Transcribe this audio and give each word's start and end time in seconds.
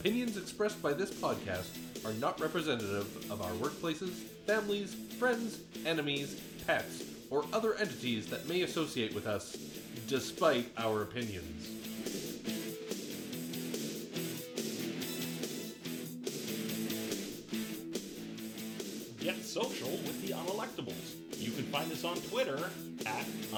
Opinions 0.00 0.38
expressed 0.38 0.80
by 0.80 0.94
this 0.94 1.10
podcast 1.10 1.66
are 2.06 2.12
not 2.14 2.40
representative 2.40 3.30
of 3.30 3.42
our 3.42 3.50
workplaces, 3.52 4.12
families, 4.46 4.94
friends, 5.18 5.60
enemies, 5.84 6.40
pets, 6.66 7.04
or 7.28 7.44
other 7.52 7.74
entities 7.74 8.26
that 8.26 8.48
may 8.48 8.62
associate 8.62 9.14
with 9.14 9.26
us, 9.26 9.58
despite 10.08 10.70
our 10.78 11.02
opinions. 11.02 11.79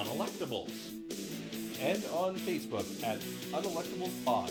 Unelectables. 0.02 0.72
And 1.80 2.04
on 2.12 2.34
Facebook 2.36 2.86
at 3.04 3.20
Unelectable 3.52 4.10
Pod. 4.24 4.50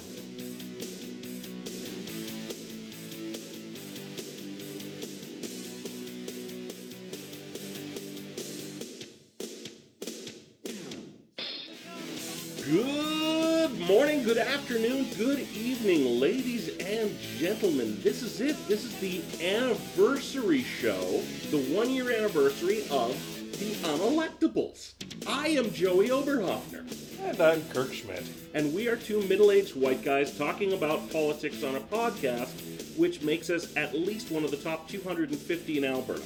Good 12.64 13.78
morning, 13.82 14.24
good 14.24 14.38
afternoon, 14.38 15.08
good 15.18 15.40
evening, 15.54 16.22
ladies 16.22 16.70
and 16.78 17.12
gentlemen. 17.38 18.00
This 18.02 18.22
is 18.22 18.40
it. 18.40 18.56
This 18.70 18.86
is 18.86 18.96
the 19.02 19.22
anniversary 19.46 20.62
show, 20.62 21.22
the 21.50 21.62
one 21.76 21.90
year 21.90 22.10
anniversary 22.12 22.84
of 22.90 23.12
the 23.60 23.74
Unelectables. 23.90 24.94
I 25.32 25.48
am 25.50 25.72
Joey 25.74 26.10
Oberhoffner, 26.10 26.86
And 27.24 27.40
I'm 27.42 27.64
Kirk 27.70 27.94
Schmidt. 27.94 28.24
and 28.54 28.74
we 28.74 28.88
are 28.88 28.96
two 28.96 29.22
middle 29.24 29.52
aged 29.52 29.76
white 29.76 30.04
guys 30.04 30.38
talking 30.38 30.74
about 30.74 31.10
politics 31.12 31.64
on 31.64 31.76
a 31.76 31.80
podcast, 31.80 32.98
which 32.98 33.22
makes 33.22 33.50
us 33.50 33.76
at 33.76 33.94
least 33.94 34.32
one 34.32 34.44
of 34.44 34.52
the 34.52 34.58
top 34.58 34.88
250 34.90 35.78
in 35.78 35.86
Alberta. 35.86 36.22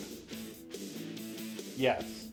Yes. 1.78 2.28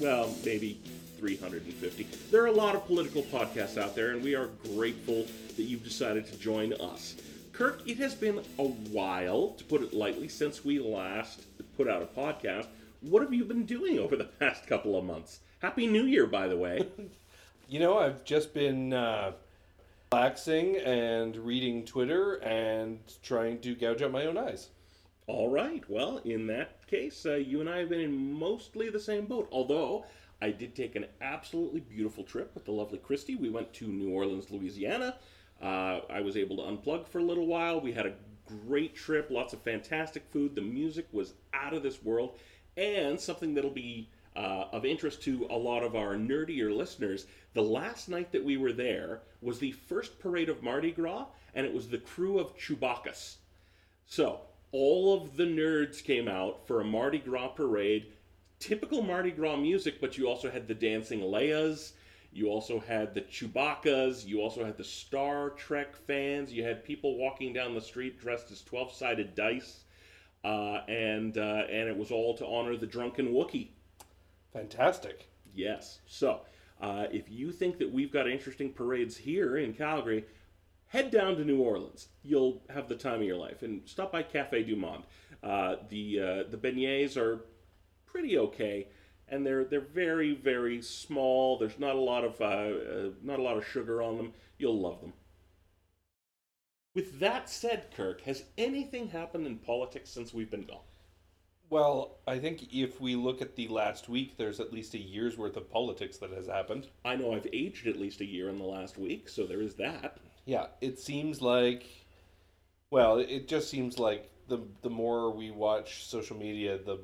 well, 0.00 0.34
maybe 0.44 0.80
350. 1.18 2.04
There 2.30 2.42
are 2.42 2.46
a 2.46 2.52
lot 2.52 2.74
of 2.74 2.86
political 2.86 3.22
podcasts 3.22 3.78
out 3.78 3.94
there, 3.94 4.10
and 4.10 4.22
we 4.22 4.34
are 4.34 4.48
grateful 4.74 5.26
that 5.56 5.62
you've 5.62 5.84
decided 5.84 6.26
to 6.26 6.36
join 6.38 6.72
us. 6.74 7.16
Kirk, 7.52 7.80
it 7.86 7.98
has 7.98 8.14
been 8.14 8.40
a 8.58 8.64
while, 8.64 9.50
to 9.58 9.64
put 9.64 9.82
it 9.82 9.92
lightly, 9.92 10.28
since 10.28 10.64
we 10.64 10.78
last 10.78 11.42
put 11.76 11.88
out 11.88 12.02
a 12.02 12.06
podcast. 12.06 12.66
What 13.00 13.22
have 13.22 13.32
you 13.34 13.44
been 13.44 13.66
doing 13.66 13.98
over 13.98 14.16
the 14.16 14.24
past 14.24 14.66
couple 14.66 14.96
of 14.96 15.04
months? 15.04 15.40
Happy 15.62 15.86
New 15.86 16.02
Year, 16.06 16.26
by 16.26 16.48
the 16.48 16.56
way. 16.56 16.86
You 17.68 17.78
know, 17.78 17.96
I've 17.96 18.22
just 18.22 18.52
been 18.52 18.92
uh, 18.92 19.32
relaxing 20.12 20.76
and 20.76 21.34
reading 21.38 21.86
Twitter 21.86 22.34
and 22.42 22.98
trying 23.22 23.60
to 23.60 23.74
gouge 23.74 24.02
out 24.02 24.12
my 24.12 24.26
own 24.26 24.36
eyes. 24.36 24.68
All 25.26 25.48
right. 25.48 25.82
Well, 25.88 26.18
in 26.18 26.46
that 26.48 26.86
case, 26.86 27.24
uh, 27.24 27.36
you 27.36 27.62
and 27.62 27.70
I 27.70 27.78
have 27.78 27.88
been 27.88 28.00
in 28.00 28.34
mostly 28.34 28.90
the 28.90 29.00
same 29.00 29.24
boat. 29.24 29.48
Although 29.50 30.04
I 30.42 30.50
did 30.50 30.74
take 30.74 30.96
an 30.96 31.06
absolutely 31.22 31.80
beautiful 31.80 32.24
trip 32.24 32.50
with 32.52 32.66
the 32.66 32.72
lovely 32.72 32.98
Christy. 32.98 33.36
We 33.36 33.48
went 33.48 33.72
to 33.74 33.86
New 33.86 34.10
Orleans, 34.10 34.50
Louisiana. 34.50 35.14
Uh, 35.62 36.00
I 36.10 36.20
was 36.20 36.36
able 36.36 36.56
to 36.56 36.62
unplug 36.64 37.06
for 37.06 37.20
a 37.20 37.24
little 37.24 37.46
while. 37.46 37.80
We 37.80 37.92
had 37.92 38.04
a 38.04 38.12
great 38.66 38.94
trip, 38.94 39.30
lots 39.30 39.54
of 39.54 39.62
fantastic 39.62 40.24
food. 40.30 40.54
The 40.54 40.60
music 40.60 41.06
was 41.10 41.32
out 41.54 41.72
of 41.72 41.82
this 41.82 42.02
world, 42.02 42.38
and 42.76 43.18
something 43.18 43.54
that'll 43.54 43.70
be 43.70 44.10
uh, 44.36 44.64
of 44.72 44.84
interest 44.84 45.22
to 45.22 45.46
a 45.50 45.56
lot 45.56 45.82
of 45.82 45.94
our 45.94 46.14
nerdier 46.14 46.74
listeners. 46.74 47.26
The 47.54 47.62
last 47.62 48.08
night 48.08 48.32
that 48.32 48.44
we 48.44 48.56
were 48.56 48.72
there 48.72 49.20
was 49.40 49.58
the 49.58 49.72
first 49.72 50.18
parade 50.18 50.48
of 50.48 50.62
Mardi 50.62 50.90
Gras, 50.90 51.26
and 51.54 51.66
it 51.66 51.72
was 51.72 51.88
the 51.88 51.98
Krewe 51.98 52.40
of 52.40 52.56
Chewbacchus. 52.56 53.36
So, 54.06 54.40
all 54.72 55.14
of 55.14 55.36
the 55.36 55.44
nerds 55.44 56.02
came 56.02 56.28
out 56.28 56.66
for 56.66 56.80
a 56.80 56.84
Mardi 56.84 57.18
Gras 57.18 57.48
parade. 57.48 58.06
Typical 58.58 59.02
Mardi 59.02 59.30
Gras 59.30 59.56
music, 59.56 60.00
but 60.00 60.16
you 60.16 60.26
also 60.26 60.50
had 60.50 60.66
the 60.66 60.74
dancing 60.74 61.20
Leias. 61.20 61.92
You 62.32 62.48
also 62.48 62.80
had 62.80 63.14
the 63.14 63.20
Chewbaccas. 63.20 64.24
You 64.26 64.40
also 64.40 64.64
had 64.64 64.78
the 64.78 64.84
Star 64.84 65.50
Trek 65.50 65.94
fans. 65.94 66.52
You 66.52 66.64
had 66.64 66.84
people 66.84 67.18
walking 67.18 67.52
down 67.52 67.74
the 67.74 67.80
street 67.80 68.18
dressed 68.18 68.50
as 68.50 68.62
12 68.62 68.92
sided 68.94 69.34
dice. 69.34 69.84
Uh, 70.42 70.80
and, 70.88 71.36
uh, 71.36 71.64
and 71.70 71.88
it 71.88 71.96
was 71.96 72.10
all 72.10 72.34
to 72.38 72.46
honor 72.46 72.76
the 72.76 72.86
drunken 72.86 73.28
Wookiee. 73.28 73.68
Fantastic. 74.52 75.28
Yes. 75.54 76.00
So, 76.06 76.40
uh, 76.80 77.06
if 77.12 77.30
you 77.30 77.52
think 77.52 77.78
that 77.78 77.92
we've 77.92 78.12
got 78.12 78.28
interesting 78.28 78.72
parades 78.72 79.16
here 79.16 79.56
in 79.56 79.72
Calgary, 79.72 80.24
head 80.88 81.10
down 81.10 81.36
to 81.36 81.44
New 81.44 81.60
Orleans. 81.60 82.08
You'll 82.22 82.62
have 82.68 82.88
the 82.88 82.96
time 82.96 83.20
of 83.20 83.26
your 83.26 83.36
life, 83.36 83.62
and 83.62 83.82
stop 83.86 84.12
by 84.12 84.22
Cafe 84.22 84.62
Du 84.64 84.76
Monde. 84.76 85.04
Uh, 85.42 85.76
the 85.88 86.20
uh, 86.20 86.50
the 86.50 86.58
beignets 86.58 87.16
are 87.16 87.44
pretty 88.04 88.38
okay, 88.38 88.88
and 89.28 89.44
they're 89.44 89.64
they're 89.64 89.80
very 89.80 90.34
very 90.34 90.82
small. 90.82 91.58
There's 91.58 91.78
not 91.78 91.96
a 91.96 92.00
lot 92.00 92.24
of 92.24 92.40
uh, 92.40 92.44
uh, 92.44 93.10
not 93.22 93.38
a 93.38 93.42
lot 93.42 93.56
of 93.56 93.66
sugar 93.66 94.02
on 94.02 94.16
them. 94.18 94.32
You'll 94.58 94.80
love 94.80 95.00
them. 95.00 95.14
With 96.94 97.20
that 97.20 97.48
said, 97.48 97.86
Kirk, 97.96 98.20
has 98.22 98.44
anything 98.58 99.08
happened 99.08 99.46
in 99.46 99.56
politics 99.58 100.10
since 100.10 100.34
we've 100.34 100.50
been 100.50 100.66
gone? 100.66 100.80
Well, 101.72 102.18
I 102.28 102.38
think 102.38 102.74
if 102.74 103.00
we 103.00 103.16
look 103.16 103.40
at 103.40 103.56
the 103.56 103.66
last 103.68 104.06
week, 104.06 104.36
there's 104.36 104.60
at 104.60 104.74
least 104.74 104.92
a 104.92 104.98
year's 104.98 105.38
worth 105.38 105.56
of 105.56 105.70
politics 105.70 106.18
that 106.18 106.30
has 106.32 106.46
happened. 106.46 106.88
I 107.02 107.16
know 107.16 107.32
I've 107.32 107.46
aged 107.50 107.86
at 107.86 107.98
least 107.98 108.20
a 108.20 108.26
year 108.26 108.50
in 108.50 108.58
the 108.58 108.64
last 108.64 108.98
week, 108.98 109.26
so 109.26 109.46
there 109.46 109.62
is 109.62 109.72
that. 109.76 110.18
Yeah, 110.44 110.66
it 110.82 110.98
seems 110.98 111.40
like, 111.40 111.86
well, 112.90 113.16
it 113.20 113.48
just 113.48 113.70
seems 113.70 113.98
like 113.98 114.30
the 114.48 114.58
the 114.82 114.90
more 114.90 115.30
we 115.30 115.50
watch 115.50 116.04
social 116.04 116.36
media, 116.36 116.76
the 116.76 116.98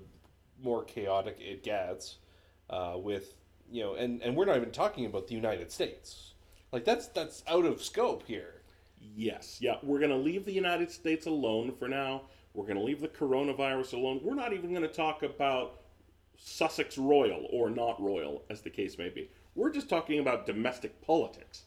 more 0.62 0.84
chaotic 0.84 1.38
it 1.40 1.62
gets. 1.62 2.18
Uh, 2.68 2.96
with 2.98 3.36
you 3.70 3.82
know, 3.82 3.94
and 3.94 4.20
and 4.20 4.36
we're 4.36 4.44
not 4.44 4.58
even 4.58 4.70
talking 4.70 5.06
about 5.06 5.28
the 5.28 5.34
United 5.34 5.72
States. 5.72 6.34
Like 6.72 6.84
that's 6.84 7.06
that's 7.06 7.42
out 7.48 7.64
of 7.64 7.82
scope 7.82 8.26
here. 8.26 8.60
Yes, 9.00 9.60
yeah, 9.62 9.76
we're 9.82 9.98
going 9.98 10.10
to 10.10 10.16
leave 10.16 10.44
the 10.44 10.52
United 10.52 10.90
States 10.90 11.24
alone 11.24 11.72
for 11.72 11.88
now. 11.88 12.24
We're 12.54 12.66
going 12.66 12.78
to 12.78 12.82
leave 12.82 13.00
the 13.00 13.08
coronavirus 13.08 13.94
alone. 13.94 14.20
We're 14.22 14.34
not 14.34 14.52
even 14.52 14.70
going 14.70 14.82
to 14.82 14.88
talk 14.88 15.22
about 15.22 15.80
Sussex 16.36 16.96
royal 16.96 17.46
or 17.50 17.70
not 17.70 18.00
royal, 18.00 18.42
as 18.48 18.62
the 18.62 18.70
case 18.70 18.98
may 18.98 19.08
be. 19.08 19.28
We're 19.54 19.72
just 19.72 19.88
talking 19.88 20.20
about 20.20 20.46
domestic 20.46 21.00
politics. 21.02 21.64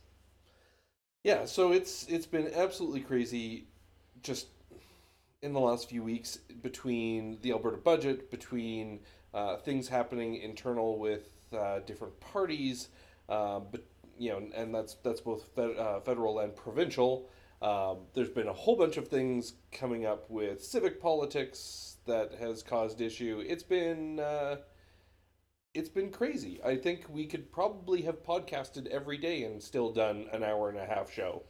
Yeah, 1.24 1.46
so 1.46 1.72
it's 1.72 2.08
it's 2.08 2.26
been 2.26 2.52
absolutely 2.56 3.02
crazy 3.02 3.68
just 4.24 4.48
in 5.42 5.54
the 5.54 5.60
last 5.60 5.90
few 5.90 6.04
weeks 6.04 6.38
between 6.62 7.38
the 7.42 7.52
Alberta 7.52 7.78
budget, 7.78 8.32
between 8.32 9.00
uh, 9.34 9.58
things 9.58 9.88
happening 9.88 10.36
internal 10.36 10.98
with 10.98 11.30
uh, 11.54 11.80
different 11.80 12.20
parties, 12.20 12.90
uh, 13.30 13.60
but 13.60 13.84
you 14.18 14.32
know, 14.32 14.42
and 14.56 14.74
that's 14.74 14.96
that's 15.04 15.22
both 15.22 15.58
uh, 15.58 16.00
federal 16.02 16.40
and 16.40 16.56
provincial. 16.56 17.30
Um, 17.62 18.08
there's 18.14 18.30
been 18.30 18.48
a 18.48 18.54
whole 18.54 18.76
bunch 18.76 18.98
of 18.98 19.08
things 19.08 19.54
coming 19.72 20.06
up 20.06 20.30
with 20.30 20.64
civic 20.64 21.00
politics 21.00 21.98
that 22.06 22.34
has 22.40 22.64
caused 22.64 23.02
issue. 23.02 23.44
It's 23.46 23.64
been 23.64 24.20
uh, 24.20 24.58
it's 25.74 25.90
been 25.90 26.12
crazy. 26.12 26.60
I 26.64 26.76
think 26.76 27.06
we 27.10 27.26
could 27.26 27.52
probably 27.52 28.02
have 28.02 28.24
podcasted 28.24 28.88
every 28.88 29.18
day 29.18 29.44
and 29.44 29.62
still 29.62 29.92
done 29.92 30.28
an 30.34 30.44
hour 30.44 30.70
and 30.70 30.78
a 30.78 30.86
half 30.86 31.12
show. 31.12 31.44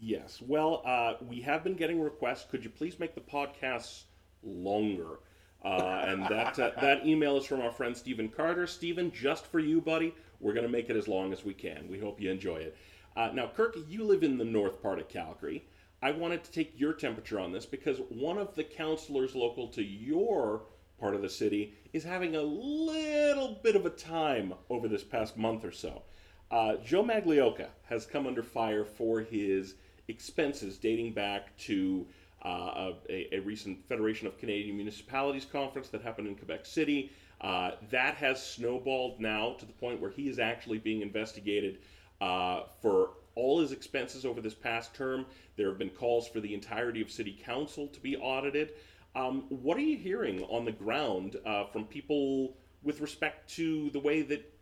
Yes, 0.00 0.42
well, 0.46 0.82
uh, 0.84 1.14
we 1.26 1.40
have 1.42 1.64
been 1.64 1.74
getting 1.74 2.00
requests. 2.00 2.46
Could 2.50 2.64
you 2.64 2.70
please 2.70 2.98
make 2.98 3.14
the 3.14 3.20
podcasts 3.20 4.04
longer? 4.42 5.20
Uh, 5.64 6.04
and 6.06 6.22
that 6.26 6.58
uh, 6.58 6.70
that 6.80 7.06
email 7.06 7.36
is 7.36 7.44
from 7.44 7.60
our 7.60 7.72
friend 7.72 7.96
Stephen 7.96 8.28
Carter. 8.28 8.66
Stephen, 8.66 9.12
just 9.12 9.46
for 9.46 9.58
you, 9.58 9.80
buddy, 9.80 10.14
we're 10.40 10.54
going 10.54 10.66
to 10.66 10.72
make 10.72 10.88
it 10.88 10.96
as 10.96 11.08
long 11.08 11.32
as 11.32 11.44
we 11.44 11.54
can. 11.54 11.88
We 11.88 11.98
hope 11.98 12.20
you 12.20 12.30
enjoy 12.30 12.56
it. 12.56 12.76
Uh, 13.16 13.30
now, 13.32 13.50
Kirk, 13.56 13.76
you 13.88 14.04
live 14.04 14.22
in 14.22 14.36
the 14.36 14.44
north 14.44 14.82
part 14.82 14.98
of 14.98 15.08
Calgary. 15.08 15.64
I 16.02 16.10
wanted 16.10 16.44
to 16.44 16.52
take 16.52 16.78
your 16.78 16.92
temperature 16.92 17.40
on 17.40 17.50
this 17.50 17.64
because 17.64 17.98
one 18.10 18.36
of 18.36 18.54
the 18.54 18.62
counselors 18.62 19.34
local 19.34 19.68
to 19.68 19.82
your 19.82 20.64
part 21.00 21.14
of 21.14 21.22
the 21.22 21.28
city 21.28 21.74
is 21.94 22.04
having 22.04 22.36
a 22.36 22.42
little 22.42 23.58
bit 23.62 23.74
of 23.74 23.86
a 23.86 23.90
time 23.90 24.52
over 24.68 24.86
this 24.86 25.02
past 25.02 25.38
month 25.38 25.64
or 25.64 25.72
so. 25.72 26.02
Uh, 26.50 26.76
Joe 26.76 27.02
Magliocca 27.02 27.68
has 27.88 28.04
come 28.04 28.26
under 28.26 28.42
fire 28.42 28.84
for 28.84 29.20
his 29.20 29.76
expenses 30.08 30.76
dating 30.76 31.12
back 31.12 31.56
to 31.58 32.06
uh, 32.44 32.92
a, 33.08 33.34
a 33.34 33.40
recent 33.40 33.82
Federation 33.88 34.26
of 34.26 34.38
Canadian 34.38 34.76
Municipalities 34.76 35.46
conference 35.46 35.88
that 35.88 36.02
happened 36.02 36.28
in 36.28 36.36
Quebec 36.36 36.66
City. 36.66 37.10
Uh, 37.40 37.72
that 37.90 38.14
has 38.14 38.44
snowballed 38.44 39.20
now 39.20 39.54
to 39.58 39.66
the 39.66 39.72
point 39.72 40.00
where 40.00 40.10
he 40.10 40.28
is 40.28 40.38
actually 40.38 40.78
being 40.78 41.00
investigated 41.00 41.78
uh, 42.20 42.62
for 42.80 43.10
all 43.34 43.60
his 43.60 43.72
expenses 43.72 44.24
over 44.24 44.40
this 44.40 44.54
past 44.54 44.94
term. 44.94 45.26
There 45.56 45.68
have 45.68 45.78
been 45.78 45.90
calls 45.90 46.26
for 46.26 46.40
the 46.40 46.54
entirety 46.54 47.02
of 47.02 47.10
city 47.10 47.38
council 47.44 47.86
to 47.88 48.00
be 48.00 48.16
audited. 48.16 48.72
Um, 49.14 49.44
what 49.48 49.76
are 49.76 49.82
you 49.82 49.96
hearing 49.96 50.42
on 50.44 50.64
the 50.64 50.72
ground 50.72 51.36
uh, 51.46 51.66
from 51.66 51.84
people 51.84 52.56
with 52.82 53.00
respect 53.00 53.48
to 53.56 53.90
the 53.90 54.00
way 54.00 54.22
that 54.22 54.52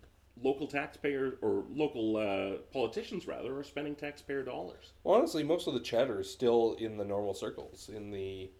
local 0.42 0.66
taxpayers 0.66 1.34
or 1.42 1.64
local 1.70 2.16
uh, 2.16 2.58
politicians 2.72 3.26
rather 3.26 3.56
are 3.58 3.64
spending 3.64 3.94
taxpayer 3.94 4.42
dollars? 4.42 4.92
Well, 5.02 5.16
honestly, 5.16 5.42
most 5.42 5.66
of 5.66 5.74
the 5.74 5.80
chatter 5.80 6.20
is 6.20 6.30
still 6.30 6.76
in 6.78 6.96
the 6.96 7.04
normal 7.04 7.34
circles, 7.34 7.90
in 7.94 8.10
the 8.10 8.50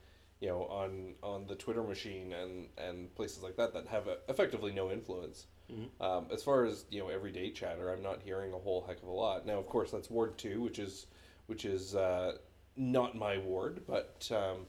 you 0.41 0.49
know 0.49 0.65
on 0.65 1.15
on 1.23 1.47
the 1.47 1.55
Twitter 1.55 1.83
machine 1.83 2.33
and 2.33 2.69
and 2.77 3.15
places 3.15 3.43
like 3.43 3.57
that 3.57 3.73
that 3.75 3.87
have 3.87 4.09
effectively 4.29 4.73
no 4.73 4.91
influence. 4.91 5.47
Mm-hmm. 5.71 6.03
Um, 6.03 6.27
as 6.33 6.43
far 6.43 6.65
as 6.65 6.85
you 6.91 7.01
know, 7.01 7.09
everyday 7.09 7.51
chatter, 7.51 7.93
I'm 7.93 8.03
not 8.03 8.21
hearing 8.23 8.53
a 8.53 8.59
whole 8.59 8.85
heck 8.87 9.03
of 9.03 9.09
a 9.09 9.13
lot. 9.13 9.47
Now, 9.47 9.59
of 9.59 9.67
course, 9.67 9.91
that's 9.91 10.11
Ward 10.11 10.37
Two, 10.37 10.61
which 10.61 10.79
is 10.79 11.07
which 11.47 11.65
is 11.65 11.95
uh, 11.95 12.37
not 12.77 13.17
my 13.17 13.39
ward, 13.39 13.83
but 13.87 14.29
um, 14.31 14.67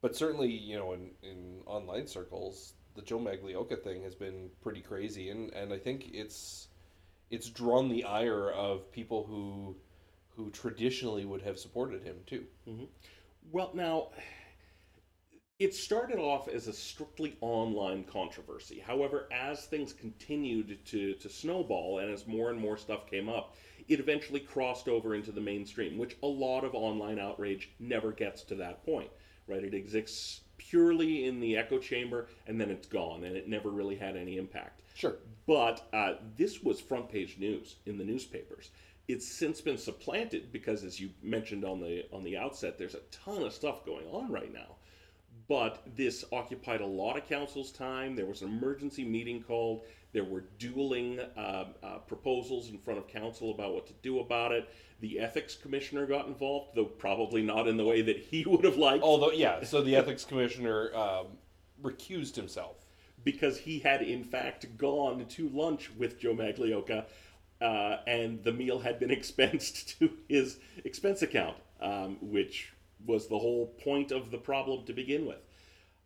but 0.00 0.16
certainly 0.16 0.50
you 0.50 0.76
know 0.76 0.92
in 0.92 1.10
in 1.22 1.60
online 1.66 2.06
circles, 2.06 2.74
the 2.94 3.02
Joe 3.02 3.18
Magliocca 3.18 3.82
thing 3.82 4.02
has 4.02 4.14
been 4.14 4.50
pretty 4.62 4.80
crazy, 4.80 5.30
and 5.30 5.52
and 5.52 5.72
I 5.72 5.78
think 5.78 6.10
it's 6.12 6.68
it's 7.30 7.48
drawn 7.48 7.88
the 7.88 8.04
ire 8.04 8.50
of 8.50 8.90
people 8.92 9.24
who 9.24 9.76
who 10.36 10.50
traditionally 10.50 11.24
would 11.24 11.42
have 11.42 11.58
supported 11.58 12.02
him 12.02 12.16
too. 12.26 12.44
Mm-hmm. 12.68 12.84
Well, 13.52 13.70
now 13.74 14.08
it 15.58 15.74
started 15.74 16.18
off 16.18 16.48
as 16.48 16.66
a 16.68 16.72
strictly 16.72 17.36
online 17.40 18.04
controversy. 18.04 18.78
However, 18.78 19.26
as 19.32 19.64
things 19.64 19.92
continued 19.94 20.84
to, 20.86 21.14
to 21.14 21.28
snowball 21.30 22.00
and 22.00 22.10
as 22.10 22.26
more 22.26 22.50
and 22.50 22.60
more 22.60 22.76
stuff 22.76 23.08
came 23.08 23.28
up, 23.28 23.54
it 23.88 23.98
eventually 23.98 24.40
crossed 24.40 24.86
over 24.86 25.14
into 25.14 25.32
the 25.32 25.40
mainstream, 25.40 25.96
which 25.96 26.16
a 26.22 26.26
lot 26.26 26.64
of 26.64 26.74
online 26.74 27.18
outrage 27.18 27.70
never 27.78 28.12
gets 28.12 28.42
to 28.42 28.54
that 28.56 28.84
point, 28.84 29.08
right? 29.46 29.64
It 29.64 29.72
exists 29.72 30.42
purely 30.58 31.24
in 31.24 31.40
the 31.40 31.56
echo 31.56 31.78
chamber 31.78 32.28
and 32.46 32.60
then 32.60 32.70
it's 32.70 32.86
gone 32.86 33.24
and 33.24 33.34
it 33.34 33.48
never 33.48 33.70
really 33.70 33.96
had 33.96 34.16
any 34.16 34.36
impact. 34.36 34.82
Sure. 34.94 35.16
But 35.46 35.88
uh, 35.94 36.14
this 36.36 36.62
was 36.62 36.80
front 36.80 37.08
page 37.08 37.38
news 37.38 37.76
in 37.86 37.96
the 37.96 38.04
newspapers. 38.04 38.72
It's 39.08 39.26
since 39.26 39.60
been 39.60 39.78
supplanted 39.78 40.52
because, 40.52 40.82
as 40.82 41.00
you 41.00 41.10
mentioned 41.22 41.64
on 41.64 41.80
the 41.80 42.04
on 42.12 42.24
the 42.24 42.36
outset, 42.36 42.76
there's 42.76 42.96
a 42.96 43.02
ton 43.12 43.44
of 43.44 43.52
stuff 43.52 43.86
going 43.86 44.04
on 44.08 44.32
right 44.32 44.52
now 44.52 44.76
but 45.48 45.82
this 45.94 46.24
occupied 46.32 46.80
a 46.80 46.86
lot 46.86 47.16
of 47.16 47.28
council's 47.28 47.70
time. 47.70 48.16
There 48.16 48.26
was 48.26 48.42
an 48.42 48.48
emergency 48.48 49.04
meeting 49.04 49.42
called. 49.42 49.84
There 50.12 50.24
were 50.24 50.44
dueling 50.58 51.20
uh, 51.20 51.66
uh, 51.82 51.98
proposals 52.06 52.70
in 52.70 52.78
front 52.78 52.98
of 52.98 53.06
council 53.06 53.50
about 53.50 53.74
what 53.74 53.86
to 53.86 53.92
do 54.02 54.20
about 54.20 54.52
it. 54.52 54.68
The 55.00 55.20
ethics 55.20 55.54
commissioner 55.54 56.06
got 56.06 56.26
involved, 56.26 56.70
though 56.74 56.86
probably 56.86 57.42
not 57.42 57.68
in 57.68 57.76
the 57.76 57.84
way 57.84 58.02
that 58.02 58.16
he 58.16 58.44
would 58.46 58.64
have 58.64 58.76
liked. 58.76 59.04
Although, 59.04 59.32
yeah, 59.32 59.62
so 59.64 59.82
the 59.82 59.94
ethics 59.94 60.24
commissioner 60.24 60.94
um, 60.96 61.26
recused 61.82 62.34
himself 62.34 62.84
because 63.24 63.58
he 63.58 63.80
had 63.80 64.02
in 64.02 64.24
fact 64.24 64.78
gone 64.78 65.26
to 65.26 65.48
lunch 65.50 65.90
with 65.98 66.18
Joe 66.18 66.34
Magliocca, 66.34 67.04
uh, 67.60 67.96
and 68.06 68.42
the 68.42 68.52
meal 68.52 68.78
had 68.78 68.98
been 68.98 69.10
expensed 69.16 69.98
to 69.98 70.10
his 70.28 70.58
expense 70.84 71.22
account, 71.22 71.56
um, 71.80 72.16
which 72.20 72.72
was 73.04 73.28
the 73.28 73.38
whole 73.38 73.66
point 73.82 74.12
of 74.12 74.30
the 74.30 74.38
problem 74.38 74.84
to 74.84 74.92
begin 74.92 75.26
with. 75.26 75.44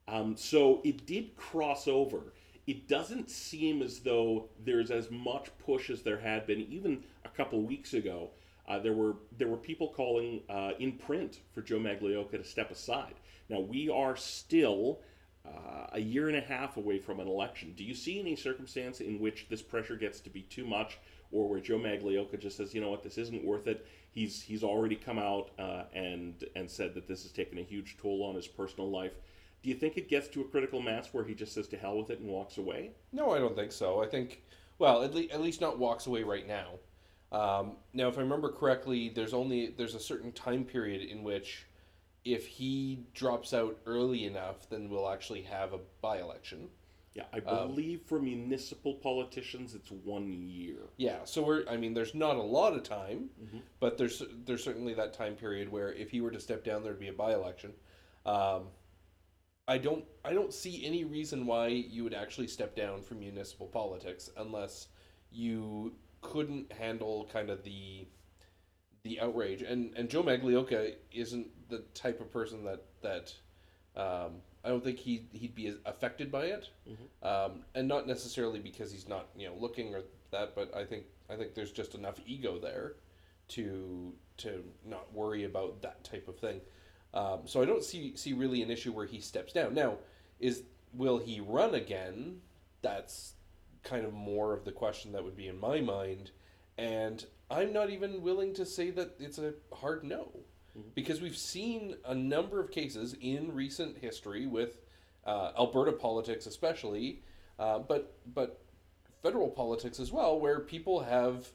Um, 0.09 0.37
so 0.37 0.81
it 0.85 1.07
did 1.07 1.37
cross 1.37 1.87
over. 1.87 2.33
It 2.67 2.89
doesn't 2.89 3.31
seem 3.31 3.83
as 3.83 4.01
though 4.01 4.49
there's 4.65 4.91
as 4.91 5.11
much 5.11 5.49
push 5.59 5.91
as 5.91 6.03
there 6.03 6.19
had 6.19 6.47
been 6.47 6.61
even 6.63 7.05
a 7.25 7.29
couple 7.29 7.61
weeks 7.63 7.95
ago. 7.95 8.31
Uh, 8.69 8.79
there 8.79 8.93
were 8.93 9.17
there 9.37 9.49
were 9.49 9.57
people 9.57 9.89
calling 9.89 10.43
uh, 10.49 10.73
in 10.79 10.93
print 10.93 11.41
for 11.53 11.63
Joe 11.63 11.79
Magliocca 11.79 12.33
to 12.33 12.45
step 12.45 12.71
aside. 12.71 13.15
Now 13.49 13.61
we 13.61 13.89
are 13.89 14.17
still 14.17 15.01
uh, 15.47 15.87
a 15.93 16.01
year 16.01 16.29
and 16.29 16.37
a 16.37 16.41
half 16.41 16.77
away 16.77 16.99
from 16.99 17.19
an 17.19 17.27
election. 17.27 17.73
Do 17.77 17.85
you 17.85 17.95
see 17.95 18.21
any 18.21 18.37
circumstance 18.37 19.01
in 19.01 19.19
which 19.19 19.47
this 19.49 19.63
pressure 19.63 19.97
gets 19.97 20.21
to 20.21 20.31
be 20.31 20.43
too 20.43 20.67
much, 20.67 20.99
or 21.33 21.49
where 21.49 21.61
Joe 21.61 21.79
Magliocca 21.79 22.39
just 22.39 22.57
says, 22.57 22.75
you 22.75 22.81
know 22.81 22.91
what, 22.91 23.03
this 23.03 23.19
isn't 23.19 23.45
worth 23.45 23.67
it? 23.67 23.87
He's 24.13 24.43
he's 24.43 24.65
already 24.65 24.97
come 24.97 25.19
out 25.19 25.51
uh, 25.59 25.85
and 25.95 26.45
and 26.57 26.71
said 26.71 26.95
that 26.95 27.07
this 27.07 27.23
has 27.23 27.33
taken 27.33 27.59
a 27.59 27.63
huge 27.63 27.97
toll 27.99 28.25
on 28.25 28.35
his 28.35 28.47
personal 28.47 28.91
life. 28.91 29.13
Do 29.63 29.69
you 29.69 29.75
think 29.77 29.97
it 29.97 30.09
gets 30.09 30.27
to 30.29 30.41
a 30.41 30.45
critical 30.45 30.81
mass 30.81 31.09
where 31.13 31.25
he 31.25 31.35
just 31.35 31.53
says 31.53 31.69
to 31.69 31.77
hell 31.77 31.99
with 31.99 32.11
it 32.11 32.21
and 32.21 32.29
walks 32.29 32.57
away? 32.59 32.93
No, 33.13 33.33
I 33.33 33.39
don't 33.39 33.55
think 33.55 33.73
so. 33.73 34.03
I 34.03 34.07
think, 34.07 34.43
well, 34.79 35.03
at, 35.03 35.15
le- 35.15 35.25
at 35.25 35.43
least 35.43 35.61
not 35.61 35.79
walks 35.79 36.07
away 36.07 36.23
right 36.23 36.47
now. 36.47 36.79
Um, 37.31 37.73
now, 37.93 38.09
if 38.09 38.17
I 38.17 38.23
remember 38.23 38.51
correctly, 38.51 39.11
there's 39.11 39.35
only 39.35 39.75
there's 39.77 39.95
a 39.95 40.01
certain 40.01 40.33
time 40.33 40.65
period 40.65 41.03
in 41.03 41.23
which, 41.23 41.67
if 42.25 42.47
he 42.47 43.05
drops 43.15 43.55
out 43.55 43.79
early 43.87 44.25
enough, 44.25 44.69
then 44.69 44.89
we'll 44.89 45.11
actually 45.11 45.43
have 45.43 45.73
a 45.73 45.79
by 46.01 46.19
election. 46.19 46.69
Yeah, 47.15 47.25
I 47.33 47.39
um, 47.39 47.69
believe 47.69 48.01
um, 48.01 48.05
for 48.07 48.21
municipal 48.21 48.95
politicians 48.95 49.75
it's 49.75 49.91
one 49.91 50.33
year. 50.33 50.79
Yeah, 50.97 51.19
so 51.25 51.43
we're 51.43 51.65
I 51.69 51.77
mean 51.77 51.93
there's 51.93 52.15
not 52.15 52.37
a 52.37 52.43
lot 52.43 52.75
of 52.75 52.85
time, 52.85 53.31
mm-hmm. 53.43 53.59
but 53.81 53.99
there's 53.99 54.23
there's 54.47 54.63
certainly 54.63 54.95
that 54.95 55.13
time 55.13 55.35
period 55.35 55.71
where 55.71 55.93
if 55.93 56.11
he 56.11 56.21
were 56.21 56.31
to 56.31 56.41
step 56.41 56.65
down 56.65 56.85
there'd 56.85 57.01
be 57.01 57.09
a 57.09 57.13
by-election. 57.13 57.73
Um, 58.27 58.69
I 59.67 59.79
don't 59.79 60.05
I 60.25 60.33
don't 60.33 60.53
see 60.53 60.85
any 60.87 61.05
reason 61.05 61.47
why 61.47 61.69
you 61.69 62.05
would 62.05 62.15
actually 62.15 62.47
step 62.47 62.77
down 62.77 63.03
from 63.03 63.21
municipal 63.21 63.67
politics 63.67 64.31
unless 64.37 64.89
you 65.33 65.95
couldn't 66.21 66.73
handle 66.73 67.29
kind 67.33 67.51
of 67.51 67.65
the 67.65 68.07
the 69.03 69.21
outrage 69.21 69.63
and 69.63 69.93
and 69.97 70.09
Joe 70.09 70.23
Magliocca 70.23 70.95
isn't 71.13 71.49
the 71.69 71.79
type 71.95 72.21
of 72.21 72.31
person 72.33 72.65
that 72.65 72.85
that 73.03 73.35
um, 73.97 74.43
I 74.65 74.69
don't 74.69 74.85
think 74.85 74.99
he 74.99 75.27
he'd 75.33 75.55
be 75.55 75.75
affected 75.87 76.31
by 76.31 76.47
it, 76.47 76.69
mm-hmm. 76.89 77.27
um, 77.27 77.65
and 77.75 77.89
not 77.89 78.07
necessarily 78.07 78.59
because 78.59 78.93
he's 78.93 79.09
not 79.09 79.29
you 79.37 79.49
know 79.49 79.55
looking 79.59 79.95
or 79.95 80.03
that, 80.31 80.55
but 80.55 80.75
I 80.75 80.85
think 80.85 81.05
I 81.31 81.37
think 81.37 81.55
there's 81.55 81.73
just 81.73 81.95
enough 81.95 82.21
ego 82.27 82.59
there 82.59 82.95
to 83.49 84.13
to 84.39 84.65
not 84.85 85.13
worry 85.13 85.45
about 85.45 85.83
that 85.83 86.05
type 86.05 86.29
of 86.29 86.39
thing. 86.39 86.61
Um, 87.13 87.41
so 87.45 87.63
I 87.63 87.65
don't 87.65 87.85
see 87.85 88.15
see 88.17 88.33
really 88.33 88.63
an 88.63 88.71
issue 88.71 88.93
where 88.93 89.07
he 89.07 89.21
steps 89.21 89.53
down. 89.53 89.75
Now, 89.75 89.97
is 90.39 90.63
will 90.93 91.19
he 91.19 91.41
run 91.41 91.75
again? 91.75 92.41
That's 92.83 93.35
kind 93.83 94.05
of 94.05 94.13
more 94.13 94.53
of 94.53 94.65
the 94.65 94.73
question 94.73 95.13
that 95.13 95.25
would 95.25 95.37
be 95.37 95.49
in 95.49 95.59
my 95.59 95.81
mind, 95.81 96.31
and 96.77 97.25
I'm 97.51 97.73
not 97.73 97.91
even 97.91 98.23
willing 98.23 98.55
to 98.55 98.67
say 98.67 98.91
that 98.91 99.17
it's 99.19 99.39
a 99.39 99.55
hard 99.73 100.05
no. 100.05 100.31
Mm-hmm. 100.77 100.89
Because 100.95 101.21
we've 101.21 101.37
seen 101.37 101.97
a 102.05 102.15
number 102.15 102.61
of 102.61 102.71
cases 102.71 103.17
in 103.21 103.53
recent 103.53 103.99
history 103.99 104.47
with 104.47 104.79
uh, 105.27 105.53
Alberta 105.59 105.93
politics, 105.93 106.47
especially, 106.47 107.23
uh, 107.59 107.81
but 107.81 108.17
but 108.35 108.63
federal 109.23 109.49
politics 109.49 110.01
as 110.01 110.13
well, 110.13 110.39
where 110.39 110.61
people 110.61 111.01
have 111.01 111.49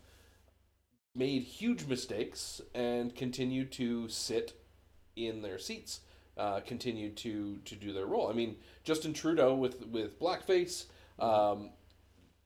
made 1.15 1.43
huge 1.43 1.85
mistakes 1.85 2.61
and 2.73 3.15
continued 3.15 3.71
to 3.71 4.07
sit 4.09 4.61
in 5.15 5.41
their 5.41 5.57
seats, 5.57 6.01
uh, 6.37 6.59
continued 6.59 7.15
to 7.17 7.57
to 7.65 7.75
do 7.75 7.93
their 7.93 8.05
role. 8.05 8.29
I 8.29 8.33
mean, 8.33 8.57
Justin 8.83 9.13
Trudeau 9.13 9.55
with 9.55 9.87
with 9.87 10.19
blackface. 10.19 10.85
Um, 11.17 11.71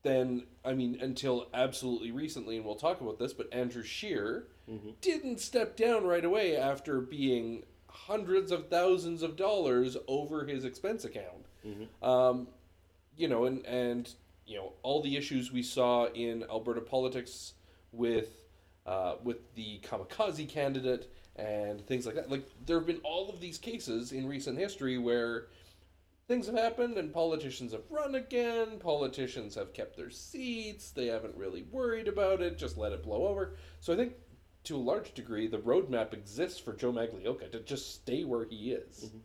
then 0.04 0.46
I 0.64 0.74
mean, 0.74 1.00
until 1.02 1.48
absolutely 1.54 2.12
recently, 2.12 2.58
and 2.58 2.66
we'll 2.66 2.76
talk 2.76 3.02
about 3.02 3.20
this, 3.20 3.34
but 3.34 3.52
Andrew 3.52 3.84
Scheer 3.84 4.48
mm-hmm. 4.70 4.90
didn't 5.02 5.40
step 5.40 5.76
down 5.76 6.06
right 6.06 6.26
away 6.26 6.56
after 6.56 7.02
being 7.02 7.64
hundreds 7.88 8.52
of 8.52 8.70
thousands 8.70 9.24
of 9.24 9.36
dollars 9.36 9.98
over 10.08 10.46
his 10.46 10.64
expense 10.66 11.06
account. 11.06 11.46
Mm-hmm. 11.66 12.06
Um, 12.08 12.48
you 13.18 13.28
know, 13.28 13.46
and 13.46 13.66
and 13.66 14.10
you 14.46 14.58
know 14.58 14.74
all 14.84 15.02
the 15.02 15.18
issues 15.18 15.52
we 15.52 15.64
saw 15.64 16.06
in 16.08 16.44
Alberta 16.50 16.82
politics 16.82 17.54
with 17.92 18.30
uh, 18.86 19.16
with 19.24 19.54
the 19.56 19.80
kamikaze 19.84 20.48
candidate 20.48 21.12
and 21.36 21.86
things 21.86 22.06
like 22.06 22.16
that. 22.16 22.30
Like 22.30 22.50
there 22.66 22.78
have 22.78 22.88
been 22.88 23.02
all 23.04 23.30
of 23.30 23.40
these 23.40 23.58
cases 23.58 24.12
in 24.12 24.28
recent 24.28 24.58
history 24.58 24.98
where 24.98 25.48
things 26.28 26.46
have 26.48 26.56
happened 26.56 26.98
and 26.98 27.14
politicians 27.14 27.72
have 27.72 27.84
run 27.90 28.16
again. 28.16 28.80
Politicians 28.80 29.56
have 29.56 29.74
kept 29.74 29.98
their 29.98 30.10
seats. 30.10 30.92
They 30.92 31.08
haven't 31.08 31.36
really 31.36 31.64
worried 31.72 32.08
about 32.08 32.42
it. 32.42 32.58
Just 32.58 32.78
let 32.78 32.92
it 32.92 33.04
blow 33.04 33.28
over. 33.28 33.56
So 33.80 33.94
I 33.94 33.96
think 33.96 34.14
to 34.66 34.76
a 34.76 34.78
large 34.78 35.14
degree, 35.14 35.48
the 35.48 35.58
roadmap 35.58 36.14
exists 36.14 36.60
for 36.60 36.74
Joe 36.74 36.92
Magliocca 36.92 37.52
to 37.52 37.60
just 37.62 37.96
stay 37.96 38.24
where 38.24 38.46
he 38.46 38.72
is. 38.72 39.06
Mm-hmm. 39.06 39.18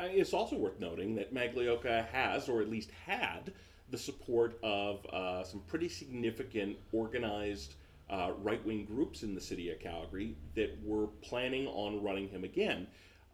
Uh, 0.00 0.08
it's 0.08 0.32
also 0.32 0.56
worth 0.56 0.80
noting 0.80 1.14
that 1.14 1.32
Magliocca 1.32 2.08
has, 2.08 2.48
or 2.48 2.60
at 2.60 2.68
least 2.68 2.90
had, 3.06 3.52
the 3.90 3.98
support 3.98 4.58
of 4.62 5.06
uh, 5.06 5.44
some 5.44 5.60
pretty 5.66 5.88
significant 5.88 6.76
organized 6.92 7.74
uh, 8.10 8.32
right 8.42 8.64
wing 8.66 8.84
groups 8.84 9.22
in 9.22 9.34
the 9.34 9.40
city 9.40 9.70
of 9.70 9.78
Calgary 9.78 10.36
that 10.54 10.76
were 10.84 11.06
planning 11.22 11.66
on 11.68 12.02
running 12.02 12.28
him 12.28 12.44
again. 12.44 12.86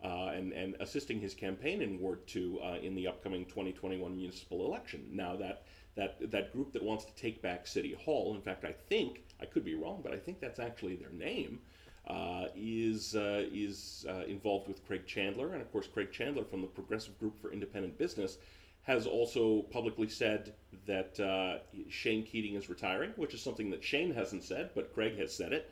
Uh, 0.03 0.33
and, 0.35 0.55
and 0.55 0.75
assisting 0.81 1.21
his 1.21 1.35
campaign 1.35 1.83
in 1.83 2.01
Ward 2.01 2.27
2 2.27 2.59
uh, 2.65 2.77
in 2.83 2.95
the 2.95 3.07
upcoming 3.07 3.45
2021 3.45 4.17
municipal 4.17 4.65
election. 4.65 5.07
Now, 5.13 5.37
that, 5.37 5.65
that, 5.97 6.31
that 6.31 6.53
group 6.53 6.73
that 6.73 6.83
wants 6.83 7.05
to 7.05 7.15
take 7.15 7.43
back 7.43 7.67
City 7.67 7.95
Hall, 8.05 8.35
in 8.35 8.43
fact, 8.43 8.65
I 8.65 8.73
think 8.89 9.25
I 9.41 9.47
could 9.47 9.65
be 9.65 9.75
wrong, 9.75 10.01
but 10.03 10.13
I 10.13 10.17
think 10.17 10.41
that's 10.41 10.61
actually 10.61 10.97
their 10.97 11.11
name, 11.11 11.61
uh, 12.07 12.47
is 12.57 13.15
uh, 13.15 13.45
is 13.53 14.07
uh, 14.09 14.25
involved 14.27 14.69
with 14.69 14.87
Craig 14.87 15.07
Chandler, 15.07 15.53
and 15.53 15.61
of 15.61 15.71
course 15.71 15.87
Craig 15.87 16.13
Chandler 16.13 16.45
from 16.45 16.61
the 16.61 16.67
Progressive 16.67 17.19
Group 17.19 17.41
for 17.41 17.53
Independent 17.53 17.99
Business 17.99 18.39
has 18.83 19.07
also 19.07 19.63
publicly 19.71 20.09
said 20.09 20.55
that 20.87 21.21
uh, 21.21 21.59
Shane 21.89 22.25
Keating 22.25 22.55
is 22.55 22.69
retiring, 22.69 23.13
which 23.17 23.35
is 23.35 23.43
something 23.43 23.71
that 23.71 23.85
Shane 23.85 24.15
hasn't 24.15 24.43
said, 24.43 24.71
but 24.75 24.95
Craig 24.95 25.19
has 25.19 25.35
said 25.35 25.53
it, 25.53 25.71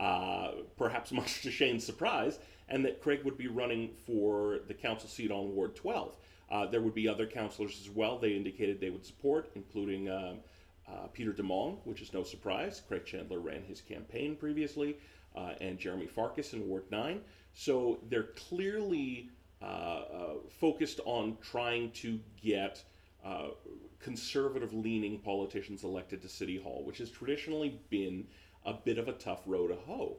uh, 0.00 0.50
perhaps 0.76 1.12
much 1.20 1.42
to 1.42 1.50
Shane's 1.50 1.84
surprise, 1.84 2.38
and 2.68 2.84
that 2.84 3.00
Craig 3.00 3.24
would 3.24 3.38
be 3.38 3.46
running 3.46 3.90
for 4.06 4.60
the 4.66 4.74
council 4.74 5.08
seat 5.08 5.30
on 5.30 5.54
Ward 5.54 5.76
12. 5.76 6.16
Uh, 6.50 6.66
there 6.66 6.80
would 6.80 6.94
be 6.94 7.08
other 7.08 7.26
councillors 7.26 7.78
as 7.80 7.90
well 7.90 8.18
they 8.18 8.30
indicated 8.30 8.80
they 8.80 8.90
would 8.90 9.04
support, 9.04 9.50
including 9.54 10.08
um, 10.08 10.38
uh, 10.88 11.06
Peter 11.12 11.32
Demong, 11.32 11.78
which 11.84 12.00
is 12.00 12.12
no 12.12 12.22
surprise. 12.22 12.82
Craig 12.88 13.04
Chandler 13.04 13.38
ran 13.38 13.62
his 13.64 13.80
campaign 13.80 14.34
previously, 14.36 14.96
uh, 15.36 15.52
and 15.60 15.78
Jeremy 15.78 16.06
Farkas 16.06 16.54
in 16.54 16.66
Ward 16.66 16.84
9. 16.90 17.20
So 17.52 17.98
they're 18.08 18.30
clearly 18.34 19.30
uh, 19.60 19.64
uh, 19.64 20.34
focused 20.60 21.00
on 21.04 21.36
trying 21.42 21.90
to 21.90 22.18
get 22.42 22.82
uh, 23.24 23.48
conservative 23.98 24.72
leaning 24.72 25.18
politicians 25.18 25.84
elected 25.84 26.22
to 26.22 26.28
City 26.28 26.56
Hall, 26.56 26.82
which 26.84 26.98
has 26.98 27.10
traditionally 27.10 27.80
been 27.90 28.26
a 28.64 28.72
bit 28.72 28.98
of 28.98 29.08
a 29.08 29.12
tough 29.12 29.42
row 29.46 29.66
to 29.66 29.74
hoe. 29.74 30.16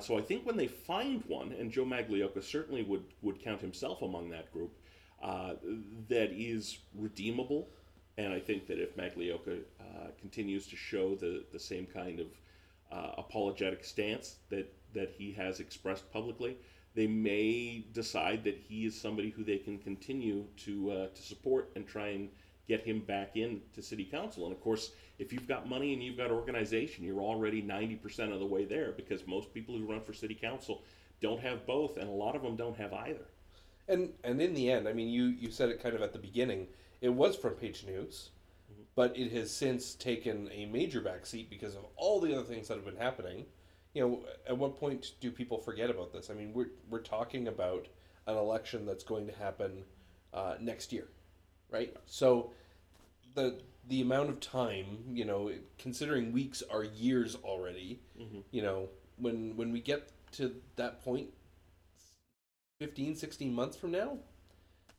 So 0.00 0.18
I 0.18 0.20
think 0.20 0.44
when 0.44 0.56
they 0.56 0.66
find 0.66 1.22
one, 1.28 1.52
and 1.52 1.70
Joe 1.70 1.84
Magliocca 1.84 2.42
certainly 2.42 2.82
would, 2.82 3.04
would 3.22 3.40
count 3.40 3.60
himself 3.60 4.02
among 4.02 4.30
that 4.30 4.52
group, 4.52 4.76
uh, 5.22 5.54
that 6.08 6.30
is 6.32 6.78
redeemable. 6.94 7.68
And 8.18 8.32
I 8.32 8.40
think 8.40 8.66
that 8.68 8.78
if 8.78 8.96
Magliocca 8.96 9.60
uh, 9.80 9.84
continues 10.18 10.66
to 10.68 10.76
show 10.76 11.14
the, 11.14 11.44
the 11.52 11.58
same 11.58 11.86
kind 11.86 12.20
of 12.20 12.26
uh, 12.90 13.12
apologetic 13.18 13.84
stance 13.84 14.36
that, 14.48 14.72
that 14.94 15.10
he 15.10 15.32
has 15.32 15.60
expressed 15.60 16.10
publicly, 16.12 16.56
they 16.94 17.06
may 17.06 17.84
decide 17.92 18.42
that 18.44 18.56
he 18.56 18.86
is 18.86 18.98
somebody 18.98 19.30
who 19.30 19.44
they 19.44 19.58
can 19.58 19.78
continue 19.78 20.44
to, 20.56 20.90
uh, 20.90 21.06
to 21.08 21.22
support 21.22 21.70
and 21.76 21.86
try 21.86 22.08
and 22.08 22.30
get 22.68 22.82
him 22.82 23.00
back 23.00 23.36
in 23.36 23.60
to 23.74 23.82
city 23.82 24.04
council. 24.04 24.44
And 24.44 24.52
of 24.52 24.60
course, 24.60 24.92
if 25.18 25.32
you've 25.32 25.46
got 25.46 25.68
money 25.68 25.92
and 25.92 26.02
you've 26.02 26.16
got 26.16 26.30
organization, 26.30 27.04
you're 27.04 27.20
already 27.20 27.62
90% 27.62 28.32
of 28.32 28.40
the 28.40 28.46
way 28.46 28.64
there 28.64 28.92
because 28.92 29.26
most 29.26 29.52
people 29.52 29.76
who 29.76 29.84
run 29.84 30.00
for 30.00 30.12
city 30.12 30.34
council 30.34 30.82
don't 31.20 31.40
have 31.40 31.66
both, 31.66 31.96
and 31.96 32.08
a 32.08 32.12
lot 32.12 32.34
of 32.34 32.42
them 32.42 32.56
don't 32.56 32.76
have 32.76 32.92
either. 32.92 33.26
And 33.88 34.12
and 34.24 34.40
in 34.40 34.54
the 34.54 34.70
end, 34.70 34.88
I 34.88 34.92
mean, 34.92 35.08
you 35.08 35.24
you 35.24 35.50
said 35.50 35.68
it 35.68 35.82
kind 35.82 35.94
of 35.94 36.02
at 36.02 36.12
the 36.12 36.18
beginning. 36.18 36.68
It 37.00 37.10
was 37.10 37.36
front 37.36 37.60
page 37.60 37.84
news, 37.84 38.30
mm-hmm. 38.72 38.82
but 38.94 39.16
it 39.16 39.32
has 39.32 39.50
since 39.50 39.94
taken 39.94 40.50
a 40.52 40.66
major 40.66 41.00
backseat 41.00 41.50
because 41.50 41.74
of 41.74 41.84
all 41.96 42.20
the 42.20 42.34
other 42.34 42.44
things 42.44 42.68
that 42.68 42.74
have 42.74 42.84
been 42.84 42.96
happening. 42.96 43.46
You 43.94 44.02
know, 44.02 44.24
at 44.46 44.58
what 44.58 44.78
point 44.78 45.12
do 45.20 45.30
people 45.30 45.58
forget 45.58 45.88
about 45.88 46.12
this? 46.12 46.30
I 46.30 46.34
mean, 46.34 46.52
we're 46.52 46.70
we're 46.90 47.00
talking 47.00 47.48
about 47.48 47.86
an 48.26 48.36
election 48.36 48.84
that's 48.86 49.04
going 49.04 49.26
to 49.26 49.32
happen 49.34 49.84
uh, 50.34 50.54
next 50.60 50.92
year, 50.92 51.08
right? 51.70 51.96
So 52.06 52.50
the 53.34 53.60
the 53.88 54.00
amount 54.00 54.30
of 54.30 54.40
time, 54.40 54.98
you 55.12 55.24
know, 55.24 55.52
considering 55.78 56.32
weeks 56.32 56.62
are 56.70 56.82
years 56.82 57.36
already, 57.36 58.00
mm-hmm. 58.20 58.40
you 58.50 58.62
know, 58.62 58.88
when 59.16 59.56
when 59.56 59.72
we 59.72 59.80
get 59.80 60.10
to 60.32 60.54
that 60.74 61.04
point 61.04 61.28
15, 62.78 63.16
16 63.16 63.54
months 63.54 63.76
from 63.76 63.90
now, 63.90 64.18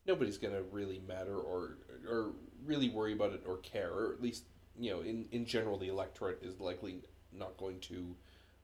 nobody's 0.06 0.38
going 0.38 0.54
to 0.54 0.64
really 0.72 1.02
matter 1.08 1.38
or 1.38 1.78
or 2.10 2.32
really 2.66 2.90
worry 2.90 3.14
about 3.14 3.34
it 3.34 3.44
or 3.46 3.58
care, 3.58 3.92
or 3.92 4.14
at 4.14 4.22
least, 4.22 4.44
you 4.80 4.92
know, 4.92 5.02
in, 5.02 5.26
in 5.32 5.46
general, 5.46 5.78
the 5.78 5.90
electorate 5.90 6.40
is 6.42 6.60
likely 6.60 7.02
not 7.32 7.56
going 7.58 7.80
to 7.80 8.16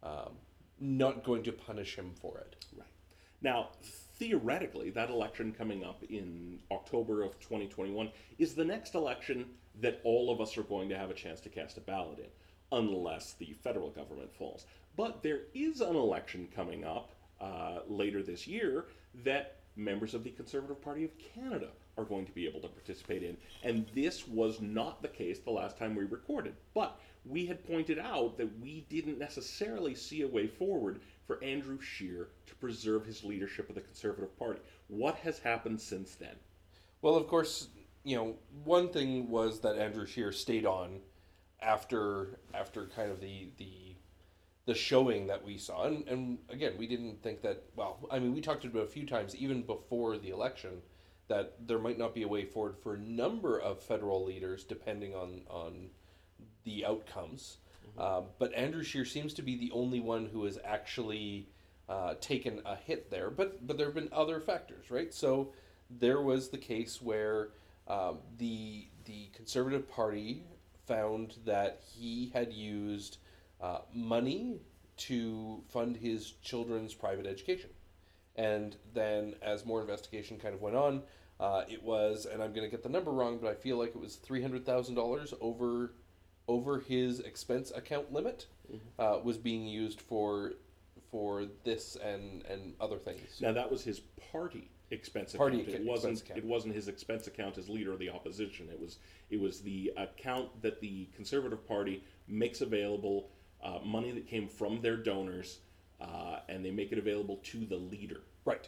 um, 0.02 0.34
not 0.80 1.24
going 1.24 1.44
to 1.44 1.52
punish 1.52 1.96
him 1.96 2.12
for 2.20 2.40
it. 2.40 2.56
Right. 2.76 2.88
Now, 3.42 3.70
theoretically, 3.84 4.90
that 4.92 5.10
election 5.10 5.54
coming 5.56 5.84
up 5.84 6.04
in 6.10 6.60
October 6.72 7.24
of 7.24 7.40
2021 7.40 8.10
is 8.40 8.56
the 8.56 8.66
next 8.66 8.96
election 8.96 9.46
that 9.82 10.02
all 10.04 10.32
of 10.32 10.42
us 10.42 10.58
are 10.58 10.64
going 10.64 10.90
to 10.90 10.98
have 10.98 11.10
a 11.10 11.14
chance 11.14 11.40
to 11.42 11.50
cast 11.50 11.78
a 11.78 11.82
ballot 11.82 12.20
in, 12.20 12.78
unless 12.78 13.34
the 13.34 13.54
federal 13.64 13.90
government 13.92 14.34
falls. 14.34 14.66
But 14.96 15.22
there 15.22 15.42
is 15.54 15.82
an 15.82 15.96
election 15.96 16.48
coming 16.56 16.84
up 16.84 17.12
uh, 17.42 17.80
later 17.88 18.24
this 18.24 18.48
year 18.48 18.86
that 19.24 19.58
members 19.76 20.14
of 20.14 20.24
the 20.24 20.30
Conservative 20.32 20.82
Party 20.82 21.04
of 21.04 21.12
Canada 21.18 21.70
are 21.98 22.04
going 22.04 22.26
to 22.26 22.32
be 22.32 22.48
able 22.48 22.60
to 22.62 22.68
participate 22.68 23.24
in. 23.24 23.38
And 23.64 23.86
this 23.94 24.28
was 24.28 24.62
not 24.62 25.02
the 25.02 25.08
case 25.08 25.40
the 25.40 25.52
last 25.52 25.78
time 25.78 25.96
we 25.96 26.04
recorded. 26.04 26.56
But 26.74 27.00
we 27.26 27.46
had 27.46 27.66
pointed 27.66 28.00
out 28.00 28.38
that 28.38 28.60
we 28.60 28.86
didn't 28.90 29.20
necessarily 29.20 29.96
see 29.96 30.22
a 30.22 30.28
way 30.28 30.48
forward 30.48 31.02
for 31.26 31.44
Andrew 31.44 31.80
Scheer 31.80 32.30
to 32.48 32.56
preserve 32.56 33.06
his 33.06 33.24
leadership 33.24 33.70
of 33.70 33.76
the 33.76 33.82
Conservative 33.82 34.38
Party. 34.38 34.60
What 34.88 35.16
has 35.18 35.40
happened 35.40 35.80
since 35.80 36.16
then? 36.16 36.36
Well, 37.02 37.16
of 37.16 37.28
course, 37.28 37.68
you 38.04 38.16
know, 38.16 38.36
one 38.64 38.90
thing 38.90 39.30
was 39.30 39.60
that 39.62 39.78
Andrew 39.78 40.06
Scheer 40.06 40.32
stayed 40.32 40.66
on 40.66 41.00
after 41.62 42.40
after 42.54 42.88
kind 42.88 43.10
of 43.10 43.22
the 43.22 43.48
the 43.58 43.96
the 44.66 44.74
showing 44.74 45.28
that 45.28 45.44
we 45.44 45.58
saw. 45.58 45.86
And, 45.86 46.08
and 46.08 46.38
again 46.50 46.74
we 46.78 46.88
didn't 46.88 47.22
think 47.22 47.42
that 47.42 47.64
well 47.76 48.00
i 48.12 48.20
mean 48.20 48.34
we 48.34 48.42
talked 48.42 48.66
about 48.66 48.84
a 48.84 48.88
few 48.88 49.06
times 49.06 49.36
even 49.36 49.62
before 49.64 50.18
the 50.18 50.30
election 50.30 50.82
that 51.28 51.56
there 51.68 51.80
might 51.80 51.98
not 51.98 52.14
be 52.14 52.24
a 52.24 52.28
way 52.28 52.46
forward 52.46 52.76
for 52.78 52.96
a 52.96 53.00
number 53.00 53.60
of 53.60 53.82
federal 53.82 54.24
leaders 54.24 54.64
depending 54.64 55.14
on 55.16 55.42
on 55.50 55.90
the 56.64 56.86
outcomes. 56.86 57.58
Mm-hmm. 57.88 58.02
uh, 58.02 58.22
but 58.40 58.54
andrew 58.54 58.84
scheer 58.84 59.06
seems 59.06 59.34
to 59.34 59.42
be 59.42 59.58
the 59.58 59.72
only 59.72 60.00
one 60.00 60.26
who 60.26 60.46
has 60.46 60.58
actually 60.64 61.50
uh, 61.90 62.16
taken 62.22 62.62
a 62.66 62.76
hit 62.78 63.12
there. 63.12 63.30
But 63.30 63.68
but 63.68 63.78
there 63.78 63.88
have 63.88 63.96
been 63.96 64.10
other 64.12 64.40
factors 64.40 64.90
right? 64.90 65.14
So 65.14 65.54
there 65.90 66.22
was 66.22 66.50
the 66.50 66.58
case 66.58 67.02
where 67.02 67.50
um, 67.88 68.20
the 68.38 68.88
the 69.06 69.28
conservative 69.34 69.90
party 69.90 70.44
found 70.86 71.36
that 71.46 71.82
he 71.82 72.32
had 72.34 72.54
used 72.54 73.18
uh, 73.64 73.80
money 73.94 74.60
to 74.98 75.64
fund 75.70 75.96
his 75.96 76.34
children's 76.44 76.94
private 76.94 77.26
education. 77.26 77.70
And 78.36 78.76
then, 78.94 79.36
as 79.42 79.66
more 79.66 79.80
investigation 79.80 80.38
kind 80.38 80.54
of 80.54 80.62
went 80.62 80.76
on, 80.76 81.04
uh, 81.40 81.64
it 81.70 81.82
was, 81.82 82.26
and 82.26 82.44
I'm 82.44 82.52
going 82.52 82.66
to 82.66 82.70
get 82.70 82.84
the 82.84 82.90
number 82.90 83.12
wrong, 83.12 83.40
but 83.42 83.50
I 83.50 83.56
feel 83.56 83.78
like 83.78 83.90
it 83.90 84.00
was 84.00 84.16
three 84.18 84.42
hundred 84.42 84.66
thousand 84.66 84.96
dollars 84.96 85.34
over 85.40 85.94
over 86.48 86.80
his 86.80 87.22
expense 87.22 87.72
account 87.74 88.12
limit 88.12 88.48
mm-hmm. 88.70 89.02
uh, 89.02 89.20
was 89.20 89.38
being 89.38 89.66
used 89.66 90.02
for 90.02 90.54
for 91.10 91.46
this 91.64 91.96
and 92.04 92.44
and 92.48 92.74
other 92.82 92.98
things. 92.98 93.40
Now 93.40 93.54
that 93.54 93.72
was 93.72 93.84
his 93.84 94.02
party 94.32 94.70
expense 94.92 95.34
party 95.34 95.62
account. 95.62 95.76
It 95.78 95.86
wasn't 95.86 96.22
account. 96.22 96.40
it 96.40 96.46
wasn't 96.46 96.76
his 96.76 96.88
expense 96.88 97.28
account 97.28 97.58
as 97.58 97.70
leader 97.70 97.94
of 97.94 98.00
the 98.00 98.10
opposition. 98.10 98.68
It 98.72 98.80
was 98.80 98.98
it 99.30 99.40
was 99.40 99.62
the 99.62 99.94
account 99.98 100.62
that 100.62 100.82
the 100.82 101.08
Conservative 101.16 101.66
Party 101.68 102.04
makes 102.28 102.62
available 102.62 103.30
uh, 103.64 103.80
money 103.84 104.12
that 104.12 104.28
came 104.28 104.48
from 104.48 104.82
their 104.82 104.98
donors, 104.98 105.60
uh, 106.02 106.40
and 106.50 106.64
they 106.64 106.72
make 106.72 106.92
it 106.92 106.98
available 106.98 107.38
to 107.44 107.66
the 107.66 107.78
leader. 107.78 108.22
Right. 108.46 108.68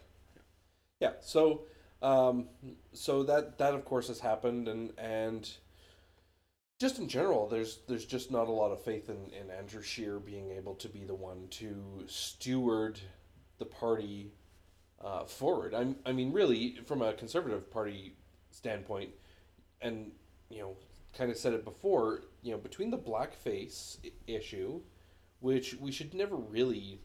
Yeah. 1.00 1.14
So, 1.22 1.64
um, 2.02 2.48
so 2.94 3.24
that 3.24 3.58
that 3.58 3.74
of 3.74 3.86
course 3.86 4.08
has 4.08 4.20
happened, 4.20 4.68
and 4.68 4.94
and 4.98 5.50
just 6.80 7.00
in 7.00 7.08
general, 7.08 7.48
there's 7.48 7.80
there's 7.88 8.06
just 8.06 8.32
not 8.32 8.48
a 8.48 8.52
lot 8.52 8.72
of 8.72 8.82
faith 8.82 9.10
in, 9.10 9.32
in 9.34 9.52
Andrew 9.52 9.82
Scheer 9.82 10.20
being 10.20 10.52
able 10.52 10.76
to 10.76 10.90
be 10.90 11.04
the 11.04 11.16
one 11.16 11.48
to 11.52 12.04
steward 12.08 13.00
the 13.60 13.66
party 13.66 14.32
uh, 15.04 15.26
forward. 15.26 15.74
I'm, 15.74 15.96
I 16.06 16.12
mean, 16.12 16.32
really, 16.32 16.78
from 16.86 17.02
a 17.02 17.14
conservative 17.14 17.72
party 17.72 18.16
standpoint, 18.52 19.12
and 19.82 20.12
you 20.50 20.60
know, 20.60 20.78
kind 21.18 21.32
of 21.32 21.38
said 21.38 21.54
it 21.54 21.64
before, 21.64 22.22
you 22.42 22.52
know, 22.52 22.58
between 22.58 22.92
the 22.92 22.98
blackface 22.98 23.98
issue, 24.28 24.82
which 25.40 25.76
we 25.76 25.92
should 25.92 26.14
never 26.14 26.36
really, 26.36 27.00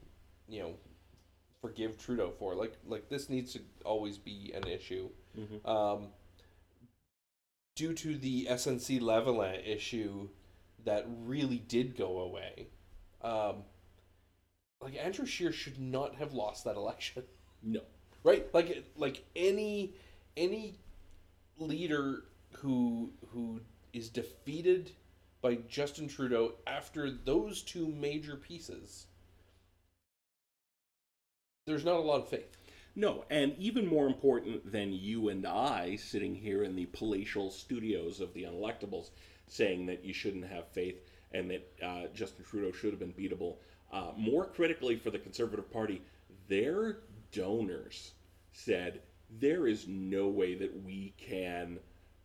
you 0.49 0.61
know, 0.61 0.75
forgive 1.61 1.99
Trudeau 1.99 2.33
for. 2.39 2.55
Like, 2.55 2.77
like 2.87 3.09
this 3.09 3.29
needs 3.29 3.53
to 3.55 3.61
always 3.85 4.19
be 4.19 4.53
an 4.55 4.67
issue. 4.67 5.09
Mm-hmm. 5.39 5.69
Um, 5.69 6.09
due 7.77 7.95
to 7.95 8.17
the 8.17 8.47
SNC 8.51 9.01
Lavalin 9.01 9.67
issue 9.67 10.29
that 10.85 11.07
really 11.25 11.59
did 11.59 11.97
go 11.97 12.21
away, 12.21 12.69
um, 13.23 13.65
like 14.81 14.97
Andrew 14.97 15.27
Scheer 15.27 15.53
should 15.53 15.79
not 15.79 16.17
have 16.17 16.33
lost 16.33 16.65
that 16.65 16.77
election. 16.77 17.23
No. 17.63 17.81
Right? 18.23 18.53
Like 18.53 18.85
like 18.97 19.25
any 19.37 19.95
any 20.37 20.79
leader 21.59 22.25
who 22.59 23.13
who 23.29 23.61
is 23.93 24.09
defeated 24.09 24.93
by 25.43 25.57
Justin 25.69 26.09
Trudeau 26.09 26.55
after 26.67 27.11
those 27.11 27.63
two 27.63 27.87
major 27.87 28.37
pieces, 28.37 29.07
there's 31.67 31.85
not 31.85 31.97
a 31.97 32.01
lot 32.01 32.21
of 32.21 32.29
faith. 32.29 32.57
No, 32.97 33.25
and 33.31 33.57
even 33.59 33.87
more 33.87 34.07
important 34.07 34.71
than 34.71 34.93
you 34.93 35.29
and 35.29 35.47
I 35.47 35.97
sitting 35.97 36.35
here 36.35 36.65
in 36.65 36.75
the 36.75 36.87
palatial 36.87 37.51
studios 37.51 38.21
of 38.21 38.35
the 38.35 38.43
Unelectables 38.43 39.11
saying 39.47 39.87
that 39.87 40.05
you 40.05 40.13
shouldn't 40.13 40.47
have 40.47 40.69
faith, 40.69 41.01
and 41.33 41.51
that 41.51 41.73
uh, 41.83 42.03
Justin 42.15 42.45
Trudeau 42.45 42.73
should 42.73 42.91
have 42.91 42.99
been 43.01 43.13
beatable. 43.13 43.57
Uh, 43.93 44.13
more 44.17 44.47
critically 44.47 44.97
for 44.97 45.11
the 45.11 45.19
Conservative 45.19 45.71
Party, 45.73 46.03
their 46.49 46.99
donors 47.33 48.13
said 48.53 49.01
there 49.39 49.67
is 49.67 49.87
no 49.87 50.29
way 50.29 50.55
that 50.55 50.85
we 50.85 51.15
can 51.17 51.79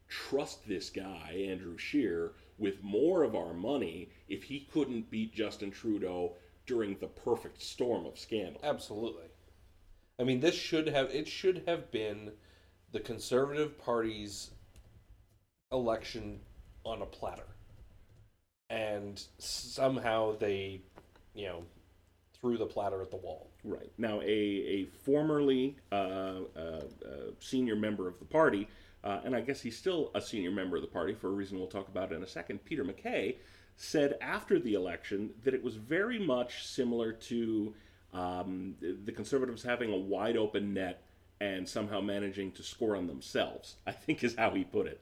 trust 0.08 0.68
this 0.68 0.90
guy, 0.90 1.46
Andrew 1.50 1.78
Scheer, 1.78 2.34
with 2.58 2.84
more 2.84 3.24
of 3.24 3.36
our 3.36 3.54
money 3.54 4.10
if 4.28 4.44
he 4.44 4.68
couldn't 4.72 5.10
beat 5.10 5.34
Justin 5.34 5.72
Trudeau 5.72 6.36
during 6.66 6.98
the 6.98 7.08
perfect 7.08 7.62
storm 7.62 8.06
of 8.06 8.18
scandal. 8.18 8.62
Absolutely. 8.64 9.26
I 10.20 10.24
mean, 10.24 10.40
this 10.40 10.56
should 10.56 10.88
have 10.88 11.10
it 11.10 11.28
should 11.28 11.64
have 11.68 11.92
been 11.92 12.32
the 12.92 13.00
Conservative 13.00 13.78
Party's 13.78 14.52
election 15.72 16.40
on 16.86 17.02
a 17.02 17.06
platter, 17.06 17.48
and 18.70 19.22
somehow 19.38 20.38
they, 20.38 20.82
you 21.34 21.48
know, 21.48 21.64
threw 22.40 22.58
the 22.58 22.66
platter 22.66 23.02
at 23.02 23.12
the 23.12 23.18
wall. 23.18 23.52
Right 23.64 23.92
now, 23.98 24.22
a 24.22 24.26
a 24.26 24.86
formerly 25.04 25.76
uh, 25.92 25.96
uh, 25.96 26.60
uh, 26.60 26.82
senior 27.40 27.76
member 27.76 28.08
of 28.08 28.18
the 28.20 28.26
party, 28.26 28.68
uh, 29.06 29.22
and 29.24 29.36
I 29.36 29.42
guess 29.42 29.62
he's 29.62 29.78
still 29.78 30.12
a 30.16 30.22
senior 30.22 30.52
member 30.52 30.76
of 30.76 30.82
the 30.82 30.88
party 30.88 31.14
for 31.14 31.28
a 31.28 31.32
reason 31.32 31.58
we'll 31.58 31.68
talk 31.68 31.88
about 31.88 32.12
in 32.12 32.24
a 32.24 32.28
second. 32.28 32.66
Peter 32.66 32.84
MacKay, 32.84 33.38
said 33.78 34.18
after 34.22 34.60
the 34.60 34.74
election 34.74 35.32
that 35.44 35.54
it 35.54 35.64
was 35.64 35.76
very 35.76 36.20
much 36.20 36.66
similar 36.66 37.12
to 37.12 37.74
um, 38.14 38.76
the 38.80 39.12
Conservatives 39.12 39.64
having 39.64 39.92
a 39.92 39.98
wide 39.98 40.38
open 40.38 40.74
net 40.74 41.04
and 41.42 41.68
somehow 41.68 42.00
managing 42.00 42.52
to 42.54 42.64
score 42.64 42.96
on 42.96 43.08
themselves. 43.08 43.76
I 43.86 43.92
think 43.92 44.24
is 44.24 44.36
how 44.36 44.52
he 44.52 44.64
put 44.64 44.88
it. 44.88 45.02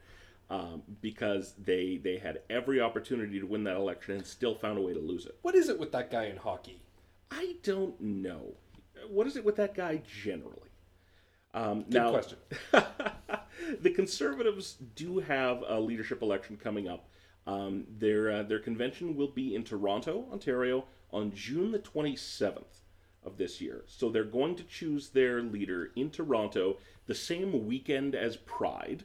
Um, 0.50 0.84
because 1.02 1.54
they 1.58 1.98
they 2.04 2.18
had 2.18 2.42
every 2.50 2.82
opportunity 2.82 3.40
to 3.40 3.46
win 3.46 3.64
that 3.64 3.78
election 3.78 4.16
and 4.16 4.26
still 4.26 4.56
found 4.56 4.78
a 4.78 4.82
way 4.82 4.94
to 4.94 5.00
lose 5.00 5.26
it. 5.26 5.38
What 5.42 5.56
is 5.56 5.70
it 5.70 5.80
with 5.80 5.92
that 5.94 6.12
guy 6.12 6.26
in 6.26 6.38
hockey? 6.38 6.82
I 7.32 7.56
don't 7.64 8.00
know. 8.02 8.54
What 9.08 9.26
is 9.26 9.38
it 9.38 9.46
with 9.46 9.56
that 9.56 9.74
guy 9.74 10.02
generally? 10.06 10.73
Um, 11.54 11.84
Good 11.84 11.94
now, 11.94 12.12
question. 12.12 12.38
the 13.82 13.92
Conservatives 13.92 14.78
do 14.96 15.20
have 15.20 15.64
a 15.68 15.80
leadership 15.80 16.22
election 16.22 16.58
coming 16.58 16.88
up. 16.88 17.10
Um, 17.46 17.86
their 17.98 18.32
uh, 18.32 18.44
their 18.44 18.60
convention 18.60 19.16
will 19.16 19.28
be 19.28 19.54
in 19.54 19.64
Toronto, 19.64 20.26
Ontario, 20.32 20.86
on 21.12 21.34
June 21.34 21.72
the 21.72 21.80
twenty 21.80 22.16
seventh 22.16 22.82
of 23.26 23.38
this 23.38 23.62
year. 23.62 23.84
So 23.86 24.10
they're 24.10 24.24
going 24.24 24.56
to 24.56 24.64
choose 24.64 25.10
their 25.10 25.42
leader 25.42 25.92
in 25.96 26.10
Toronto 26.10 26.78
the 27.06 27.16
same 27.16 27.68
weekend 27.68 28.16
as 28.16 28.38
Pride. 28.38 29.04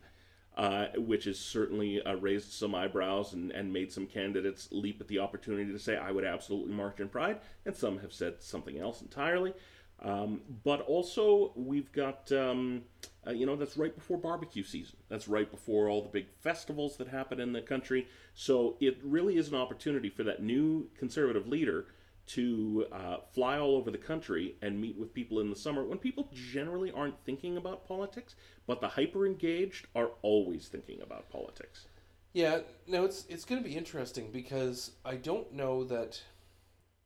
Uh, 0.57 0.88
which 0.97 1.26
has 1.26 1.38
certainly 1.38 2.02
uh, 2.02 2.17
raised 2.17 2.50
some 2.50 2.75
eyebrows 2.75 3.33
and, 3.33 3.52
and 3.52 3.73
made 3.73 3.93
some 3.93 4.09
candidates 4.09 4.67
leap 4.73 5.00
at 5.00 5.07
the 5.07 5.21
opportunity 5.21 5.71
to 5.71 5.78
say, 5.78 5.97
I 5.97 6.11
would 6.11 6.25
absolutely 6.25 6.75
march 6.75 6.99
in 6.99 7.09
Pride, 7.09 7.38
and 7.64 7.76
some 7.76 8.00
have 8.00 8.12
said 8.12 8.43
something 8.43 8.76
else 8.76 9.00
entirely. 9.00 9.55
Um, 10.02 10.43
but 10.64 10.83
also, 10.83 11.52
we've 11.57 11.90
got, 11.93 12.31
um, 12.31 12.83
uh, 13.26 13.33
you 13.33 13.47
know, 13.47 13.57
that's 13.57 13.76
right 13.76 13.95
before 13.95 14.17
barbecue 14.17 14.62
season. 14.62 14.97
That's 15.09 15.26
right 15.26 15.50
before 15.50 15.88
all 15.88 16.02
the 16.02 16.09
big 16.09 16.26
festivals 16.40 16.97
that 16.99 17.09
happen 17.09 17.40
in 17.40 17.52
the 17.52 17.61
country. 17.61 18.07
So 18.35 18.76
it 18.81 18.99
really 19.02 19.37
is 19.37 19.49
an 19.49 19.57
opportunity 19.57 20.09
for 20.09 20.23
that 20.23 20.43
new 20.43 20.88
conservative 20.97 21.49
leader 21.49 21.87
to 22.28 22.87
uh, 22.93 23.17
fly 23.33 23.59
all 23.59 23.75
over 23.75 23.90
the 23.90 23.99
country 23.99 24.55
and 24.61 24.81
meet 24.81 24.99
with 24.99 25.14
people 25.14 25.40
in 25.40 25.49
the 25.49 25.57
summer 25.57 25.83
when 25.83 25.99
people 25.99 26.28
generally 26.33 26.93
aren't 26.93 27.19
thinking 27.25 27.57
about 27.57 27.88
politics, 27.88 28.37
but 28.67 28.81
the 28.81 28.88
hyper 28.88 29.26
engaged 29.26 29.87
are 29.95 30.11
always 30.23 30.69
thinking 30.69 31.00
about 31.00 31.31
politics. 31.31 31.87
Yeah, 32.35 32.59
no, 32.87 33.07
it's 33.07 33.25
it's 33.31 33.47
going 33.47 33.62
to 33.62 33.69
be 33.69 33.75
interesting 33.75 34.31
because 34.31 34.93
I 35.05 35.17
don't 35.17 35.52
know 35.55 35.85
that 35.85 36.23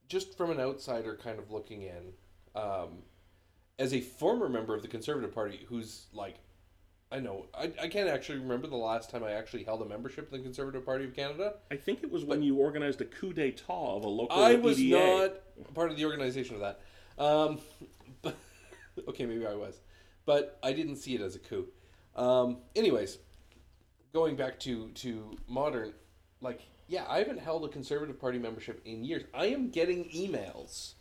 just 0.08 0.36
from 0.36 0.50
an 0.50 0.58
outsider 0.58 1.16
kind 1.16 1.38
of 1.38 1.52
looking 1.52 1.82
in, 1.82 2.12
um, 2.54 3.02
as 3.78 3.92
a 3.92 4.00
former 4.00 4.48
member 4.48 4.74
of 4.74 4.82
the 4.82 4.88
Conservative 4.88 5.34
Party, 5.34 5.66
who's 5.68 6.06
like, 6.12 6.36
I 7.10 7.18
know 7.18 7.46
I, 7.54 7.70
I 7.80 7.88
can't 7.88 8.08
actually 8.08 8.38
remember 8.38 8.66
the 8.66 8.76
last 8.76 9.10
time 9.10 9.22
I 9.22 9.32
actually 9.32 9.64
held 9.64 9.82
a 9.82 9.84
membership 9.84 10.32
in 10.32 10.38
the 10.38 10.42
Conservative 10.42 10.84
Party 10.84 11.04
of 11.04 11.14
Canada. 11.14 11.54
I 11.70 11.76
think 11.76 12.02
it 12.02 12.10
was 12.10 12.24
when 12.24 12.42
you 12.42 12.56
organized 12.56 13.00
a 13.02 13.04
coup 13.04 13.34
d'état 13.34 13.68
of 13.68 14.04
a 14.04 14.08
local 14.08 14.42
I 14.42 14.54
was 14.54 14.80
EDA. 14.80 14.96
not 14.96 15.74
part 15.74 15.90
of 15.90 15.98
the 15.98 16.06
organization 16.06 16.56
of 16.56 16.62
that. 16.62 16.80
Um, 17.22 17.58
but 18.22 18.36
okay, 19.08 19.26
maybe 19.26 19.46
I 19.46 19.54
was, 19.54 19.80
but 20.24 20.58
I 20.62 20.72
didn't 20.72 20.96
see 20.96 21.14
it 21.14 21.20
as 21.20 21.36
a 21.36 21.38
coup. 21.38 21.68
Um, 22.16 22.58
anyways, 22.74 23.18
going 24.14 24.36
back 24.36 24.58
to 24.60 24.88
to 24.88 25.36
modern, 25.48 25.92
like 26.40 26.62
yeah, 26.88 27.04
I 27.08 27.18
haven't 27.18 27.40
held 27.40 27.64
a 27.64 27.68
Conservative 27.68 28.18
Party 28.18 28.38
membership 28.38 28.80
in 28.84 29.04
years. 29.04 29.24
I 29.34 29.46
am 29.46 29.68
getting 29.70 30.04
emails 30.10 30.94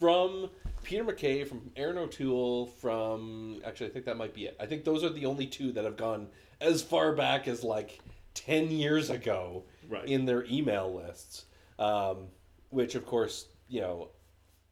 from 0.00 0.48
Peter 0.82 1.04
MacKay, 1.04 1.44
from 1.44 1.70
Erin 1.76 1.98
O'Toole, 1.98 2.66
from 2.66 3.60
actually 3.64 3.88
I 3.88 3.90
think 3.90 4.06
that 4.06 4.16
might 4.16 4.34
be 4.34 4.46
it. 4.46 4.56
I 4.58 4.66
think 4.66 4.84
those 4.84 5.04
are 5.04 5.10
the 5.10 5.26
only 5.26 5.46
two 5.46 5.72
that 5.72 5.84
have 5.84 5.96
gone 5.96 6.28
as 6.60 6.82
far 6.82 7.12
back 7.12 7.46
as 7.46 7.62
like 7.62 8.00
ten 8.34 8.70
years 8.70 9.10
ago 9.10 9.64
Right. 9.88 10.06
in 10.08 10.24
their 10.24 10.44
email 10.46 10.92
lists. 10.94 11.44
Um, 11.78 12.28
which 12.70 12.94
of 12.94 13.04
course, 13.06 13.46
you 13.68 13.80
know, 13.80 14.08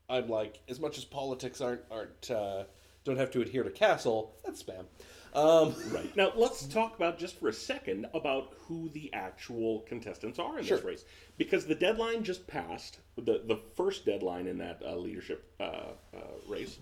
I'm 0.08 0.28
like 0.28 0.60
as 0.68 0.80
much 0.80 0.96
as 0.98 1.04
politics 1.04 1.60
aren't 1.60 1.82
aren't 1.90 2.30
uh, 2.30 2.64
don't 3.04 3.16
have 3.18 3.30
to 3.32 3.42
adhere 3.42 3.62
to 3.64 3.70
CASL. 3.70 4.30
That's 4.44 4.62
spam. 4.62 4.84
Um, 5.34 5.74
Right. 5.90 6.14
Now, 6.16 6.32
let's 6.36 6.66
talk 6.66 6.96
about 6.96 7.18
just 7.18 7.38
for 7.38 7.48
a 7.48 7.52
second 7.52 8.06
about 8.14 8.54
who 8.66 8.88
the 8.90 9.12
actual 9.12 9.80
contestants 9.80 10.38
are 10.38 10.58
in 10.58 10.64
Sure. 10.64 10.78
this 10.78 10.86
race. 10.86 11.04
Because 11.36 11.66
the 11.66 11.74
deadline 11.74 12.24
just 12.24 12.46
passed, 12.46 12.98
the, 13.16 13.42
the 13.46 13.60
first 13.76 14.04
deadline 14.04 14.46
in 14.46 14.58
that 14.58 14.82
uh, 14.84 14.96
leadership 14.96 15.50
uh, 15.60 15.62
uh, 16.14 16.18
race. 16.48 16.78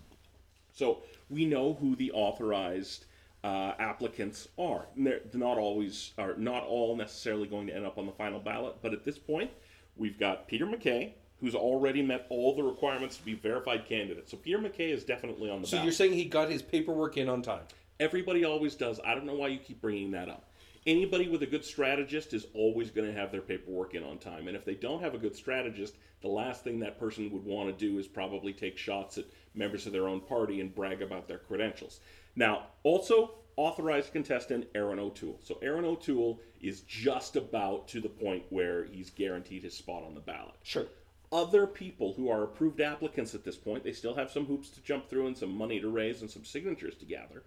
So 0.73 0.99
we 1.29 1.45
know 1.45 1.73
who 1.73 1.95
the 1.95 2.11
authorized 2.11 3.05
uh, 3.43 3.73
applicants 3.79 4.47
are. 4.57 4.85
And 4.95 5.05
They're 5.05 5.19
they're 5.31 5.39
not 5.39 5.57
always, 5.57 6.11
are 6.17 6.35
not 6.35 6.63
all 6.63 6.95
necessarily 6.95 7.47
going 7.47 7.67
to 7.67 7.75
end 7.75 7.85
up 7.85 7.97
on 7.97 8.05
the 8.05 8.11
final 8.11 8.39
ballot, 8.39 8.75
but 8.81 8.93
at 8.93 9.03
this 9.03 9.17
point, 9.17 9.51
we've 9.95 10.19
got 10.19 10.47
Peter 10.47 10.65
MacKay, 10.65 11.15
who's 11.39 11.55
already 11.55 12.01
met 12.01 12.25
all 12.29 12.55
the 12.55 12.63
requirements 12.63 13.17
to 13.17 13.23
be 13.23 13.35
verified 13.35 13.85
candidate. 13.87 14.27
So 14.29 14.37
Peter 14.37 14.57
MacKay 14.57 14.91
is 14.91 15.03
definitely 15.03 15.49
on 15.49 15.61
the 15.61 15.67
so 15.67 15.77
ballot. 15.77 15.85
you're 15.85 15.93
saying 15.93 16.13
he 16.13 16.25
got 16.25 16.49
his 16.49 16.61
paperwork 16.61 17.17
in 17.17 17.29
on 17.29 17.41
time? 17.41 17.61
Everybody 17.99 18.45
always 18.45 18.75
does. 18.75 18.99
I 19.05 19.15
don't 19.15 19.25
know 19.25 19.35
why 19.35 19.47
you 19.47 19.59
keep 19.59 19.81
bringing 19.81 20.11
that 20.11 20.29
up. 20.29 20.51
Anybody 20.85 21.27
with 21.27 21.43
a 21.43 21.47
good 21.47 21.65
strategist 21.65 22.33
is 22.33 22.45
always 22.53 22.91
going 22.91 23.07
to 23.07 23.19
have 23.19 23.31
their 23.31 23.41
paperwork 23.41 23.93
in 23.95 24.03
on 24.03 24.19
time. 24.19 24.47
And 24.47 24.55
if 24.55 24.63
they 24.63 24.75
don't 24.75 25.01
have 25.01 25.15
a 25.15 25.17
good 25.17 25.35
strategist, 25.35 25.95
the 26.21 26.27
last 26.29 26.63
thing 26.63 26.79
that 26.79 26.99
person 26.99 27.29
would 27.31 27.43
want 27.43 27.67
to 27.67 27.85
do 27.85 27.99
is 27.99 28.07
probably 28.07 28.53
take 28.53 28.77
shots 28.77 29.17
at 29.17 29.25
members 29.53 29.85
of 29.85 29.93
their 29.93 30.07
own 30.07 30.21
party 30.21 30.61
and 30.61 30.73
brag 30.73 31.01
about 31.01 31.27
their 31.27 31.39
credentials. 31.39 31.99
Now, 32.35 32.67
also 32.83 33.31
authorized 33.57 34.13
contestant 34.13 34.67
Erin 34.75 34.99
O'Toole. 34.99 35.39
So 35.43 35.57
Erin 35.61 35.83
O'Toole 35.83 36.39
is 36.61 36.81
just 36.81 37.35
about 37.35 37.87
to 37.89 37.99
the 37.99 38.07
point 38.09 38.43
where 38.49 38.85
he's 38.85 39.09
guaranteed 39.09 39.63
his 39.63 39.75
spot 39.75 40.03
on 40.03 40.13
the 40.13 40.21
ballot 40.21 40.55
Sure. 40.63 40.85
other 41.31 41.67
people 41.67 42.13
who 42.13 42.29
are 42.29 42.43
approved 42.43 42.79
applicants 42.79 43.35
at 43.35 43.43
this 43.43 43.57
point. 43.57 43.83
They 43.83 43.91
still 43.91 44.13
have 44.15 44.31
some 44.31 44.45
hoops 44.45 44.69
to 44.69 44.81
jump 44.81 45.09
through 45.09 45.27
and 45.27 45.37
some 45.37 45.57
money 45.57 45.79
to 45.81 45.89
raise 45.89 46.21
and 46.21 46.29
some 46.29 46.45
signatures 46.45 46.95
to 46.97 47.05
gather. 47.05 47.43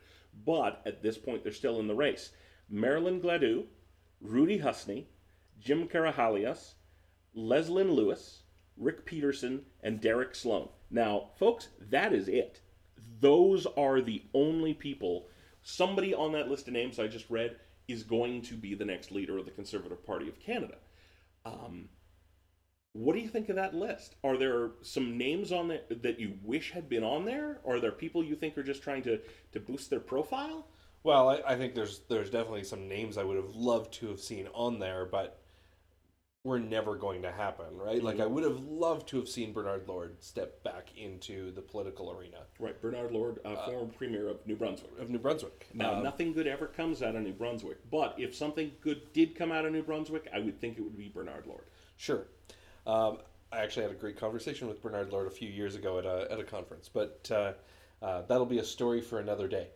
But 0.47 0.83
at 0.87 1.03
this 1.03 1.19
point, 1.19 1.43
they're 1.43 1.53
still 1.53 1.81
in 1.81 1.87
the 1.87 1.95
race. 1.95 2.31
Marilyn 2.69 3.21
Gladu, 3.21 3.65
Rudy 4.21 4.59
Husny, 4.59 5.07
Jim 5.59 5.89
Karahalios, 5.89 6.75
Leslyn 7.35 7.93
Lewis, 7.93 8.43
Rick 8.77 9.05
Peterson, 9.05 9.67
and 9.83 10.01
Derek 10.01 10.35
Sloan. 10.35 10.69
Now, 10.91 11.31
folks, 11.39 11.69
that 11.81 12.13
is 12.13 12.29
it. 12.29 12.61
Those 13.21 13.67
are 13.77 14.01
the 14.01 14.23
only 14.35 14.75
people. 14.75 15.29
Somebody 15.63 16.15
on 16.15 16.33
that 16.33 16.49
list 16.49 16.67
of 16.69 16.73
names 16.73 16.99
I 16.99 17.07
just 17.07 17.29
read 17.29 17.57
is 17.89 18.03
going 18.03 18.43
to 18.43 18.55
be 18.55 18.75
the 18.75 18.85
next 18.85 19.11
leader 19.11 19.37
of 19.37 19.45
the 19.45 19.51
Conservative 19.51 20.05
Party 20.07 20.29
of 20.29 20.41
Canada. 20.41 20.77
Um, 21.45 21.89
what 22.93 23.15
do 23.15 23.21
you 23.21 23.29
think 23.29 23.49
of 23.49 23.57
that 23.57 23.75
list? 23.75 24.17
Are 24.25 24.37
there 24.37 24.71
some 24.83 25.17
names 25.17 25.53
on 25.53 25.69
there 25.69 25.83
that 25.91 26.19
you 26.19 26.35
wish 26.43 26.73
had 26.73 26.89
been 26.89 27.05
on 27.05 27.25
there? 27.25 27.59
Or 27.63 27.77
are 27.77 27.81
there 27.81 27.93
people 27.93 28.25
you 28.25 28.35
think 28.35 28.59
are 28.59 28.63
just 28.63 28.83
trying 28.83 29.03
to, 29.05 29.21
to 29.53 29.61
boost 29.61 29.91
their 29.91 30.01
profile? 30.01 30.67
Well, 31.03 31.31
I, 31.31 31.41
I 31.47 31.57
think 31.57 31.75
there's 31.75 32.01
there's 32.09 32.31
definitely 32.31 32.65
some 32.65 32.89
names 32.89 33.17
I 33.17 33.25
would 33.25 33.37
have 33.37 33.55
loved 33.55 33.95
to 33.95 34.09
have 34.09 34.21
seen 34.21 34.49
on 34.53 34.79
there, 34.79 35.07
but 35.07 35.41
were 36.43 36.59
never 36.59 36.97
going 36.97 37.23
to 37.23 37.31
happen, 37.31 37.77
right? 37.77 38.03
Like 38.03 38.19
I 38.19 38.27
would 38.27 38.45
have 38.45 38.61
loved 38.61 39.09
to 39.09 39.19
have 39.19 39.29
seen 39.29 39.53
Bernard 39.53 39.87
Lord 39.87 40.23
step 40.23 40.63
back 40.63 40.89
into 40.97 41.53
the 41.53 41.61
political 41.61 42.11
arena 42.11 42.39
Right, 42.59 42.81
Bernard 42.81 43.13
Lord, 43.13 43.41
uh, 43.45 43.67
former 43.67 43.93
premier 43.93 44.29
of 44.29 44.47
New 44.47 44.57
Brunswick. 44.57 44.91
of 44.99 45.11
New 45.11 45.19
Brunswick. 45.19 45.69
Now, 45.75 45.95
Um, 45.97 46.03
nothing 46.03 46.33
good 46.33 46.47
ever 46.47 46.67
comes 46.67 47.03
out 47.03 47.15
of 47.15 47.23
New 47.23 47.33
Brunswick, 47.35 47.79
but 47.91 48.15
if 48.19 48.35
something 48.35 48.73
good 48.81 49.13
did 49.13 49.35
come 49.35 49.53
out 49.53 49.67
of 49.67 49.73
New 49.73 49.83
Brunswick, 49.83 50.29
I 50.33 50.41
would 50.41 50.59
think 50.61 50.79
it 50.79 50.81
would 50.83 50.97
be 50.97 51.09
Bernard 51.09 51.47
Lord. 51.47 51.65
Sure. 51.99 52.27
Um, 52.87 53.19
I 53.53 53.59
actually 53.59 53.83
had 53.83 53.93
a 53.93 53.97
great 53.97 54.19
conversation 54.19 54.69
with 54.69 54.83
Bernard 54.83 55.13
Lord 55.13 55.27
a 55.27 55.31
few 55.31 55.49
years 55.49 55.75
ago 55.75 55.99
at 55.99 56.07
a, 56.07 56.29
at 56.31 56.39
a 56.39 56.45
conference, 56.45 56.89
but 56.89 57.29
uh, 57.33 57.53
uh, 58.03 58.23
that'll 58.23 58.47
be 58.47 58.59
a 58.59 58.65
story 58.65 59.01
for 59.01 59.19
another 59.19 59.49
day. 59.49 59.69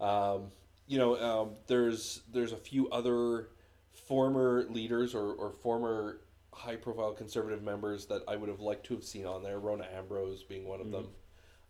Um, 0.00 0.50
you 0.86 0.98
know, 0.98 1.20
um, 1.20 1.50
there's 1.66 2.22
there's 2.32 2.52
a 2.52 2.56
few 2.56 2.88
other 2.90 3.50
former 3.92 4.66
leaders 4.70 5.14
or, 5.14 5.32
or 5.34 5.52
former 5.52 6.20
high 6.52 6.76
profile 6.76 7.12
conservative 7.12 7.62
members 7.62 8.06
that 8.06 8.22
I 8.26 8.36
would 8.36 8.48
have 8.48 8.60
liked 8.60 8.86
to 8.86 8.94
have 8.94 9.04
seen 9.04 9.24
on 9.24 9.42
there, 9.42 9.58
Rona 9.60 9.86
Ambrose 9.96 10.42
being 10.42 10.66
one 10.66 10.80
of 10.80 10.90
them. 10.90 11.08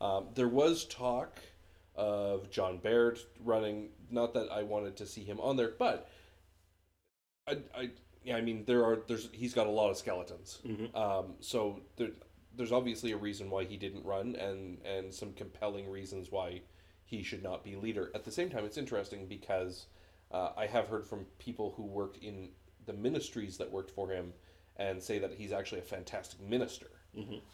Um, 0.01 0.29
there 0.35 0.49
was 0.49 0.87
talk 0.87 1.39
of 1.95 2.51
John 2.51 2.79
Baird 2.79 3.19
running. 3.45 3.91
Not 4.11 4.33
that 4.35 4.51
I 4.51 4.63
wanted 4.63 4.97
to 4.97 5.07
see 5.07 5.23
him 5.23 5.39
on 5.41 5.57
there, 5.57 5.73
but 5.79 6.09
I, 7.47 7.59
I 7.77 7.91
yeah, 8.25 8.37
I 8.37 8.41
mean 8.41 8.65
there 8.67 8.85
are 8.85 9.03
there's 9.07 9.29
he's 9.33 9.55
got 9.55 9.67
a 9.67 9.71
lot 9.71 9.91
of 9.91 9.97
skeletons. 9.97 10.59
Um, 10.97 11.35
so 11.41 11.81
there, 11.97 12.11
there's 12.57 12.73
obviously 12.73 13.13
a 13.13 13.17
reason 13.17 13.51
why 13.51 13.65
he 13.65 13.77
didn't 13.77 14.05
run, 14.05 14.37
and 14.37 14.79
and 14.85 15.13
some 15.13 15.33
compelling 15.33 15.91
reasons 15.91 16.31
why 16.31 16.63
he 17.05 17.23
should 17.23 17.43
not 17.43 17.65
be 17.65 17.77
leader. 17.77 18.11
At 18.15 18.25
the 18.25 18.31
same 18.31 18.51
time, 18.51 18.65
it's 18.65 18.77
interesting 18.79 19.27
because 19.27 19.87
uh, 20.31 20.51
I 20.57 20.67
have 20.67 20.89
heard 20.89 21.07
from 21.07 21.27
people 21.39 21.73
who 21.77 21.85
worked 21.85 22.23
in 22.23 22.51
the 22.87 22.93
ministries 22.93 23.57
that 23.59 23.71
worked 23.71 23.91
for 23.91 24.11
him 24.11 24.33
and 24.77 25.03
say 25.03 25.19
that 25.19 25.33
he's 25.33 25.53
actually 25.53 25.81
a 25.81 25.85
fantastic 25.85 26.41
minister. 26.41 26.87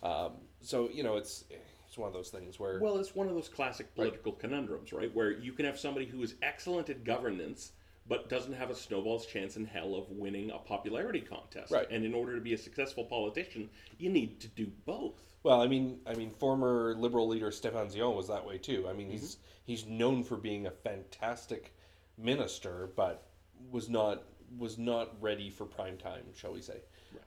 Um, 0.03 0.33
so 0.61 0.89
you 0.93 1.03
know, 1.03 1.17
it's 1.17 1.45
it's 1.87 1.97
one 1.97 2.09
of 2.09 2.13
those 2.15 2.29
things 2.29 2.59
where 2.61 2.79
Well, 2.81 2.99
it's 2.99 3.15
one 3.15 3.29
of 3.29 3.35
those 3.35 3.49
classic 3.49 3.95
political 3.95 4.33
conundrums, 4.33 4.93
right? 4.93 5.15
Where 5.15 5.31
you 5.31 5.53
can 5.53 5.65
have 5.65 5.79
somebody 5.79 6.07
who 6.07 6.23
is 6.23 6.35
excellent 6.43 6.91
at 6.91 7.05
governance, 7.05 7.73
but 8.09 8.29
doesn't 8.29 8.53
have 8.53 8.71
a 8.71 8.75
snowball's 8.75 9.27
chance 9.27 9.57
in 9.57 9.65
hell 9.65 9.95
of 9.95 10.11
winning 10.11 10.51
a 10.51 10.59
popularity 10.59 11.21
contest. 11.21 11.73
Right. 11.73 11.91
And 11.91 12.05
in 12.05 12.15
order 12.15 12.35
to 12.35 12.41
be 12.41 12.55
a 12.55 12.59
successful 12.59 13.05
politician, 13.05 13.69
you 13.99 14.11
need 14.11 14.41
to 14.41 14.49
do 14.49 14.71
both. 14.85 15.23
Well, 15.43 15.61
I 15.61 15.67
mean, 15.67 16.01
I 16.07 16.15
mean, 16.15 16.31
former 16.31 16.95
liberal 16.97 17.29
leader 17.29 17.51
Stéphane 17.51 17.93
Dion 17.93 18.17
was 18.17 18.29
that 18.29 18.45
way 18.45 18.59
too. 18.59 18.87
I 18.89 18.93
mean, 18.93 19.11
he's 19.11 19.39
he's 19.65 19.87
known 19.87 20.25
for 20.25 20.37
being 20.37 20.67
a 20.67 20.71
fantastic 20.71 21.75
minister, 22.19 22.91
but 22.97 23.29
was 23.71 23.89
not 23.89 24.25
was 24.59 24.79
not 24.79 25.11
ready 25.21 25.51
for 25.51 25.65
prime 25.65 25.97
time, 25.99 26.25
shall 26.35 26.53
we 26.53 26.61
say? 26.61 26.81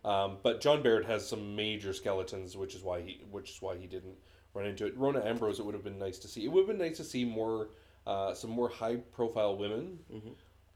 Um, 0.04 0.38
but 0.44 0.62
John 0.62 0.82
Baird 0.82 1.06
has 1.06 1.28
some 1.28 1.56
major 1.56 1.94
skeletons, 1.94 2.56
which 2.58 2.76
is 2.76 2.84
why 2.84 3.02
he 3.02 3.22
which 3.32 3.52
is 3.52 3.62
why 3.62 3.78
he 3.78 3.88
didn't 3.88 4.18
run 4.54 4.66
into 4.66 4.86
it. 4.86 4.98
Rona 4.98 5.24
Ambrose, 5.24 5.60
it 5.60 5.66
would 5.66 5.76
have 5.76 5.84
been 5.84 6.00
nice 6.00 6.20
to 6.20 6.28
see. 6.28 6.44
It 6.44 6.52
would 6.52 6.68
have 6.68 6.78
been 6.78 6.86
nice 6.86 6.98
to 6.98 7.04
see 7.04 7.24
more 7.24 7.70
uh, 8.06 8.34
some 8.34 8.50
more 8.50 8.70
high 8.70 8.98
profile 8.98 9.58
women 9.58 10.00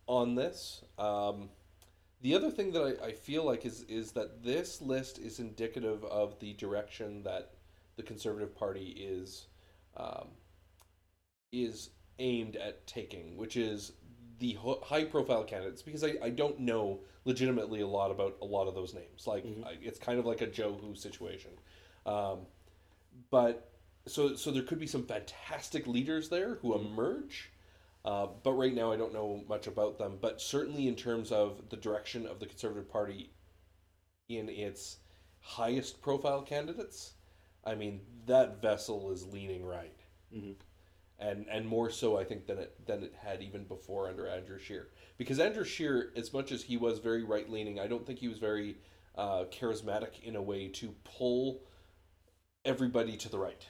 on 0.08 0.36
this. 0.36 0.84
Um, 0.98 1.50
the 2.22 2.36
other 2.36 2.50
thing 2.50 2.72
that 2.72 3.00
I, 3.02 3.08
I 3.08 3.12
feel 3.12 3.44
like 3.44 3.66
is 3.66 3.84
is 3.84 4.12
that 4.14 4.44
this 4.44 4.82
list 4.82 5.20
is 5.20 5.40
indicative 5.40 6.04
of 6.06 6.40
the 6.40 6.54
direction 6.54 7.24
that 7.24 7.52
the 7.96 8.04
Conservative 8.04 8.56
Party 8.56 8.96
is 8.98 9.48
um, 9.98 10.30
is 11.52 11.90
aimed 12.20 12.56
at 12.56 12.86
taking, 12.88 13.38
which 13.38 13.58
is 13.58 13.94
the 14.40 14.58
high 14.84 15.04
profile 15.04 15.44
candidates. 15.44 15.82
Because 15.82 16.04
I, 16.04 16.14
I 16.22 16.30
don't 16.30 16.60
know 16.60 17.02
legitimately 17.26 17.82
a 17.82 17.88
lot 17.88 18.12
about 18.12 18.38
a 18.42 18.46
lot 18.46 18.68
of 18.68 18.76
those 18.76 18.94
names. 18.94 19.28
Like 19.28 19.46
I, 19.66 19.78
it's 19.82 20.00
kind 20.00 20.20
of 20.20 20.26
like 20.26 20.42
a 20.42 20.48
Joe 20.48 20.78
Who 20.82 20.96
situation. 20.96 21.52
Um, 22.06 22.40
but 23.32 23.70
so 24.08 24.36
so 24.36 24.52
there 24.52 24.64
could 24.64 24.80
be 24.80 24.88
some 24.88 25.04
fantastic 25.04 25.88
leaders 25.88 26.30
there 26.30 26.56
who 26.56 26.76
emerge. 26.76 27.52
Uh, 28.06 28.28
but 28.44 28.54
right 28.54 28.74
now, 28.74 28.92
I 28.92 28.98
don't 28.98 29.14
know 29.14 29.44
much 29.48 29.68
about 29.68 29.98
them. 29.98 30.18
But 30.22 30.42
certainly, 30.42 30.88
in 30.88 30.96
terms 30.96 31.32
of 31.32 31.70
the 31.70 31.78
direction 31.78 32.26
of 32.28 32.40
the 32.40 32.46
Conservative 32.46 32.90
Party 32.90 33.32
in 34.30 34.50
its 34.50 34.98
highest 35.40 36.02
profile 36.02 36.42
candidates, 36.42 37.14
I 37.66 37.76
mean 37.76 38.02
that 38.26 38.62
vessel 38.62 39.12
is 39.12 39.26
leaning 39.28 39.66
right, 39.66 39.96
and 41.20 41.46
and 41.50 41.68
more 41.68 41.90
so, 41.90 42.18
I 42.18 42.26
think 42.26 42.46
than 42.48 42.58
it 42.58 42.86
than 42.86 43.04
it 43.04 43.14
had 43.18 43.42
even 43.42 43.64
before 43.66 44.10
under 44.10 44.28
Andrew 44.28 44.60
Scheer. 44.60 44.90
Because 45.18 45.40
Andrew 45.40 45.64
Scheer, 45.64 46.12
as 46.18 46.34
much 46.34 46.52
as 46.52 46.64
he 46.64 46.76
was 46.76 47.00
very 47.00 47.24
right 47.24 47.50
leaning, 47.50 47.80
I 47.80 47.88
don't 47.88 48.06
think 48.06 48.20
he 48.20 48.28
was 48.28 48.40
very 48.40 48.78
uh, 49.16 49.46
charismatic 49.52 50.22
in 50.24 50.36
a 50.36 50.42
way 50.42 50.68
to 50.70 50.94
pull 51.04 51.62
everybody 52.66 53.16
to 53.18 53.30
the 53.30 53.38
right. 53.38 53.66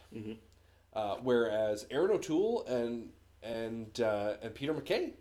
Uh, 0.93 1.17
whereas 1.21 1.85
Erin 1.91 2.11
O'Toole 2.11 2.65
and 2.67 3.09
and 3.43 3.99
uh, 3.99 4.33
and 4.41 4.53
Peter 4.53 4.73
MacKay, 4.73 5.13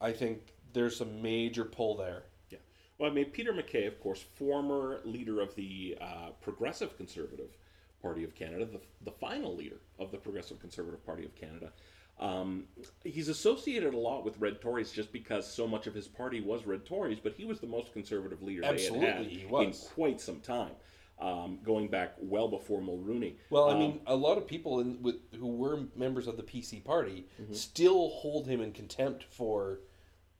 I 0.00 0.12
think 0.12 0.52
there's 0.72 1.00
a 1.00 1.06
major 1.06 1.64
pull 1.64 1.96
there. 1.96 2.24
Yeah. 2.50 2.58
Well, 2.98 3.10
I 3.10 3.14
mean, 3.14 3.26
Peter 3.26 3.52
MacKay, 3.52 3.86
of 3.86 4.00
course, 4.00 4.20
former 4.20 5.00
leader 5.04 5.40
of 5.40 5.54
the 5.54 5.96
uh, 6.00 6.30
Progressive 6.40 6.96
Conservative 6.96 7.56
Party 8.00 8.24
of 8.24 8.34
Canada, 8.34 8.66
the, 8.66 8.80
the 9.04 9.12
final 9.12 9.54
leader 9.54 9.76
of 9.98 10.10
the 10.10 10.18
Progressive 10.18 10.60
Conservative 10.60 11.04
Party 11.04 11.24
of 11.24 11.34
Canada. 11.34 11.72
Um, 12.20 12.64
he's 13.02 13.28
associated 13.28 13.94
a 13.94 13.98
lot 13.98 14.24
with 14.24 14.38
Red 14.38 14.60
Tories 14.60 14.92
just 14.92 15.12
because 15.12 15.50
so 15.50 15.66
much 15.66 15.86
of 15.86 15.94
his 15.94 16.06
party 16.06 16.40
was 16.40 16.66
Red 16.66 16.84
Tories, 16.84 17.18
but 17.20 17.32
he 17.32 17.44
was 17.44 17.58
the 17.58 17.66
most 17.66 17.92
conservative 17.92 18.42
leader 18.42 18.64
Absolutely, 18.64 19.06
they 19.06 19.12
had 19.12 19.50
had 19.50 19.66
in 19.66 19.72
quite 19.72 20.20
some 20.20 20.40
time, 20.40 20.72
um, 21.20 21.58
going 21.64 21.88
back 21.88 22.14
well 22.18 22.48
before 22.48 22.80
Mulroney. 22.80 23.34
Well, 23.50 23.68
I 23.68 23.72
Um, 23.74 23.78
mean, 23.78 24.00
a 24.06 24.16
lot 24.16 24.38
of 24.38 24.46
people 24.46 24.80
in, 24.80 25.02
with 25.02 25.16
who 25.38 25.46
were 25.46 25.80
members 25.94 26.26
of 26.26 26.36
the 26.36 26.42
PC 26.42 26.82
party 26.84 27.26
Mm-hmm. 27.40 27.52
still 27.54 28.08
hold 28.10 28.46
him 28.46 28.60
in 28.60 28.72
contempt 28.72 29.24
for 29.24 29.80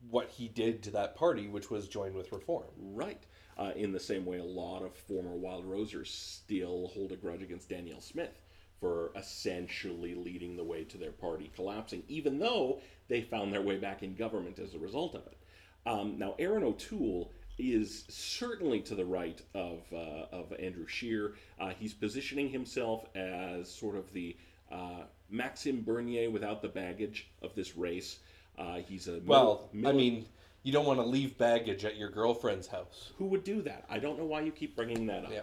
what 0.09 0.29
he 0.29 0.49
did 0.49 0.83
to 0.83 0.91
that 0.91 1.15
party, 1.15 1.47
which 1.47 1.69
was 1.71 1.87
join 1.87 2.13
with 2.13 2.31
Reform. 2.33 2.65
Right. 2.77 3.23
Uh, 3.57 3.71
in 3.75 3.91
the 3.93 3.99
same 3.99 4.25
way, 4.25 4.39
a 4.39 4.43
lot 4.43 4.81
of 4.83 4.93
former 4.95 5.35
Wild 5.35 5.63
Rosers 5.65 6.09
still 6.11 6.87
hold 6.93 7.11
a 7.11 7.15
grudge 7.15 7.41
against 7.43 7.69
Danielle 7.69 8.01
Smith 8.01 8.41
for 8.81 9.11
essentially 9.15 10.13
leading 10.15 10.57
the 10.57 10.63
way 10.63 10.83
to 10.83 10.97
their 10.97 11.11
party 11.11 11.49
collapsing, 11.55 12.03
even 12.09 12.39
though 12.39 12.81
they 13.07 13.21
found 13.21 13.53
their 13.53 13.61
way 13.61 13.77
back 13.77 14.03
in 14.03 14.15
government 14.15 14.59
as 14.59 14.73
a 14.73 14.79
result 14.79 15.15
of 15.15 15.25
it. 15.27 15.37
Um, 15.85 16.17
now, 16.17 16.35
Erin 16.39 16.63
O'Toole 16.63 17.31
is 17.57 18.05
certainly 18.09 18.79
to 18.81 18.95
the 18.95 19.05
right 19.05 19.41
of, 19.53 19.81
uh, 19.93 20.25
of 20.31 20.51
Andrew 20.59 20.87
Scheer. 20.87 21.35
Uh, 21.59 21.69
he's 21.77 21.93
positioning 21.93 22.49
himself 22.49 23.05
as 23.15 23.69
sort 23.71 23.95
of 23.95 24.11
the 24.13 24.35
uh, 24.71 25.03
Maxime 25.29 25.83
Bernier 25.83 26.29
without 26.31 26.61
the 26.61 26.67
baggage 26.69 27.29
of 27.41 27.53
this 27.55 27.75
race. 27.77 28.19
Uh, 28.57 28.77
he's 28.77 29.07
a 29.07 29.19
Well, 29.25 29.69
middle- 29.73 29.89
I 29.91 29.93
mean, 29.93 30.25
you 30.63 30.71
don't 30.71 30.85
want 30.85 30.99
to 30.99 31.05
leave 31.05 31.37
baggage 31.37 31.85
at 31.85 31.97
your 31.97 32.09
girlfriend's 32.09 32.67
house. 32.67 33.11
who 33.17 33.25
would 33.25 33.43
do 33.43 33.61
that? 33.63 33.85
I 33.89 33.99
don't 33.99 34.17
know 34.17 34.25
why 34.25 34.41
you 34.41 34.51
keep 34.51 34.75
bringing 34.75 35.05
that 35.07 35.25
up. 35.25 35.31
Yeah. 35.31 35.41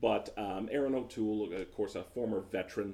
But 0.00 0.34
um, 0.36 0.68
Erin 0.72 0.94
O'Toole, 0.94 1.52
of 1.52 1.72
course, 1.74 1.94
a 1.94 2.02
former 2.02 2.40
veteran, 2.40 2.92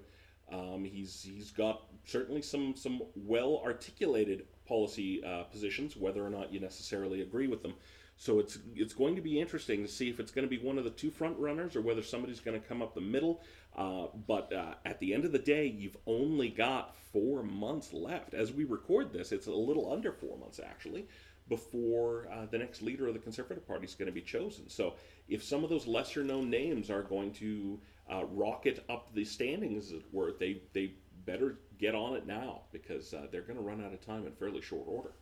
um, 0.53 0.85
he's 0.85 1.23
he's 1.23 1.51
got 1.51 1.85
certainly 2.05 2.43
some 2.43 2.75
some 2.77 3.01
well 3.15 3.63
articulated 3.65 4.47
policy 4.67 5.25
uh, 5.25 5.45
positions, 5.45 5.97
whether 5.97 6.25
or 6.25 6.29
not 6.29 6.53
you 6.53 6.61
necessarily 6.61 7.23
agree 7.23 7.47
with 7.47 7.63
them. 7.63 7.73
So 8.21 8.41
it's 8.41 8.59
it's 8.75 8.95
going 8.95 9.15
to 9.15 9.23
be 9.23 9.41
interesting 9.41 9.83
to 9.83 9.89
see 9.89 10.11
if 10.11 10.19
it's 10.19 10.33
going 10.33 10.47
to 10.47 10.51
be 10.51 10.63
one 10.63 10.77
of 10.77 10.83
the 10.83 10.91
two 10.91 11.11
front 11.11 11.39
runners 11.39 11.77
or 11.77 11.81
whether 11.81 12.03
somebody's 12.03 12.41
going 12.41 12.61
to 12.61 12.69
come 12.69 12.83
up 12.83 12.93
the 12.93 13.01
middle. 13.01 13.41
Uh, 13.77 14.07
but 14.27 14.53
uh, 14.53 14.75
at 14.85 14.99
the 14.99 15.15
end 15.15 15.25
of 15.25 15.31
the 15.31 15.39
day, 15.39 15.67
you've 15.67 15.97
only 16.05 16.49
got 16.49 16.97
four 17.13 17.45
months 17.45 17.93
left. 17.93 18.35
As 18.35 18.53
we 18.53 18.65
record 18.65 19.13
this, 19.13 19.31
it's 19.31 19.47
a 19.47 19.53
little 19.53 19.93
under 19.93 20.11
four 20.11 20.37
months 20.37 20.59
actually 20.59 21.07
before 21.49 22.29
uh, 22.33 22.47
the 22.51 22.59
next 22.59 22.83
leader 22.83 23.07
of 23.07 23.15
the 23.15 23.21
Conservative 23.21 23.67
Party 23.67 23.87
is 23.87 23.95
going 23.95 24.07
to 24.07 24.13
be 24.13 24.21
chosen. 24.21 24.69
So 24.69 24.95
if 25.29 25.45
some 25.45 25.63
of 25.63 25.71
those 25.71 25.87
lesser 25.87 26.25
known 26.25 26.51
names 26.51 26.91
are 26.91 27.03
going 27.03 27.33
to 27.35 27.79
uh, 28.13 28.25
rocket 28.25 28.85
up 28.91 29.15
the 29.15 29.25
standings, 29.25 29.87
as 29.87 30.01
it 30.01 30.07
were, 30.13 30.35
they, 30.39 30.61
they 30.73 30.95
better 31.25 31.61
get 31.79 31.95
on 31.95 32.17
it 32.17 32.27
now 32.27 32.63
because 32.73 33.15
uh, 33.15 33.29
they're 33.31 33.43
going 33.43 33.59
to 33.59 33.65
run 33.65 33.83
out 33.83 33.93
of 33.93 34.05
time 34.05 34.27
in 34.27 34.33
fairly 34.33 34.61
short 34.61 34.85
order. 34.89 35.13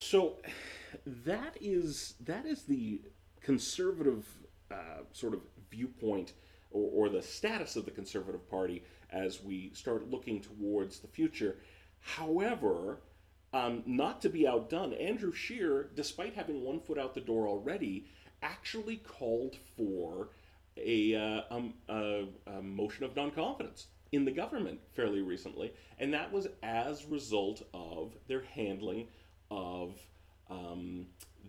So 0.00 0.36
that 1.06 1.56
is 1.60 2.14
that 2.20 2.46
is 2.46 2.62
the 2.62 3.00
conservative 3.40 4.26
uh, 4.70 5.02
sort 5.12 5.34
of 5.34 5.40
viewpoint 5.70 6.32
or, 6.70 7.06
or 7.06 7.08
the 7.08 7.22
status 7.22 7.76
of 7.76 7.84
the 7.84 7.90
Conservative 7.90 8.48
Party 8.50 8.82
as 9.10 9.42
we 9.42 9.70
start 9.74 10.10
looking 10.10 10.40
towards 10.40 11.00
the 11.00 11.08
future. 11.08 11.56
However, 12.00 13.00
um, 13.52 13.82
not 13.86 14.22
to 14.22 14.28
be 14.28 14.46
outdone, 14.46 14.94
Andrew 14.94 15.32
Scheer, 15.32 15.90
despite 15.94 16.34
having 16.34 16.62
one 16.62 16.80
foot 16.80 16.98
out 16.98 17.14
the 17.14 17.20
door 17.20 17.46
already, 17.46 18.06
actually 18.42 18.96
called 18.96 19.56
for 19.76 20.30
a, 20.76 21.14
uh, 21.14 21.54
um, 21.54 21.74
a, 21.88 22.24
a 22.46 22.62
motion 22.62 23.04
of 23.04 23.14
non 23.14 23.30
confidence 23.30 23.88
in 24.10 24.24
the 24.24 24.30
government 24.30 24.80
fairly 24.94 25.20
recently, 25.20 25.72
and 25.98 26.12
that 26.12 26.32
was 26.32 26.48
as 26.62 27.04
a 27.04 27.08
result 27.08 27.62
of 27.74 28.14
their 28.26 28.42
handling 28.42 29.06
of 29.50 29.98
um, 30.52 31.06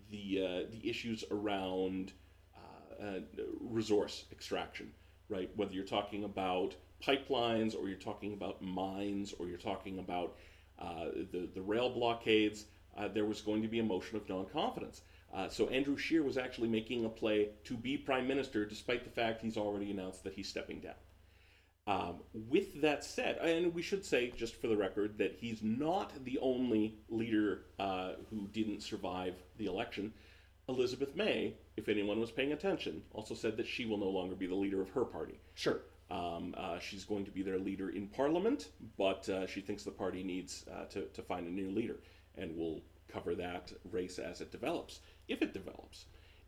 the 0.10 0.26
uh, 0.42 0.72
the 0.72 0.90
issues 0.90 1.24
around 1.32 2.14
uh, 2.56 3.06
uh, 3.06 3.20
resource 3.60 4.26
extraction, 4.32 4.92
right? 5.30 5.50
Whether 5.56 5.74
you're 5.74 5.84
talking 5.84 6.24
about 6.24 6.76
pipelines 7.02 7.76
or 7.76 7.90
you're 7.90 7.98
talking 7.98 8.34
about 8.34 8.62
mines 8.62 9.34
or 9.38 9.48
you're 9.48 9.58
talking 9.58 10.00
about 10.00 10.38
uh, 10.80 11.06
the 11.32 11.50
the 11.54 11.62
rail 11.62 11.90
blockades, 11.90 12.66
uh, 12.98 13.08
there 13.08 13.26
was 13.26 13.42
going 13.42 13.62
to 13.62 13.68
be 13.68 13.80
a 13.80 13.84
motion 13.84 14.18
of 14.18 14.28
non-confidence. 14.30 15.02
So 15.50 15.68
Andrew 15.70 15.98
Scheer 15.98 16.22
was 16.22 16.38
actually 16.38 16.68
making 16.68 17.06
a 17.06 17.10
play 17.10 17.50
to 17.64 17.74
be 17.76 17.98
prime 17.98 18.28
minister, 18.28 18.66
despite 18.66 19.04
the 19.04 19.10
fact 19.10 19.42
he's 19.42 19.58
already 19.58 19.90
announced 19.90 20.24
that 20.26 20.34
he's 20.34 20.48
stepping 20.48 20.80
down. 20.80 21.03
Um, 21.86 22.22
with 22.34 22.82
that 22.82 23.04
said, 23.04 23.38
and 23.38 23.74
we 23.74 23.82
should 23.82 24.06
say, 24.06 24.32
just 24.36 24.56
for 24.56 24.68
the 24.68 24.78
record, 24.78 25.18
that 25.18 25.36
he's 25.38 25.62
not 25.62 26.12
the 26.24 26.40
only 26.42 26.98
leader 27.10 27.66
uh, 27.78 28.14
who 28.30 28.48
didn't 28.54 28.82
survive 28.82 29.36
the 29.58 29.66
election. 29.66 30.14
Elizabeth 30.70 31.14
May, 31.14 31.56
if 31.76 31.90
anyone 31.90 32.22
was 32.22 32.32
paying 32.32 32.54
attention, 32.54 33.02
also 33.12 33.34
said 33.34 33.58
that 33.58 33.68
she 33.68 33.86
will 33.86 33.98
no 33.98 34.08
longer 34.08 34.34
be 34.34 34.48
the 34.48 34.56
leader 34.56 34.82
of 34.82 34.90
her 34.92 35.04
party. 35.04 35.38
Sure. 35.56 35.82
Um, 36.10 36.54
uh, 36.58 36.80
she's 36.80 37.04
going 37.04 37.26
to 37.26 37.32
be 37.32 37.42
their 37.42 37.60
leader 37.60 37.90
in 37.90 38.08
Parliament, 38.08 38.70
but 38.98 39.28
uh, 39.28 39.46
she 39.46 39.60
thinks 39.60 39.84
the 39.84 39.92
party 39.92 40.24
needs 40.24 40.66
uh, 40.72 40.86
to, 40.86 41.06
to 41.08 41.22
find 41.22 41.48
a 41.48 41.52
new 41.52 41.70
leader, 41.70 41.98
and 42.38 42.56
we'll 42.56 42.82
cover 43.12 43.36
that 43.36 43.74
race 43.92 44.20
as 44.20 44.40
it 44.40 44.52
develops, 44.52 45.02
if 45.28 45.42
it 45.42 45.54
develops. 45.54 46.06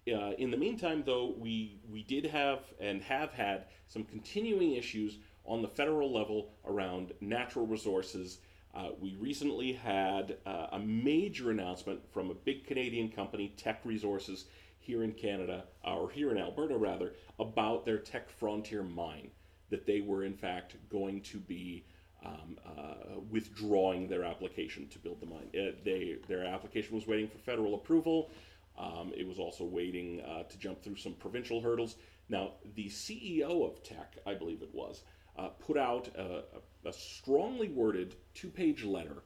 Uh, 0.08 0.32
in 0.38 0.52
the 0.52 0.58
meantime, 0.58 1.02
though, 1.04 1.34
we, 1.38 1.80
we 1.92 2.04
did 2.04 2.26
have 2.26 2.60
and 2.80 3.02
have 3.02 3.32
had 3.34 3.66
some 3.88 4.04
continuing 4.04 4.74
issues 4.74 5.18
on 5.46 5.62
the 5.64 5.68
federal 5.68 6.14
level 6.14 6.52
around 6.66 7.12
natural 7.22 7.66
resources. 7.66 8.40
Uh, 8.76 8.90
we 9.00 9.16
recently 9.16 9.74
had 9.74 10.38
uh, 10.46 10.68
a 10.74 10.80
major 10.80 11.50
announcement 11.50 12.00
from 12.14 12.30
a 12.30 12.36
big 12.36 12.68
Canadian 12.68 13.10
company, 13.10 13.54
Teck 13.58 13.82
Resources, 13.84 14.46
here 14.78 15.04
in 15.04 15.12
Canada, 15.12 15.64
or 15.84 16.12
here 16.12 16.30
in 16.30 16.38
Alberta 16.38 16.78
rather, 16.78 17.14
about 17.40 17.84
their 17.84 17.98
Teck 17.98 18.30
Frontier 18.30 18.84
mine 18.84 19.32
that 19.72 19.88
they 19.88 20.02
were 20.02 20.24
in 20.24 20.36
fact 20.36 20.76
going 20.92 21.22
to 21.22 21.40
be 21.40 21.84
um, 22.24 22.58
uh, 22.66 23.20
withdrawing 23.32 24.08
their 24.08 24.24
application 24.24 24.88
to 24.90 25.00
build 25.00 25.20
the 25.20 25.26
mine. 25.26 25.50
Uh, 25.54 25.72
they, 25.84 26.18
their 26.28 26.44
application 26.44 26.96
was 26.96 27.08
waiting 27.08 27.28
for 27.28 27.38
federal 27.40 27.74
approval. 27.74 28.30
Um, 28.78 29.14
it 29.16 29.28
was 29.28 29.40
also 29.40 29.64
waiting 29.64 30.22
uh, 30.22 30.44
to 30.44 30.58
jump 30.58 30.82
through 30.82 30.98
some 30.98 31.14
provincial 31.14 31.62
hurdles. 31.62 31.96
Now, 32.28 32.54
the 32.76 32.88
CEO 32.88 33.66
of 33.66 33.84
Teck, 33.84 34.18
I 34.26 34.34
believe 34.34 34.62
it 34.62 34.74
was, 34.74 35.04
uh, 35.38 35.50
put 35.50 35.78
out 35.78 36.10
a, 36.18 36.44
a, 36.88 36.94
strongly 36.94 37.70
worded 37.70 38.16
two 38.34 38.50
page 38.50 38.84
letter 38.84 39.24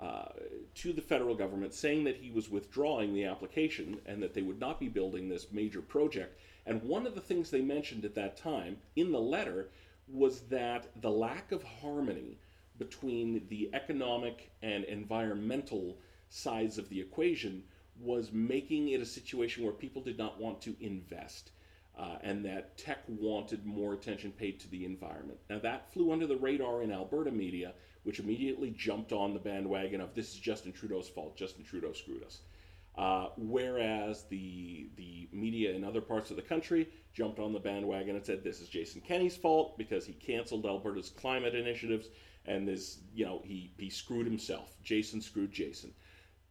uh, 0.00 0.28
to 0.74 0.92
the 0.92 1.02
federal 1.02 1.34
government 1.34 1.74
saying 1.74 2.04
that 2.04 2.16
he 2.16 2.30
was 2.30 2.48
withdrawing 2.48 3.14
the 3.14 3.24
application 3.24 4.00
and 4.06 4.22
that 4.22 4.32
they 4.32 4.42
would 4.42 4.58
not 4.58 4.80
be 4.80 4.88
building 4.88 5.28
this 5.28 5.46
major 5.52 5.82
project. 5.82 6.40
And 6.66 6.82
one 6.82 7.06
of 7.06 7.14
the 7.14 7.20
things 7.20 7.50
they 7.50 7.60
mentioned 7.60 8.04
at 8.04 8.14
that 8.14 8.36
time 8.36 8.78
in 8.96 9.12
the 9.12 9.20
letter 9.20 9.68
was 10.08 10.40
that 10.42 10.90
the 11.02 11.10
lack 11.10 11.52
of 11.52 11.62
harmony 11.62 12.38
between 12.78 13.46
the 13.48 13.68
economic 13.74 14.50
and 14.62 14.84
environmental 14.84 15.98
sides 16.30 16.78
of 16.78 16.88
the 16.88 17.00
equation 17.00 17.62
was 18.00 18.32
making 18.32 18.88
it 18.88 19.00
a 19.00 19.06
situation 19.06 19.64
where 19.64 19.72
people 19.72 20.02
did 20.02 20.18
not 20.18 20.40
want 20.40 20.60
to 20.62 20.76
invest. 20.80 21.50
Uh, 21.98 22.16
and 22.22 22.44
that 22.44 22.78
Teck 22.78 23.00
wanted 23.08 23.66
more 23.66 23.92
attention 23.92 24.32
paid 24.32 24.58
to 24.60 24.70
the 24.70 24.86
environment. 24.86 25.38
Now, 25.50 25.58
that 25.58 25.92
flew 25.92 26.12
under 26.12 26.26
the 26.26 26.36
radar 26.36 26.82
in 26.82 26.92
Alberta 26.92 27.30
media, 27.30 27.74
which 28.04 28.20
immediately 28.20 28.70
jumped 28.70 29.12
on 29.12 29.34
the 29.34 29.40
bandwagon 29.40 30.00
of 30.00 30.14
this 30.14 30.32
is 30.32 30.40
Justin 30.40 30.72
Trudeau's 30.72 31.08
fault. 31.08 31.36
Justin 31.36 31.64
Trudeau 31.64 31.92
screwed 31.92 32.24
us. 32.24 32.40
Uh, 32.96 33.28
whereas 33.36 34.24
the 34.24 34.88
the 34.96 35.28
media 35.32 35.72
in 35.72 35.84
other 35.84 36.00
parts 36.00 36.30
of 36.30 36.36
the 36.36 36.42
country 36.42 36.88
jumped 37.12 37.38
on 37.38 37.52
the 37.52 37.60
bandwagon 37.60 38.16
and 38.16 38.24
said 38.24 38.42
this 38.42 38.60
is 38.60 38.68
Jason 38.68 39.00
Kenney's 39.00 39.36
fault 39.36 39.78
because 39.78 40.04
he 40.04 40.12
canceled 40.14 40.66
Alberta's 40.66 41.08
climate 41.08 41.54
initiatives 41.54 42.08
and 42.46 42.66
this 42.66 42.98
you 43.14 43.24
know 43.24 43.40
he 43.44 43.72
he 43.78 43.90
screwed 43.90 44.26
himself. 44.26 44.76
Jason 44.82 45.20
screwed 45.20 45.52
Jason. 45.52 45.92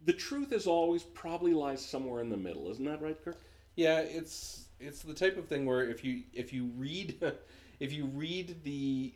The 0.05 0.13
truth 0.13 0.53
as 0.53 0.67
always 0.67 1.03
probably 1.03 1.53
lies 1.53 1.85
somewhere 1.85 2.21
in 2.21 2.29
the 2.29 2.37
middle, 2.37 2.69
isn't 2.71 2.85
that 2.85 3.01
right, 3.01 3.21
Kirk? 3.23 3.37
Yeah, 3.75 3.99
it's 3.99 4.65
it's 4.79 5.01
the 5.01 5.13
type 5.13 5.37
of 5.37 5.47
thing 5.47 5.65
where 5.65 5.83
if 5.83 6.03
you 6.03 6.23
if 6.33 6.53
you 6.53 6.71
read 6.77 7.21
if 7.79 7.91
you 7.91 8.05
read 8.05 8.63
the 8.63 9.13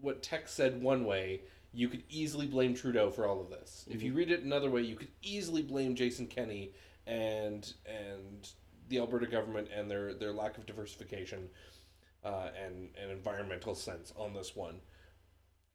what 0.00 0.22
Teck 0.22 0.48
said 0.48 0.82
one 0.82 1.04
way, 1.04 1.42
you 1.72 1.88
could 1.88 2.02
easily 2.08 2.46
blame 2.46 2.74
Trudeau 2.74 3.10
for 3.10 3.26
all 3.26 3.40
of 3.40 3.50
this. 3.50 3.84
Mm-hmm. 3.84 3.96
If 3.96 4.02
you 4.02 4.10
mm-hmm. 4.10 4.18
read 4.18 4.30
it 4.30 4.42
another 4.42 4.70
way, 4.70 4.82
you 4.82 4.96
could 4.96 5.10
easily 5.22 5.62
blame 5.62 5.94
Jason 5.94 6.26
Kenney 6.26 6.72
and 7.06 7.72
and 7.86 8.48
the 8.88 8.98
Alberta 8.98 9.26
government 9.26 9.68
and 9.74 9.90
their 9.90 10.14
their 10.14 10.32
lack 10.32 10.58
of 10.58 10.66
diversification 10.66 11.48
uh, 12.24 12.48
and 12.62 12.90
and 13.00 13.10
environmental 13.10 13.74
sense 13.74 14.12
on 14.16 14.34
this 14.34 14.54
one. 14.54 14.76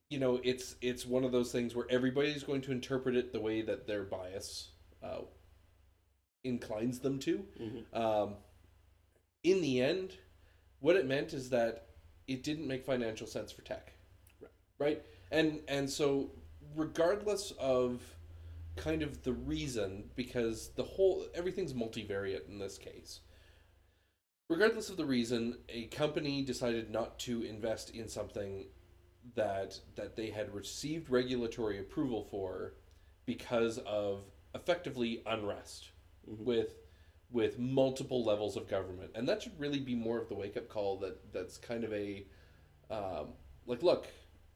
You 0.10 0.20
know, 0.20 0.40
it's 0.44 0.76
it's 0.82 1.06
one 1.06 1.24
of 1.24 1.32
those 1.32 1.52
things 1.52 1.76
where 1.76 1.86
everybody's 1.90 2.44
going 2.44 2.62
to 2.62 2.72
interpret 2.72 3.16
it 3.16 3.34
the 3.34 3.42
way 3.42 3.62
that 3.62 3.88
their 3.88 4.04
bias 4.04 4.70
uh, 5.04 5.22
inclines 6.44 7.00
them 7.00 7.20
to. 7.20 7.44
Mm-hmm. 7.62 8.02
Um, 8.02 8.36
in 9.44 9.62
the 9.62 9.82
end, 9.82 10.18
what 10.80 10.96
it 10.96 11.06
meant 11.06 11.34
is 11.34 11.50
that 11.50 11.88
it 12.28 12.44
didn't 12.44 12.68
make 12.68 12.86
financial 12.86 13.28
sense 13.28 13.52
for 13.52 13.62
Teck, 13.64 13.94
right? 14.42 14.52
right? 14.80 15.04
and 15.32 15.60
and 15.68 15.90
so 15.90 16.32
regardless 16.76 17.52
of 17.60 18.02
kind 18.76 19.02
of 19.02 19.24
the 19.24 19.34
reason 19.34 20.04
because 20.16 20.70
the 20.76 20.84
whole 20.84 21.26
everything's 21.34 21.74
multivariate 21.74 22.48
in 22.48 22.60
this 22.60 22.78
case 22.78 23.22
regardless 24.50 24.90
of 24.90 24.98
the 24.98 25.06
reason 25.06 25.58
a 25.70 25.86
company 25.86 26.44
decided 26.44 26.92
not 26.92 27.18
to 27.18 27.42
invest 27.44 27.90
in 27.90 28.08
something 28.08 28.66
that 29.36 29.80
that 29.96 30.16
they 30.16 30.30
had 30.30 30.54
received 30.54 31.10
regulatory 31.10 31.80
approval 31.80 32.28
for 32.30 32.74
because 33.26 33.78
of 33.80 34.22
effectively 34.56 35.22
unrest 35.26 35.90
mm-hmm. 36.30 36.44
with 36.44 36.76
with 37.30 37.60
multiple 37.60 38.24
levels 38.24 38.56
of 38.56 38.70
government 38.70 39.12
and 39.16 39.28
that 39.28 39.42
should 39.42 39.60
really 39.60 39.80
be 39.80 39.96
more 39.96 40.18
of 40.18 40.30
the 40.30 40.36
wake 40.36 40.56
up 40.56 40.70
call 40.70 40.98
that 40.98 41.34
that's 41.34 41.58
kind 41.58 41.84
of 41.84 41.92
a 41.92 42.26
um, 42.90 43.28
like 43.66 43.84
look 43.84 44.08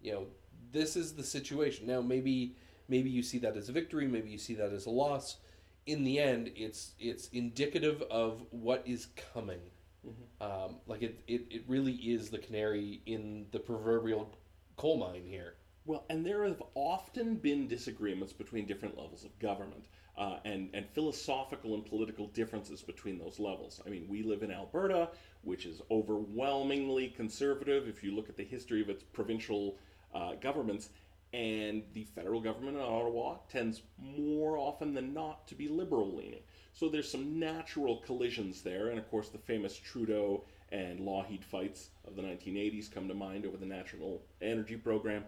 you 0.01 0.13
know 0.13 0.27
this 0.71 0.95
is 0.95 1.13
the 1.13 1.23
situation. 1.23 1.87
Now 1.87 2.01
maybe 2.01 2.55
maybe 2.87 3.09
you 3.09 3.23
see 3.23 3.37
that 3.39 3.57
as 3.57 3.69
a 3.69 3.71
victory, 3.71 4.07
maybe 4.07 4.29
you 4.29 4.37
see 4.37 4.55
that 4.55 4.71
as 4.71 4.85
a 4.85 4.89
loss. 4.89 5.37
In 5.85 6.03
the 6.03 6.19
end, 6.19 6.51
it's 6.55 6.93
it's 6.99 7.27
indicative 7.29 8.03
of 8.09 8.43
what 8.51 8.83
is 8.85 9.07
coming. 9.33 9.59
Mm-hmm. 10.05 10.43
Um, 10.43 10.75
like 10.87 11.03
it, 11.03 11.21
it, 11.27 11.45
it 11.49 11.63
really 11.67 11.93
is 11.93 12.29
the 12.29 12.39
canary 12.39 13.01
in 13.05 13.45
the 13.51 13.59
proverbial 13.59 14.33
coal 14.81 14.97
mine 14.97 15.23
here. 15.23 15.53
Well, 15.85 16.05
and 16.09 16.25
there 16.25 16.43
have 16.43 16.63
often 16.73 17.35
been 17.35 17.67
disagreements 17.67 18.33
between 18.33 18.65
different 18.65 18.97
levels 18.97 19.23
of 19.23 19.37
government. 19.37 19.85
Uh, 20.17 20.39
and, 20.43 20.69
and 20.73 20.85
philosophical 20.89 21.73
and 21.73 21.85
political 21.85 22.27
differences 22.27 22.81
between 22.81 23.17
those 23.17 23.39
levels. 23.39 23.79
I 23.85 23.89
mean, 23.89 24.07
we 24.09 24.23
live 24.23 24.43
in 24.43 24.51
Alberta, 24.51 25.09
which 25.43 25.65
is 25.65 25.81
overwhelmingly 25.89 27.07
conservative. 27.09 27.87
If 27.87 28.03
you 28.03 28.13
look 28.13 28.27
at 28.27 28.35
the 28.35 28.43
history 28.43 28.81
of 28.81 28.89
its 28.89 29.03
provincial 29.03 29.77
uh, 30.13 30.33
governments, 30.41 30.89
and 31.33 31.83
the 31.93 32.03
federal 32.03 32.41
government 32.41 32.75
in 32.75 32.83
Ottawa 32.83 33.37
tends 33.49 33.83
more 33.97 34.57
often 34.57 34.93
than 34.93 35.13
not 35.13 35.47
to 35.47 35.55
be 35.55 35.69
liberal 35.69 36.13
leaning. 36.13 36.41
So 36.73 36.89
there's 36.89 37.09
some 37.09 37.39
natural 37.39 37.97
collisions 37.97 38.61
there, 38.61 38.89
and 38.89 38.99
of 38.99 39.09
course, 39.09 39.29
the 39.29 39.37
famous 39.37 39.77
Trudeau 39.77 40.43
and 40.71 40.99
Lougheed 40.99 41.43
fights 41.43 41.89
of 42.07 42.15
the 42.15 42.21
1980s 42.21 42.91
come 42.91 43.07
to 43.07 43.13
mind 43.13 43.45
over 43.45 43.57
the 43.57 43.65
National 43.65 44.21
Energy 44.41 44.75
Program. 44.75 45.23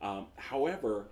Um, 0.00 0.26
however, 0.36 1.08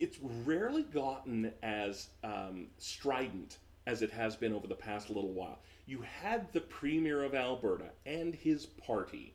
it's 0.00 0.18
rarely 0.44 0.82
gotten 0.82 1.52
as 1.62 2.08
um, 2.24 2.66
strident 2.78 3.58
as 3.86 4.02
it 4.02 4.10
has 4.10 4.36
been 4.36 4.52
over 4.52 4.66
the 4.66 4.74
past 4.74 5.10
little 5.10 5.32
while. 5.32 5.58
You 5.86 6.02
had 6.02 6.52
the 6.52 6.60
Premier 6.60 7.22
of 7.22 7.34
Alberta 7.34 7.90
and 8.06 8.34
his 8.34 8.66
party 8.66 9.34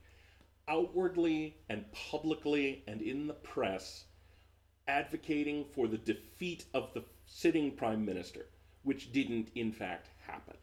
outwardly 0.67 1.55
and 1.69 1.85
publicly 1.91 2.83
and 2.87 3.01
in 3.01 3.27
the 3.27 3.33
press 3.33 4.05
advocating 4.87 5.65
for 5.73 5.87
the 5.87 5.97
defeat 5.97 6.65
of 6.73 6.93
the 6.93 7.03
sitting 7.25 7.71
prime 7.71 8.05
minister, 8.05 8.45
which 8.83 9.11
didn't 9.11 9.49
in 9.55 9.71
fact 9.71 10.07
happen. 10.25 10.55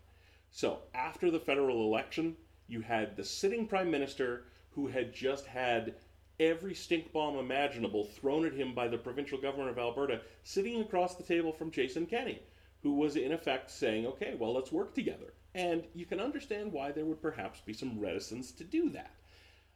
So, 0.50 0.78
after 0.94 1.30
the 1.30 1.40
federal 1.40 1.82
election, 1.82 2.36
you 2.68 2.80
had 2.80 3.16
the 3.16 3.24
sitting 3.24 3.66
prime 3.66 3.90
minister 3.90 4.44
who 4.70 4.86
had 4.86 5.14
just 5.14 5.46
had 5.46 5.94
every 6.40 6.74
stink 6.74 7.12
bomb 7.12 7.36
imaginable 7.36 8.04
thrown 8.04 8.44
at 8.44 8.52
him 8.52 8.74
by 8.74 8.88
the 8.88 8.98
provincial 8.98 9.38
government 9.38 9.70
of 9.70 9.78
Alberta 9.78 10.20
sitting 10.42 10.80
across 10.80 11.14
the 11.14 11.22
table 11.22 11.52
from 11.52 11.70
Jason 11.70 12.06
Kenney, 12.06 12.42
who 12.82 12.94
was 12.94 13.16
in 13.16 13.32
effect 13.32 13.70
saying, 13.70 14.06
okay, 14.06 14.34
well, 14.38 14.52
let's 14.52 14.72
work 14.72 14.94
together. 14.94 15.32
And 15.54 15.84
you 15.94 16.06
can 16.06 16.20
understand 16.20 16.72
why 16.72 16.90
there 16.90 17.04
would 17.04 17.22
perhaps 17.22 17.60
be 17.60 17.72
some 17.72 18.00
reticence 18.00 18.50
to 18.52 18.64
do 18.64 18.90
that. 18.90 19.14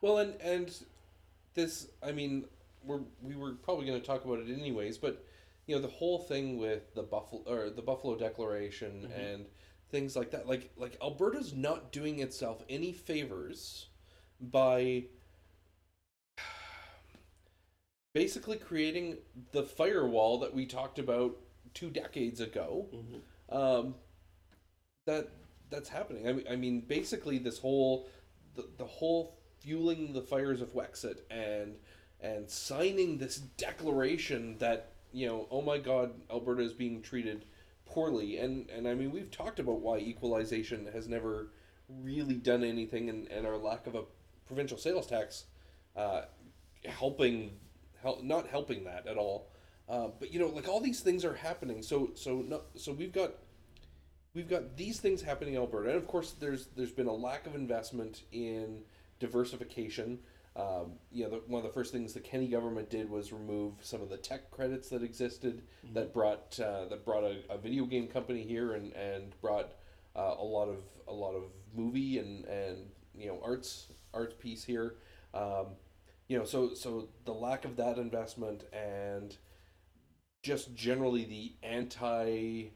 Well, 0.01 0.19
and 0.19 0.35
and 0.41 0.75
this, 1.55 1.89
I 2.03 2.13
mean, 2.13 2.45
we're 2.85 3.01
we 3.23 3.37
were 3.37 3.53
probably 3.53 3.87
going 3.87 4.01
to 4.01 4.07
talk 4.07 4.25
about 4.25 4.41
it 4.41 4.53
anyways, 4.53 4.99
but 4.99 5.25
you 5.67 5.77
know, 5.77 5.83
the 5.83 5.89
whole 5.89 6.19
thing 6.19 6.59
with 6.59 6.95
the 6.95 7.03
Buffalo 7.03 7.43
or 7.47 7.71
the 7.71 7.83
Buffalo 7.83 8.17
Declaration 8.17 9.09
mm-hmm. 9.09 9.21
and 9.21 9.47
things 9.91 10.17
like 10.17 10.31
that, 10.33 10.47
like 10.47 10.71
like 10.77 10.97
Alberta's 11.03 11.55
not 11.55 11.93
doing 11.93 12.21
itself 12.21 12.63
any 12.69 12.93
favors 12.93 13.87
by 14.41 15.05
basically 18.13 18.57
creating 18.57 19.19
the 19.53 19.63
firewall 19.63 20.39
that 20.39 20.55
we 20.55 20.67
talked 20.67 20.99
about 20.99 21.37
two 21.75 21.91
decades 21.91 22.41
ago. 22.41 22.87
Mm-hmm. 22.95 23.57
Um, 23.57 23.95
that 25.07 25.31
that's 25.71 25.89
happening. 25.89 26.29
I 26.29 26.33
mean, 26.33 26.47
I 26.51 26.57
mean, 26.57 26.81
basically, 26.81 27.39
this 27.39 27.59
whole 27.59 28.09
the, 28.55 28.69
the 28.77 28.87
whole 28.87 29.39
fueling 29.61 30.13
the 30.13 30.23
fires 30.23 30.61
of 30.61 30.75
Wexit 30.75 31.19
and 31.31 31.77
and 32.21 32.51
signing 32.51 33.19
this 33.19 33.37
declaration 33.37 34.59
that 34.59 34.93
you 35.13 35.27
know, 35.27 35.47
oh 35.51 35.63
my 35.63 35.79
God, 35.79 36.13
Alberta 36.31 36.63
is 36.63 36.73
being 36.73 37.01
treated 37.01 37.47
poorly. 37.91 38.39
And 38.39 38.69
and 38.71 38.87
I 38.87 38.95
mean, 38.95 39.11
we've 39.11 39.31
talked 39.31 39.59
about 39.59 39.81
why 39.81 39.99
equalization 39.99 40.89
has 40.93 41.09
never 41.09 41.49
really 41.89 42.35
done 42.35 42.63
anything, 42.65 43.09
and, 43.09 43.29
and 43.29 43.47
our 43.47 43.57
lack 43.57 43.87
of 43.87 43.95
a 43.95 44.03
provincial 44.47 44.79
sales 44.79 45.07
tax 45.07 45.45
uh, 45.97 46.23
helping 46.85 47.53
help 48.03 48.23
not 48.23 48.47
helping 48.49 48.85
that 48.85 49.07
at 49.07 49.17
all. 49.17 49.49
Uh, 49.89 50.09
but 50.19 50.33
you 50.33 50.39
know, 50.39 50.49
like 50.49 50.69
all 50.69 50.81
these 50.81 51.01
things 51.01 51.25
are 51.25 51.35
happening. 51.35 51.83
So 51.83 52.11
so 52.15 52.45
no, 52.47 52.63
so 52.77 52.93
we've 52.93 53.13
got 53.13 53.33
we've 54.35 54.49
got 54.49 54.77
these 54.77 55.01
things 55.01 55.23
happening 55.23 55.55
in 55.55 55.61
Alberta, 55.61 55.91
and 55.91 55.97
of 55.97 56.07
course, 56.07 56.33
there's 56.39 56.67
there's 56.77 56.93
been 56.93 57.07
a 57.07 57.15
lack 57.15 57.47
of 57.47 57.55
investment 57.55 58.23
in 58.33 58.83
diversification. 59.19 60.19
Um, 60.59 60.95
you 61.13 61.23
know, 61.23 61.31
the, 61.31 61.43
one 61.47 61.65
of 61.65 61.69
the 61.69 61.73
first 61.73 61.93
things 61.93 62.13
the 62.13 62.21
Kenney 62.21 62.49
government 62.49 62.91
did 62.91 63.09
was 63.09 63.33
remove 63.33 63.75
some 63.81 64.03
of 64.03 64.09
the 64.09 64.17
tech 64.17 64.51
credits 64.51 64.89
that 64.89 65.05
existed 65.05 65.63
mm-hmm. 65.85 65.95
that 65.95 66.13
brought 66.13 66.59
uh, 66.59 66.87
that 66.87 67.05
brought 67.05 67.23
a, 67.23 67.37
a, 67.49 67.57
video 67.57 67.85
game 67.85 68.09
company 68.09 68.43
here 68.43 68.73
and 68.73 68.93
and 68.95 69.41
brought 69.41 69.75
uh, 70.17 70.35
a 70.37 70.43
lot 70.45 70.69
of 70.69 70.83
a 71.07 71.13
lot 71.13 71.35
of 71.35 71.45
movie 71.73 72.19
and 72.19 72.45
and 72.47 72.89
you 73.15 73.29
know 73.29 73.41
arts 73.45 73.87
arts 74.13 74.35
piece 74.37 74.65
here. 74.65 74.97
Um, 75.33 75.77
you 76.27 76.37
know, 76.37 76.45
so 76.45 76.75
so 76.75 77.09
the 77.25 77.33
lack 77.33 77.65
of 77.65 77.77
that 77.77 77.97
investment 77.97 78.65
and 78.73 79.37
just 80.43 80.75
generally 80.75 81.25
the 81.25 81.55
anti 81.63 82.71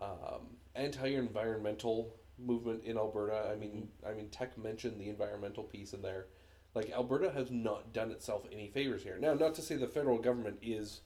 um, 0.00 0.56
anti 0.76 1.14
environmental 1.16 2.14
movement 2.38 2.84
in 2.84 2.96
Alberta. 2.96 3.50
I 3.52 3.56
mean, 3.56 3.88
I 4.08 4.12
mean, 4.12 4.28
Teck 4.28 4.56
mentioned 4.56 5.00
the 5.00 5.08
environmental 5.08 5.64
piece 5.64 5.92
in 5.92 6.02
there. 6.02 6.26
Like 6.74 6.90
Alberta 6.90 7.30
has 7.30 7.50
not 7.50 7.92
done 7.92 8.10
itself 8.10 8.46
any 8.52 8.68
favors 8.68 9.02
here. 9.02 9.18
Now, 9.18 9.34
not 9.34 9.54
to 9.56 9.62
say 9.62 9.76
the 9.76 9.86
federal 9.86 10.18
government 10.18 10.58
is 10.62 11.00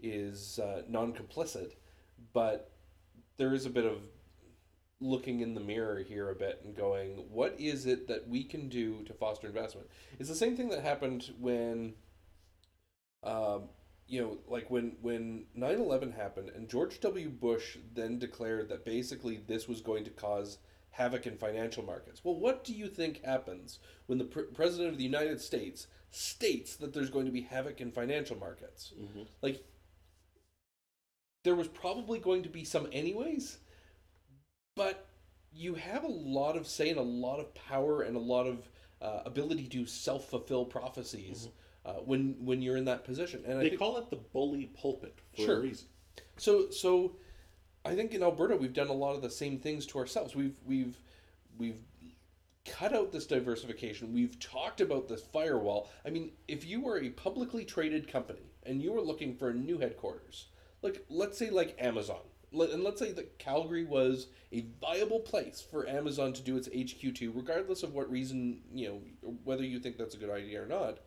is 0.00 0.58
uh, 0.58 0.82
non 0.88 1.12
complicit, 1.12 1.72
but 2.32 2.70
there 3.36 3.54
is 3.54 3.66
a 3.66 3.70
bit 3.70 3.84
of 3.84 3.98
looking 5.00 5.40
in 5.40 5.54
the 5.54 5.60
mirror 5.60 6.00
here 6.00 6.30
a 6.30 6.34
bit 6.34 6.60
and 6.64 6.76
going, 6.76 7.24
what 7.30 7.54
is 7.58 7.86
it 7.86 8.08
that 8.08 8.28
we 8.28 8.42
can 8.42 8.68
do 8.68 9.04
to 9.04 9.14
foster 9.14 9.46
investment? 9.46 9.88
It's 10.18 10.28
the 10.28 10.34
same 10.34 10.56
thing 10.56 10.68
that 10.70 10.82
happened 10.82 11.32
when, 11.38 11.94
um, 13.22 13.68
you 14.08 14.20
know, 14.20 14.38
like 14.48 14.70
when 14.70 14.96
when 15.00 15.46
9/11 15.56 16.16
happened 16.16 16.50
and 16.54 16.68
George 16.68 17.00
W. 17.00 17.28
Bush 17.28 17.76
then 17.94 18.18
declared 18.18 18.68
that 18.70 18.84
basically 18.84 19.36
this 19.46 19.68
was 19.68 19.80
going 19.80 20.04
to 20.04 20.10
cause 20.10 20.58
havoc 20.90 21.26
in 21.26 21.36
financial 21.36 21.84
markets. 21.84 22.20
Well, 22.24 22.34
what 22.34 22.64
do 22.64 22.72
you 22.72 22.88
think 22.88 23.24
happens 23.24 23.78
when 24.06 24.18
the 24.18 24.24
pr- 24.24 24.40
president 24.54 24.90
of 24.90 24.98
the 24.98 25.04
United 25.04 25.40
States 25.40 25.86
states 26.10 26.76
that 26.76 26.92
there's 26.92 27.10
going 27.10 27.26
to 27.26 27.32
be 27.32 27.42
havoc 27.42 27.80
in 27.80 27.92
financial 27.92 28.36
markets? 28.38 28.92
Mm-hmm. 28.98 29.22
Like 29.42 29.64
there 31.44 31.54
was 31.54 31.68
probably 31.68 32.18
going 32.18 32.42
to 32.42 32.48
be 32.48 32.64
some 32.64 32.88
anyways 32.92 33.58
but 34.78 35.08
you 35.52 35.74
have 35.74 36.04
a 36.04 36.08
lot 36.08 36.56
of 36.56 36.66
say 36.66 36.88
and 36.88 36.98
a 36.98 37.02
lot 37.02 37.40
of 37.40 37.52
power 37.54 38.02
and 38.02 38.16
a 38.16 38.20
lot 38.20 38.46
of 38.46 38.70
uh, 39.02 39.22
ability 39.26 39.66
to 39.66 39.84
self 39.86 40.30
fulfill 40.30 40.64
prophecies 40.64 41.48
mm-hmm. 41.48 41.98
uh, 41.98 42.02
when 42.04 42.36
when 42.38 42.62
you're 42.62 42.76
in 42.76 42.84
that 42.84 43.04
position. 43.04 43.42
And 43.44 43.60
they 43.60 43.70
think, 43.70 43.80
call 43.80 43.98
it 43.98 44.08
the 44.08 44.16
bully 44.16 44.70
pulpit 44.80 45.18
for 45.34 45.42
sure. 45.42 45.58
a 45.58 45.60
reason. 45.60 45.88
So 46.36 46.70
so, 46.70 47.16
I 47.84 47.94
think 47.94 48.12
in 48.12 48.22
Alberta 48.22 48.56
we've 48.56 48.72
done 48.72 48.88
a 48.88 48.92
lot 48.92 49.14
of 49.14 49.22
the 49.22 49.30
same 49.30 49.58
things 49.58 49.86
to 49.86 49.98
ourselves. 49.98 50.34
We've 50.34 50.56
we've 50.64 50.96
we've 51.56 51.80
cut 52.64 52.92
out 52.92 53.12
this 53.12 53.26
diversification. 53.26 54.12
We've 54.12 54.38
talked 54.38 54.80
about 54.80 55.08
this 55.08 55.22
firewall. 55.22 55.90
I 56.04 56.10
mean, 56.10 56.32
if 56.46 56.66
you 56.66 56.80
were 56.80 56.98
a 56.98 57.10
publicly 57.10 57.64
traded 57.64 58.10
company 58.10 58.52
and 58.64 58.82
you 58.82 58.92
were 58.92 59.00
looking 59.00 59.34
for 59.34 59.50
a 59.50 59.54
new 59.54 59.78
headquarters, 59.78 60.46
like 60.82 61.04
let's 61.08 61.38
say 61.38 61.50
like 61.50 61.76
Amazon, 61.78 62.20
and 62.52 62.82
let's 62.82 62.98
say 62.98 63.12
that 63.12 63.38
Calgary 63.38 63.84
was 63.84 64.28
a 64.52 64.66
viable 64.80 65.20
place 65.20 65.60
for 65.60 65.86
Amazon 65.88 66.32
to 66.32 66.42
do 66.42 66.56
its 66.56 66.68
HQ2, 66.68 67.32
regardless 67.34 67.82
of 67.82 67.94
what 67.94 68.10
reason, 68.10 68.62
you 68.72 68.88
know, 68.88 69.32
whether 69.44 69.64
you 69.64 69.78
think 69.78 69.98
that's 69.98 70.14
a 70.14 70.18
good 70.18 70.30
idea 70.30 70.62
or 70.62 70.66
not. 70.66 70.98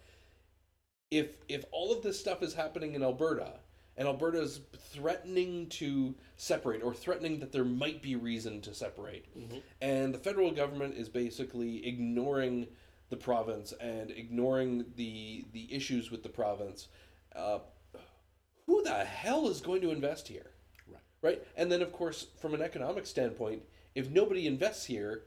If 1.10 1.30
if 1.50 1.66
all 1.72 1.92
of 1.92 2.04
this 2.04 2.20
stuff 2.20 2.42
is 2.42 2.54
happening 2.54 2.94
in 2.94 3.04
Alberta, 3.04 3.60
and 3.98 4.08
Alberta 4.08 4.42
is 4.42 4.62
threatening 4.94 5.68
to 5.70 6.16
separate 6.38 6.82
or 6.82 6.94
threatening 6.94 7.40
that 7.40 7.52
there 7.52 7.66
might 7.66 8.02
be 8.02 8.16
reason 8.16 8.62
to 8.62 8.74
separate, 8.74 9.26
mm-hmm. 9.38 9.58
and 9.82 10.14
the 10.14 10.20
federal 10.20 10.52
government 10.52 10.96
is 10.96 11.10
basically 11.10 11.86
ignoring 11.86 12.68
the 13.10 13.18
province 13.18 13.74
and 13.80 14.10
ignoring 14.12 14.86
the 14.96 15.46
the 15.52 15.74
issues 15.74 16.10
with 16.10 16.24
the 16.24 16.30
province. 16.30 16.88
Uh, 17.36 17.60
who 18.66 18.82
the 18.84 19.04
hell 19.04 19.48
is 19.50 19.62
going 19.62 19.82
to 19.82 19.92
invest 19.92 20.28
here? 20.28 20.52
Right. 20.88 21.02
right? 21.22 21.48
And 21.58 21.72
then, 21.72 21.82
of 21.82 21.92
course, 21.92 22.28
from 22.40 22.54
an 22.54 22.62
economic 22.62 23.06
standpoint, 23.06 23.64
if 23.96 24.10
nobody 24.10 24.48
invests 24.48 24.86
here, 24.86 25.24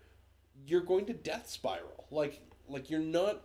you're 0.67 0.81
going 0.81 1.07
to 1.07 1.13
death 1.13 1.49
spiral. 1.49 2.07
Like, 2.11 2.41
like 2.69 2.91
you're 2.91 3.01
not. 3.01 3.43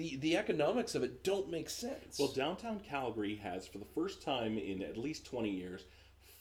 The, 0.00 0.16
the 0.16 0.38
economics 0.38 0.94
of 0.94 1.02
it 1.02 1.22
don't 1.22 1.50
make 1.50 1.68
sense. 1.68 2.18
Well, 2.18 2.32
downtown 2.32 2.80
Calgary 2.80 3.36
has, 3.42 3.66
for 3.66 3.76
the 3.76 3.84
first 3.84 4.22
time 4.22 4.56
in 4.56 4.80
at 4.80 4.96
least 4.96 5.26
20 5.26 5.50
years, 5.50 5.84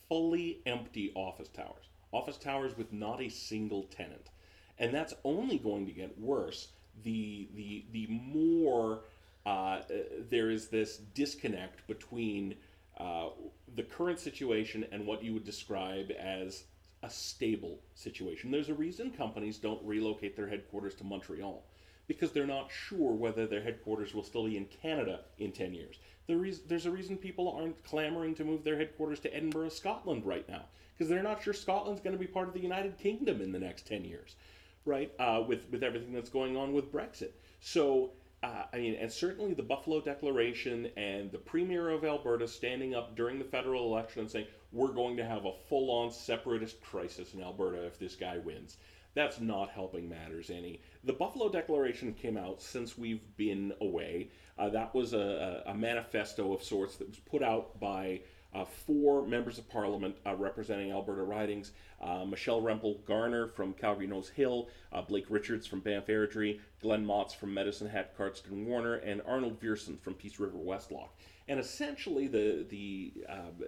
fully 0.07 0.61
empty 0.65 1.11
office 1.13 1.49
towers. 1.49 1.89
Office 2.13 2.37
towers 2.37 2.77
with 2.77 2.93
not 2.93 3.21
a 3.21 3.27
single 3.27 3.83
tenant. 3.83 4.29
And 4.77 4.93
that's 4.93 5.13
only 5.25 5.57
going 5.57 5.85
to 5.87 5.91
get 5.91 6.17
worse 6.17 6.69
the, 7.03 7.49
the, 7.53 7.83
the 7.91 8.07
more 8.07 9.01
uh, 9.45 9.81
there 10.29 10.49
is 10.51 10.69
this 10.69 10.95
disconnect 11.13 11.85
between 11.85 12.55
uh, 12.97 13.27
the 13.75 13.83
current 13.83 14.21
situation 14.21 14.85
and 14.93 15.05
what 15.05 15.21
you 15.21 15.33
would 15.33 15.43
describe 15.43 16.11
as 16.17 16.63
a 17.03 17.09
stable 17.09 17.81
situation. 17.93 18.51
There's 18.51 18.69
a 18.69 18.73
reason 18.73 19.11
companies 19.11 19.57
don't 19.57 19.83
relocate 19.83 20.37
their 20.37 20.47
headquarters 20.47 20.95
to 20.95 21.03
Montreal 21.03 21.61
because 22.09 22.31
they're 22.31 22.47
not 22.47 22.71
sure 22.71 23.13
whether 23.13 23.45
their 23.45 23.61
headquarters 23.61 24.15
will 24.15 24.23
still 24.23 24.45
be 24.47 24.57
in 24.57 24.65
Canada 24.65 25.21
in 25.37 25.51
10 25.51 25.73
years. 25.75 25.99
there's 26.27 26.87
a 26.87 26.91
reason 26.91 27.15
people 27.15 27.55
aren't 27.57 27.81
clamoring 27.85 28.33
to 28.35 28.43
move 28.43 28.63
their 28.63 28.77
headquarters 28.77 29.19
to 29.19 29.33
Edinburgh, 29.33 29.69
Scotland 29.69 30.25
right 30.25 30.49
now 30.49 30.65
because 30.93 31.07
they're 31.07 31.23
not 31.23 31.41
sure 31.41 31.53
Scotland's 31.53 32.01
going 32.01 32.15
to 32.15 32.19
be 32.19 32.27
part 32.27 32.49
of 32.49 32.53
the 32.53 32.59
United 32.59 32.97
Kingdom 32.97 33.39
in 33.39 33.53
the 33.53 33.59
next 33.59 33.87
10 33.87 34.03
years, 34.03 34.35
right? 34.83 35.13
Uh, 35.17 35.43
with, 35.47 35.69
with 35.71 35.83
everything 35.83 36.11
that's 36.11 36.29
going 36.29 36.57
on 36.57 36.73
with 36.73 36.91
Brexit. 36.91 37.31
So 37.61 38.11
uh, 38.41 38.63
I 38.73 38.77
mean, 38.77 38.95
and 38.95 39.11
certainly 39.11 39.53
the 39.53 39.63
Buffalo 39.63 40.01
Declaration 40.01 40.89
and 40.97 41.31
the 41.31 41.37
Premier 41.37 41.89
of 41.89 42.03
Alberta 42.03 42.47
standing 42.47 42.95
up 42.95 43.15
during 43.15 43.37
the 43.37 43.45
federal 43.45 43.85
election 43.85 44.21
and 44.21 44.31
saying, 44.31 44.47
we're 44.71 44.93
going 44.93 45.17
to 45.17 45.25
have 45.25 45.45
a 45.45 45.53
full 45.67 45.91
on 45.91 46.11
separatist 46.11 46.81
crisis 46.81 47.33
in 47.33 47.41
Alberta 47.41 47.85
if 47.85 47.99
this 47.99 48.15
guy 48.15 48.37
wins. 48.37 48.77
That's 49.19 49.41
not 49.41 49.69
helping 49.71 50.07
matters 50.07 50.49
any. 50.49 50.79
The 51.03 51.11
Buffalo 51.11 51.49
Declaration 51.49 52.13
came 52.13 52.37
out 52.37 52.61
since 52.61 52.97
we've 52.97 53.35
been 53.35 53.73
away. 53.81 54.29
Uh, 54.57 54.69
that 54.69 54.95
was 54.95 55.11
a, 55.11 55.61
a, 55.65 55.73
manifesto 55.73 56.53
of 56.53 56.63
sorts 56.63 56.95
that 56.95 57.09
was 57.09 57.19
put 57.19 57.43
out 57.43 57.77
by 57.81 58.21
uh, 58.53 58.63
four 58.63 59.27
members 59.27 59.57
of 59.57 59.69
parliament 59.69 60.15
uh, 60.25 60.35
representing 60.35 60.93
Alberta 60.93 61.23
ridings 61.23 61.73
uh, 61.99 62.23
Michelle 62.23 62.61
Rempel 62.61 63.03
Garner 63.03 63.47
from 63.49 63.73
Calgary 63.73 64.07
Nose 64.07 64.29
Hill, 64.29 64.69
uh, 64.93 65.01
Blake 65.01 65.25
Richards 65.29 65.67
from 65.67 65.81
Banff 65.81 66.07
Airdrie, 66.07 66.61
Glen 66.81 67.05
Motz 67.05 67.35
from 67.35 67.53
Medicine 67.53 67.89
Hat 67.89 68.17
Cardston 68.17 68.67
Warner, 68.67 68.95
and 68.95 69.21
Arnold 69.27 69.59
Viersen 69.59 69.99
from 69.99 70.13
Peace 70.13 70.39
River 70.39 70.57
Westlock. 70.57 71.09
And 71.49 71.59
essentially, 71.59 72.27
the, 72.27 72.65
the, 72.69 73.11
uh, 73.27 73.65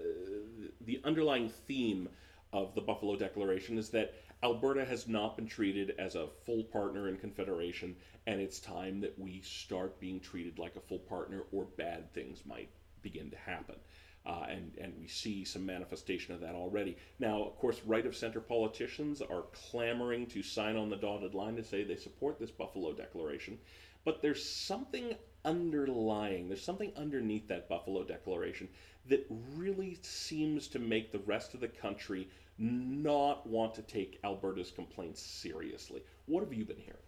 the 0.79 1.01
underlying 1.03 1.49
theme 1.49 2.07
of 2.53 2.75
the 2.75 2.81
Buffalo 2.81 3.15
Declaration 3.15 3.77
is 3.77 3.89
that 3.89 4.13
Alberta 4.43 4.83
has 4.83 5.07
not 5.07 5.35
been 5.37 5.47
treated 5.47 5.93
as 5.99 6.15
a 6.15 6.27
full 6.45 6.63
partner 6.63 7.07
in 7.07 7.17
Confederation, 7.17 7.95
and 8.27 8.41
it's 8.41 8.59
time 8.59 8.99
that 9.01 9.17
we 9.17 9.41
start 9.41 9.99
being 9.99 10.19
treated 10.19 10.59
like 10.59 10.75
a 10.75 10.81
full 10.81 10.99
partner, 10.99 11.43
or 11.51 11.65
bad 11.77 12.11
things 12.13 12.43
might 12.45 12.69
begin 13.01 13.29
to 13.29 13.37
happen. 13.37 13.75
Uh, 14.25 14.45
and, 14.49 14.73
and 14.79 14.93
we 14.99 15.07
see 15.07 15.43
some 15.43 15.65
manifestation 15.65 16.33
of 16.33 16.41
that 16.41 16.53
already. 16.53 16.95
Now, 17.19 17.41
of 17.43 17.57
course, 17.57 17.81
right 17.85 18.05
of 18.05 18.15
center 18.15 18.39
politicians 18.39 19.21
are 19.21 19.45
clamoring 19.51 20.27
to 20.27 20.43
sign 20.43 20.75
on 20.75 20.89
the 20.89 20.97
dotted 20.97 21.33
line 21.33 21.55
to 21.55 21.63
say 21.63 21.83
they 21.83 21.95
support 21.95 22.39
this 22.39 22.51
Buffalo 22.51 22.93
Declaration, 22.93 23.57
but 24.03 24.21
there's 24.21 24.43
something 24.43 25.15
underlying, 25.43 26.47
there's 26.47 26.63
something 26.63 26.91
underneath 26.95 27.47
that 27.47 27.67
Buffalo 27.67 28.03
Declaration 28.03 28.67
that 29.07 29.25
really 29.55 29.97
seems 30.03 30.67
to 30.67 30.79
make 30.79 31.11
the 31.11 31.19
rest 31.19 31.55
of 31.55 31.59
the 31.59 31.67
country 31.67 32.27
not 32.57 33.47
want 33.47 33.73
to 33.75 33.81
take 33.81 34.19
Alberta's 34.23 34.71
complaints 34.71 35.21
seriously. 35.21 36.01
What 36.25 36.43
have 36.43 36.53
you 36.53 36.65
been 36.65 36.77
hearing? 36.77 36.99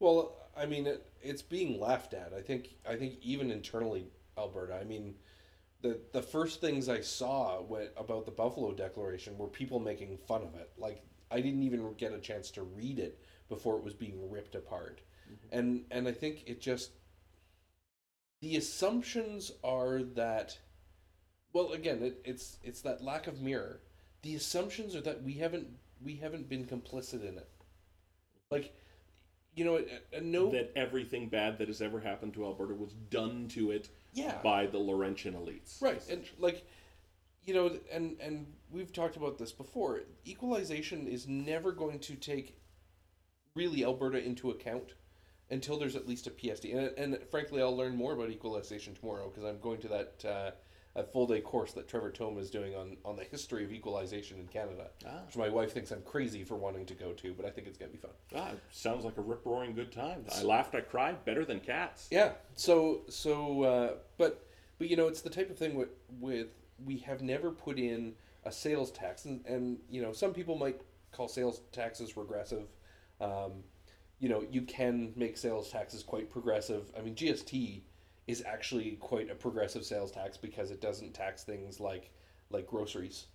Well, 0.00 0.36
I 0.56 0.66
mean, 0.66 0.86
it, 0.86 1.06
it's 1.22 1.42
being 1.42 1.80
laughed 1.80 2.14
at. 2.14 2.32
I 2.36 2.40
think. 2.40 2.76
I 2.88 2.96
think 2.96 3.14
even 3.22 3.50
internally, 3.50 4.06
Alberta. 4.36 4.74
I 4.74 4.84
mean, 4.84 5.14
the 5.80 6.00
the 6.12 6.22
first 6.22 6.60
things 6.60 6.88
I 6.88 7.00
saw 7.00 7.62
about 7.96 8.26
the 8.26 8.32
Buffalo 8.32 8.72
Declaration 8.72 9.38
were 9.38 9.48
people 9.48 9.78
making 9.78 10.18
fun 10.26 10.42
of 10.42 10.54
it. 10.54 10.70
Like 10.76 11.02
I 11.30 11.40
didn't 11.40 11.62
even 11.62 11.94
get 11.94 12.12
a 12.12 12.20
chance 12.20 12.50
to 12.52 12.62
read 12.62 12.98
it 12.98 13.20
before 13.48 13.76
it 13.76 13.84
was 13.84 13.94
being 13.94 14.30
ripped 14.30 14.54
apart, 14.54 15.02
mm-hmm. 15.30 15.58
and 15.58 15.84
and 15.90 16.08
I 16.08 16.12
think 16.12 16.44
it 16.46 16.60
just 16.60 16.90
the 18.40 18.56
assumptions 18.56 19.52
are 19.62 20.02
that 20.02 20.58
well, 21.54 21.72
again, 21.72 22.02
it, 22.02 22.20
it's 22.24 22.58
it's 22.62 22.82
that 22.82 23.02
lack 23.02 23.26
of 23.26 23.40
mirror. 23.40 23.80
The 24.24 24.34
assumptions 24.34 24.96
are 24.96 25.02
that 25.02 25.22
we 25.22 25.34
haven't 25.34 25.68
we 26.02 26.16
haven't 26.16 26.48
been 26.48 26.64
complicit 26.64 27.22
in 27.22 27.36
it. 27.38 27.48
Like, 28.50 28.74
you 29.54 29.64
know, 29.64 29.76
a, 29.76 30.16
a 30.16 30.20
no. 30.20 30.50
That 30.50 30.72
everything 30.74 31.28
bad 31.28 31.58
that 31.58 31.68
has 31.68 31.80
ever 31.80 32.00
happened 32.00 32.34
to 32.34 32.44
Alberta 32.44 32.74
was 32.74 32.92
done 33.10 33.48
to 33.48 33.70
it 33.70 33.90
yeah. 34.14 34.38
by 34.42 34.66
the 34.66 34.78
Laurentian 34.78 35.34
elites. 35.34 35.80
Right, 35.82 36.02
and 36.10 36.24
like, 36.38 36.66
you 37.44 37.54
know, 37.54 37.78
and 37.92 38.16
and 38.18 38.46
we've 38.70 38.92
talked 38.92 39.16
about 39.16 39.38
this 39.38 39.52
before. 39.52 40.00
Equalization 40.26 41.06
is 41.06 41.28
never 41.28 41.70
going 41.70 41.98
to 42.00 42.14
take 42.14 42.58
really 43.54 43.84
Alberta 43.84 44.24
into 44.24 44.50
account 44.50 44.94
until 45.50 45.78
there's 45.78 45.96
at 45.96 46.08
least 46.08 46.26
a 46.26 46.30
PST. 46.30 46.64
And, 46.64 46.90
and 46.96 47.18
frankly, 47.30 47.62
I'll 47.62 47.76
learn 47.76 47.94
more 47.94 48.14
about 48.14 48.30
equalization 48.30 48.94
tomorrow 48.94 49.28
because 49.28 49.44
I'm 49.44 49.60
going 49.60 49.80
to 49.82 49.88
that 49.88 50.24
uh, 50.24 50.50
a 50.96 51.02
full 51.02 51.26
day 51.26 51.40
course 51.40 51.72
that 51.72 51.88
Trevor 51.88 52.10
Tombe 52.10 52.38
is 52.38 52.50
doing 52.50 52.74
on 52.74 52.96
on 53.04 53.16
the 53.16 53.24
history 53.24 53.64
of 53.64 53.72
equalization 53.72 54.38
in 54.38 54.46
Canada, 54.46 54.90
Ah. 55.06 55.22
which 55.26 55.36
my 55.36 55.48
wife 55.48 55.72
thinks 55.72 55.90
I'm 55.90 56.02
crazy 56.02 56.44
for 56.44 56.54
wanting 56.56 56.86
to 56.86 56.94
go 56.94 57.12
to, 57.12 57.32
but 57.34 57.44
I 57.44 57.50
think 57.50 57.66
it's 57.66 57.76
gonna 57.78 57.90
be 57.90 57.98
fun. 57.98 58.12
Ah, 58.34 58.52
sounds 58.70 59.04
like 59.04 59.16
a 59.16 59.20
rip 59.20 59.44
roaring 59.44 59.74
good 59.74 59.90
time. 59.90 60.24
I 60.32 60.42
laughed, 60.42 60.74
I 60.74 60.80
cried, 60.82 61.24
better 61.24 61.44
than 61.44 61.60
cats. 61.60 62.08
Yeah. 62.10 62.32
So 62.54 63.02
so 63.08 63.62
uh, 63.64 63.94
but 64.18 64.46
but 64.78 64.88
you 64.88 64.96
know 64.96 65.08
it's 65.08 65.20
the 65.20 65.30
type 65.30 65.50
of 65.50 65.58
thing 65.58 65.74
with 65.74 65.90
with 66.20 66.48
we 66.84 66.98
have 66.98 67.22
never 67.22 67.50
put 67.50 67.78
in 67.78 68.14
a 68.44 68.52
sales 68.52 68.90
tax 68.92 69.24
and 69.24 69.44
and 69.46 69.78
you 69.90 70.00
know 70.02 70.12
some 70.12 70.32
people 70.32 70.56
might 70.56 70.80
call 71.12 71.26
sales 71.28 71.60
taxes 71.72 72.16
regressive. 72.16 72.68
Um, 73.20 73.64
you 74.20 74.28
know 74.28 74.44
you 74.48 74.62
can 74.62 75.12
make 75.16 75.36
sales 75.36 75.70
taxes 75.70 76.02
quite 76.04 76.30
progressive. 76.30 76.92
I 76.96 77.00
mean 77.02 77.14
GST 77.16 77.82
is 78.26 78.42
actually 78.46 78.92
quite 79.00 79.30
a 79.30 79.34
progressive 79.34 79.84
sales 79.84 80.10
tax 80.10 80.36
because 80.36 80.70
it 80.70 80.80
doesn't 80.80 81.14
tax 81.14 81.44
things 81.44 81.80
like 81.80 82.10
like 82.50 82.66
groceries, 82.66 83.26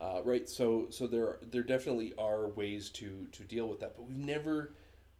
uh, 0.00 0.20
right? 0.24 0.48
So 0.48 0.86
so 0.90 1.06
there 1.06 1.38
there 1.50 1.62
definitely 1.62 2.14
are 2.18 2.48
ways 2.48 2.90
to 2.90 3.26
to 3.32 3.42
deal 3.44 3.68
with 3.68 3.80
that, 3.80 3.96
but 3.96 4.06
we've 4.06 4.16
never 4.16 4.74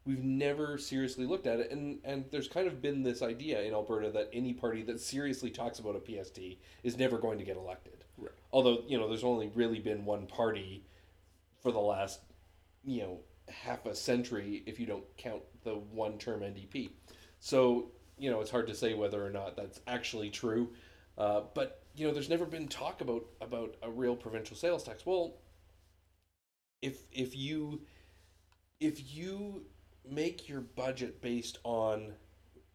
we've 0.04 0.22
never 0.24 0.78
seriously 0.78 1.26
looked 1.26 1.46
at 1.46 1.60
it 1.60 1.70
and 1.70 1.98
and 2.04 2.24
there's 2.30 2.48
kind 2.48 2.66
of 2.66 2.80
been 2.80 3.02
this 3.02 3.20
idea 3.20 3.60
in 3.62 3.74
Alberta 3.74 4.10
that 4.10 4.30
any 4.32 4.54
party 4.54 4.82
that 4.82 5.00
seriously 5.00 5.50
talks 5.50 5.78
about 5.78 5.96
a 5.96 6.24
PST 6.24 6.38
is 6.82 6.96
never 6.96 7.18
going 7.18 7.38
to 7.38 7.44
get 7.44 7.56
elected. 7.56 8.04
Right. 8.16 8.32
Although, 8.52 8.82
you 8.86 8.98
know, 8.98 9.08
there's 9.08 9.24
only 9.24 9.50
really 9.54 9.78
been 9.78 10.04
one 10.04 10.26
party 10.26 10.84
for 11.62 11.72
the 11.72 11.78
last, 11.78 12.20
you 12.84 13.02
know, 13.02 13.20
half 13.48 13.86
a 13.86 13.94
century 13.94 14.62
if 14.66 14.78
you 14.78 14.86
don't 14.86 15.04
count 15.16 15.42
the 15.64 15.74
one 15.74 16.18
term 16.18 16.40
NDP. 16.40 16.90
So, 17.40 17.92
you 18.18 18.30
know, 18.30 18.40
it's 18.40 18.50
hard 18.50 18.66
to 18.66 18.74
say 18.74 18.94
whether 18.94 19.24
or 19.24 19.30
not 19.30 19.56
that's 19.56 19.80
actually 19.86 20.30
true. 20.30 20.70
Uh, 21.16 21.42
but, 21.54 21.82
you 21.96 22.06
know, 22.06 22.12
there's 22.12 22.28
never 22.28 22.46
been 22.46 22.68
talk 22.68 23.00
about 23.00 23.24
about 23.40 23.76
a 23.82 23.90
real 23.90 24.14
provincial 24.14 24.56
sales 24.56 24.84
tax. 24.84 25.04
Well, 25.04 25.34
if 26.82 27.02
if 27.12 27.36
you 27.36 27.80
if 28.80 29.14
you 29.14 29.64
make 30.08 30.48
your 30.48 30.60
budget 30.60 31.20
based 31.20 31.58
on 31.64 32.12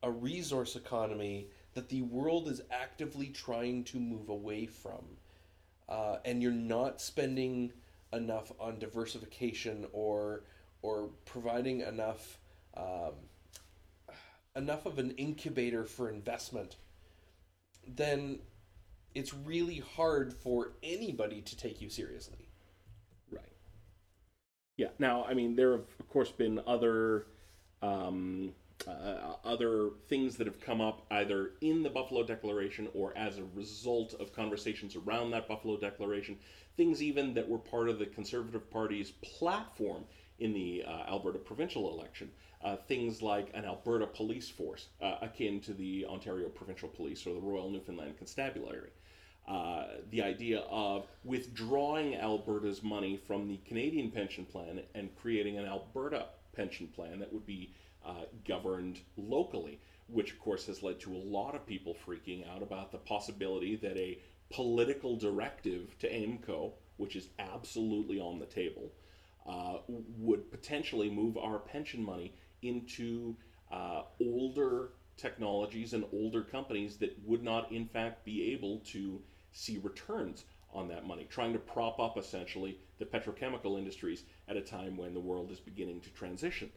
a 0.04 0.12
resource 0.12 0.76
economy 0.76 1.48
that 1.74 1.90
the 1.90 2.02
world 2.02 2.48
is 2.48 2.62
actively 2.70 3.28
trying 3.28 3.84
to 3.86 3.98
move 3.98 4.30
away 4.30 4.66
from, 4.66 5.04
uh, 5.88 6.18
and 6.26 6.42
you're 6.44 6.52
not 6.52 7.02
spending 7.02 7.72
enough 8.12 8.52
on 8.60 8.78
diversification 8.78 9.88
or 9.94 10.44
or 10.82 11.10
providing 11.26 11.80
enough 11.82 12.38
um, 12.76 13.14
enough 14.56 14.86
of 14.86 15.00
an 15.00 15.12
incubator 15.12 15.86
for 15.86 16.10
investment, 16.10 16.78
then 17.88 18.40
it's 19.16 19.34
really 19.34 19.84
hard 19.96 20.34
for 20.34 20.74
anybody 20.82 21.42
to 21.42 21.58
take 21.58 21.82
you 21.82 21.90
seriously. 21.90 22.50
Right. 23.32 23.44
Yeah. 24.78 24.90
Now, 25.00 25.26
I 25.26 25.34
mean, 25.34 25.56
there 25.56 25.72
have 25.72 25.86
of 26.00 26.10
course 26.10 26.32
been 26.32 26.62
other 26.66 27.28
um, 27.82 28.54
uh, 28.88 29.36
other 29.44 29.92
things 30.08 30.36
that 30.38 30.48
have 30.48 30.60
come 30.60 30.82
up 30.82 31.06
either 31.12 31.52
in 31.62 31.84
the 31.84 31.90
Buffalo 31.90 32.24
Declaration 32.24 32.88
or 32.94 33.16
as 33.18 33.38
a 33.38 33.44
result 33.56 34.14
of 34.20 34.34
conversations 34.34 34.96
around 34.96 35.32
that 35.32 35.48
Buffalo 35.48 35.78
Declaration. 35.78 36.38
Things 36.76 37.02
even 37.02 37.34
that 37.36 37.48
were 37.48 37.60
part 37.60 37.88
of 37.88 38.00
the 38.00 38.06
Conservative 38.06 38.70
Party's 38.72 39.12
platform 39.12 40.04
in 40.40 40.54
the 40.54 40.84
uh, 40.86 41.04
Alberta 41.08 41.40
provincial 41.40 41.94
election. 41.94 42.32
Uh, 42.64 42.78
things 42.88 43.22
like 43.22 43.52
an 43.54 43.66
Alberta 43.66 44.08
police 44.08 44.50
force, 44.50 44.88
uh, 45.02 45.18
akin 45.22 45.60
to 45.60 45.74
the 45.74 46.06
Ontario 46.06 46.48
Provincial 46.48 46.88
Police 46.88 47.28
or 47.28 47.34
the 47.34 47.42
Royal 47.42 47.70
Newfoundland 47.70 48.18
Constabulary. 48.18 48.92
Uh, 49.46 49.88
the 50.12 50.22
idea 50.22 50.60
of 50.70 51.06
withdrawing 51.26 52.16
Alberta's 52.16 52.82
money 52.82 53.18
from 53.28 53.50
the 53.50 53.58
Canadian 53.68 54.10
pension 54.12 54.46
plan 54.46 54.82
and 54.96 55.14
creating 55.18 55.58
an 55.58 55.66
Alberta 55.66 56.28
pension 56.56 56.88
plan 56.88 57.20
that 57.20 57.34
would 57.34 57.46
be 57.46 57.74
uh, 58.06 58.24
governed 58.48 59.00
locally, 59.18 59.78
which 60.08 60.32
of 60.32 60.40
course 60.40 60.66
has 60.68 60.82
led 60.82 61.02
to 61.02 61.14
a 61.14 61.18
lot 61.18 61.56
of 61.56 61.68
people 61.68 61.94
freaking 62.08 62.50
out 62.50 62.62
about 62.62 62.94
the 62.94 62.98
possibility 62.98 63.76
that 63.76 63.98
a 63.98 64.18
political 64.50 65.18
directive 65.18 65.98
to 66.00 66.10
AIMCO, 66.10 66.72
which 66.96 67.18
is 67.18 67.28
absolutely 67.40 68.22
on 68.22 68.40
the 68.40 68.46
table, 68.46 68.90
uh, 69.46 69.80
would 69.88 70.50
potentially 70.50 71.10
move 71.10 71.38
our 71.38 71.60
pension 71.60 72.02
money 72.02 72.34
into 72.64 73.36
uh, 73.72 74.04
older 74.20 74.90
technologies 75.18 75.94
and 75.94 76.06
older 76.12 76.42
companies 76.42 76.98
that 76.98 77.18
would 77.26 77.44
not, 77.44 77.72
in 77.72 77.86
fact, 77.86 78.26
be 78.26 78.52
able 78.54 78.80
to 78.80 79.22
see 79.52 79.80
returns 79.84 80.46
on 80.74 80.88
that 80.88 81.06
money, 81.06 81.28
trying 81.30 81.54
to 81.54 81.60
prop 81.60 82.00
up 82.00 82.18
essentially 82.18 82.78
the 82.98 83.06
petrochemical 83.06 83.78
industries 83.78 84.24
at 84.48 84.58
a 84.58 84.62
time 84.62 84.98
when 84.98 85.14
the 85.14 85.20
world 85.20 85.52
is 85.52 85.60
beginning 85.60 86.02
to 86.02 86.10
transition. 86.10 86.70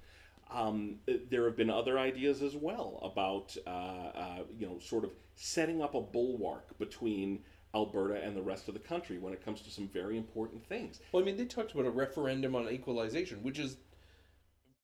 Um, 0.51 0.97
there 1.31 1.45
have 1.45 1.57
been 1.57 1.71
other 1.71 1.99
ideas 1.99 2.43
as 2.43 2.55
well 2.55 3.01
about, 3.03 3.57
uh, 3.67 3.71
uh, 3.71 4.39
you 4.57 4.67
know, 4.67 4.79
sort 4.79 5.05
of 5.05 5.11
setting 5.35 5.83
up 5.83 5.95
a 5.95 6.01
bulwark 6.01 6.79
between 6.79 7.41
Alberta 7.75 8.23
and 8.23 8.37
the 8.37 8.43
rest 8.43 8.69
of 8.69 8.75
the 8.75 8.81
country 8.81 9.19
when 9.19 9.33
it 9.33 9.45
comes 9.45 9.61
to 9.63 9.71
some 9.71 9.89
very 9.89 10.17
important 10.17 10.65
things. 10.67 11.01
Well, 11.11 11.23
I 11.23 11.27
mean, 11.27 11.37
they 11.37 11.47
talked 11.47 11.73
about 11.73 11.87
a 11.87 11.91
referendum 11.91 12.55
on 12.55 12.69
equalization, 12.69 13.43
which 13.43 13.59
is 13.59 13.77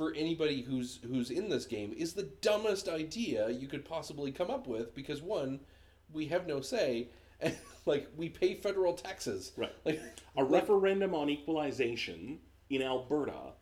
for 0.03 0.13
anybody 0.17 0.63
who's 0.63 0.99
who's 1.07 1.31
in 1.31 1.49
this 1.49 1.65
game 1.65 1.95
is 1.97 2.13
the 2.13 2.29
dumbest 2.41 2.89
idea 2.89 3.49
you 3.51 3.69
could 3.69 3.85
possibly 3.85 4.33
come 4.33 4.51
up 4.51 4.67
with 4.67 4.93
because 4.97 5.23
one, 5.23 5.61
we 6.13 6.27
have 6.27 6.45
no 6.45 6.61
say, 6.61 7.09
and 7.41 7.57
like 7.87 8.09
we 8.17 8.29
pay 8.29 8.55
federal 8.55 8.95
taxes. 8.95 9.53
Right. 9.57 9.73
Like 9.85 10.01
A 10.37 10.43
referendum 10.43 11.15
on 11.15 11.31
equalization 11.31 12.41
in 12.69 12.83
Alberta 12.83 13.53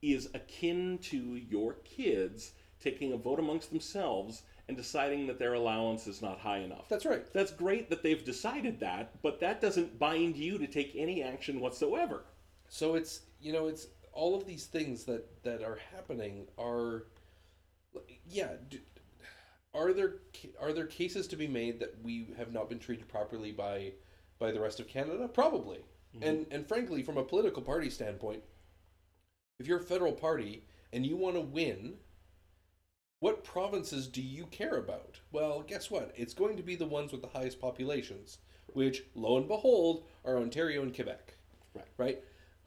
is 0.00 0.30
akin 0.32 0.98
to 1.02 1.18
your 1.36 1.74
kids 1.84 2.52
taking 2.80 3.12
a 3.12 3.16
vote 3.18 3.38
amongst 3.38 3.68
themselves 3.68 4.42
and 4.68 4.76
deciding 4.78 5.26
that 5.26 5.38
their 5.38 5.52
allowance 5.52 6.06
is 6.06 6.22
not 6.22 6.38
high 6.38 6.58
enough. 6.58 6.88
that's 6.88 7.04
right. 7.04 7.30
That's 7.34 7.52
great 7.52 7.90
that 7.90 8.02
they've 8.02 8.24
decided 8.24 8.80
that, 8.80 9.20
but 9.20 9.38
that 9.40 9.60
doesn't 9.60 9.98
bind 9.98 10.36
you 10.36 10.56
to 10.56 10.66
take 10.66 10.92
any 10.96 11.22
action 11.22 11.60
whatsoever. 11.60 12.24
So 12.70 12.94
it's 12.94 13.20
you 13.42 13.52
know 13.52 13.66
it's 13.66 13.88
all 14.14 14.34
of 14.34 14.46
these 14.46 14.66
things 14.66 15.04
that 15.04 15.42
that 15.42 15.62
are 15.62 15.78
happening 15.92 16.46
are 16.58 17.04
yeah. 18.28 18.52
Do, 18.68 18.78
are 19.74 19.92
there 19.92 20.14
are 20.60 20.72
there 20.72 20.86
cases 20.86 21.26
to 21.28 21.36
be 21.36 21.48
made 21.48 21.80
that 21.80 21.96
we 22.02 22.28
have 22.38 22.52
not 22.52 22.68
been 22.68 22.78
treated 22.78 23.08
properly 23.08 23.52
by 23.52 23.92
by 24.38 24.52
the 24.52 24.60
rest 24.60 24.80
of 24.80 24.88
Canada? 24.88 25.28
Probably. 25.28 25.78
Mm-hmm. 26.16 26.28
And 26.28 26.46
and 26.50 26.66
frankly, 26.66 27.02
from 27.02 27.18
a 27.18 27.24
political 27.24 27.62
party 27.62 27.90
standpoint, 27.90 28.42
if 29.58 29.66
you're 29.66 29.80
a 29.80 29.84
federal 29.84 30.12
party 30.12 30.64
and 30.92 31.04
you 31.04 31.16
want 31.16 31.34
to 31.34 31.40
win, 31.40 31.94
what 33.18 33.42
provinces 33.42 34.06
do 34.06 34.22
you 34.22 34.46
care 34.46 34.76
about? 34.76 35.18
Well, 35.32 35.64
guess 35.66 35.90
what? 35.90 36.12
It's 36.16 36.34
going 36.34 36.56
to 36.56 36.62
be 36.62 36.76
the 36.76 36.86
ones 36.86 37.10
with 37.10 37.22
the 37.22 37.28
highest 37.28 37.60
populations, 37.60 38.38
which, 38.74 39.04
lo 39.14 39.38
and 39.38 39.48
behold, 39.48 40.04
are 40.24 40.38
Ontario 40.38 40.82
and 40.82 40.94
Quebec. 40.94 41.34
Right. 41.74 41.86
Right. 41.98 42.22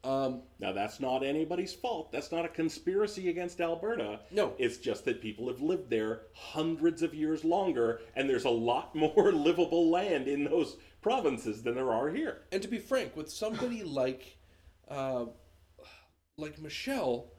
Um, 0.08 0.44
Now, 0.60 0.72
that's 0.72 1.00
not 1.02 1.22
anybody's 1.24 1.74
fault. 1.74 2.12
That's 2.14 2.32
not 2.32 2.46
a 2.46 2.48
conspiracy 2.50 3.28
against 3.30 3.60
Alberta. 3.60 4.22
No. 4.32 4.54
It's 4.58 4.78
just 4.78 5.04
that 5.06 5.22
people 5.22 5.50
have 5.50 5.60
lived 5.62 5.90
there 5.90 6.22
hundreds 6.34 7.02
of 7.02 7.14
years 7.14 7.44
longer, 7.44 8.00
and 8.16 8.30
there's 8.30 8.46
a 8.46 8.50
lot 8.50 8.96
more 9.04 9.34
livable 9.34 9.90
land 9.90 10.28
in 10.30 10.46
those 10.46 10.78
provinces 11.02 11.62
than 11.64 11.76
there 11.76 11.92
are 11.92 12.10
here. 12.10 12.44
and 12.52 12.62
to 12.62 12.68
be 12.70 12.80
frank, 12.80 13.16
with 13.18 13.30
somebody 13.30 13.84
like, 14.02 14.38
uh, 14.90 15.26
like 16.38 16.58
Michelle, 16.60 17.32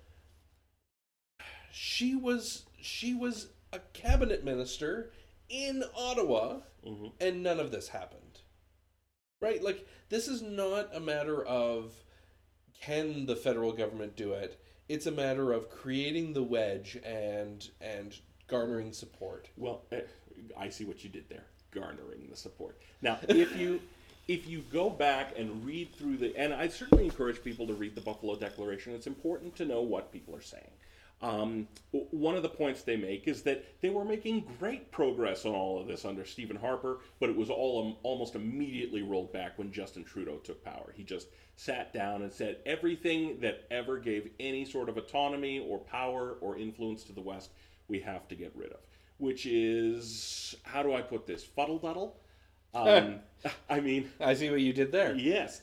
she 1.72 2.14
was 2.14 2.64
she 2.80 3.14
was 3.14 3.48
a 3.72 3.78
cabinet 3.92 4.44
minister 4.44 5.10
in 5.48 5.82
Ottawa, 5.96 6.60
Mhm. 6.86 7.12
and 7.20 7.42
none 7.42 7.60
of 7.60 7.70
this 7.70 7.88
happened. 7.88 8.40
Right? 9.40 9.62
Like 9.62 9.86
this 10.08 10.28
is 10.28 10.42
not 10.42 10.94
a 10.94 11.00
matter 11.00 11.44
of 11.44 11.92
can 12.81 13.26
the 13.26 13.37
federal 13.37 13.72
government 13.72 14.16
do 14.16 14.33
it. 14.33 14.61
It's 14.89 15.07
a 15.07 15.11
matter 15.12 15.53
of 15.53 15.70
creating 15.70 16.33
the 16.33 16.43
wedge 16.43 16.99
and 17.05 17.68
and 17.81 18.16
garnering 18.47 18.93
support. 18.93 19.49
Well, 19.57 19.83
uh, 19.93 19.99
I 20.59 20.70
see 20.70 20.85
what 20.85 21.05
you 21.05 21.11
did 21.11 21.29
there, 21.29 21.45
garnering 21.72 22.29
the 22.31 22.37
support. 22.37 22.81
Now, 23.03 23.18
if 23.29 23.57
you 23.57 23.81
if 24.29 24.47
you 24.47 24.62
go 24.70 24.91
back 24.91 25.33
and 25.37 25.64
read 25.64 25.95
through 25.95 26.18
the, 26.18 26.37
and 26.37 26.53
I 26.53 26.68
certainly 26.68 27.05
encourage 27.05 27.43
people 27.43 27.66
to 27.66 27.74
read 27.74 27.95
the 27.95 28.03
Buffalo 28.03 28.37
Declaration. 28.37 28.95
It's 28.95 29.07
important 29.07 29.57
to 29.57 29.64
know 29.64 29.81
what 29.81 30.12
people 30.12 30.37
are 30.37 30.43
saying. 30.43 30.70
Um, 31.20 31.66
one 31.90 32.36
of 32.36 32.44
the 32.44 32.48
points 32.48 32.82
they 32.82 32.96
make 32.96 33.26
is 33.26 33.42
that 33.42 33.80
they 33.80 33.90
were 33.90 34.04
making 34.04 34.44
great 34.60 34.92
progress 34.92 35.44
on 35.44 35.52
all 35.52 35.80
of 35.80 35.88
this 35.88 36.04
under 36.04 36.24
Stephen 36.24 36.56
Harper, 36.56 37.00
but 37.18 37.28
it 37.28 37.36
was 37.36 37.50
all 37.50 37.84
um, 37.84 37.96
almost 38.04 38.36
immediately 38.36 39.02
rolled 39.02 39.32
back 39.32 39.58
when 39.58 39.72
Justin 39.72 40.04
Trudeau 40.04 40.36
took 40.36 40.64
power. 40.64 40.92
He 40.96 41.02
just 41.02 41.26
sat 41.56 41.92
down 41.92 42.22
and 42.22 42.32
said 42.32 42.58
everything 42.64 43.40
that 43.40 43.66
ever 43.70 43.98
gave 43.98 44.30
any 44.38 44.64
sort 44.64 44.88
of 44.88 44.96
autonomy 44.96 45.58
or 45.58 45.78
power 45.78 46.36
or 46.40 46.56
influence 46.56 47.02
to 47.04 47.12
the 47.12 47.20
West, 47.20 47.50
we 47.88 47.98
have 47.98 48.28
to 48.28 48.36
get 48.36 48.52
rid 48.54 48.70
of. 48.70 48.78
Which 49.18 49.44
is, 49.44 50.54
how 50.62 50.84
do 50.84 50.94
I 50.94 51.02
put 51.02 51.26
this? 51.26 51.44
Fuddle 51.44 51.80
duddle? 51.80 52.12
Um, 52.74 53.20
I 53.70 53.80
mean, 53.80 54.10
I 54.20 54.34
see 54.34 54.50
what 54.50 54.60
you 54.60 54.74
did 54.74 54.92
there. 54.92 55.14
Yes. 55.14 55.62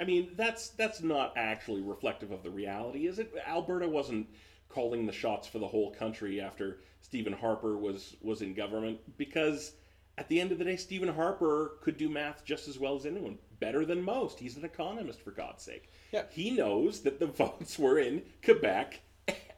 I 0.00 0.04
mean, 0.04 0.30
that's 0.36 0.70
that's 0.70 1.02
not 1.02 1.34
actually 1.36 1.82
reflective 1.82 2.30
of 2.30 2.42
the 2.42 2.50
reality, 2.50 3.06
is 3.06 3.18
it? 3.18 3.32
Alberta 3.46 3.86
wasn't 3.86 4.26
calling 4.74 5.06
the 5.06 5.12
shots 5.12 5.46
for 5.46 5.58
the 5.58 5.66
whole 5.66 5.92
country 5.92 6.40
after 6.40 6.80
Stephen 7.00 7.32
Harper 7.32 7.76
was 7.76 8.16
was 8.20 8.42
in 8.42 8.54
government 8.54 8.98
because 9.16 9.72
at 10.18 10.28
the 10.28 10.40
end 10.40 10.52
of 10.52 10.58
the 10.58 10.64
day 10.64 10.76
Stephen 10.76 11.08
Harper 11.08 11.78
could 11.80 11.96
do 11.96 12.08
math 12.08 12.44
just 12.44 12.68
as 12.68 12.78
well 12.78 12.96
as 12.96 13.06
anyone, 13.06 13.38
better 13.60 13.84
than 13.84 14.02
most. 14.02 14.38
He's 14.38 14.56
an 14.56 14.64
economist 14.64 15.20
for 15.20 15.30
God's 15.30 15.62
sake. 15.62 15.90
Yeah. 16.12 16.24
He 16.30 16.50
knows 16.50 17.00
that 17.00 17.18
the 17.18 17.26
votes 17.42 17.78
were 17.78 17.98
in 17.98 18.22
Quebec 18.44 19.00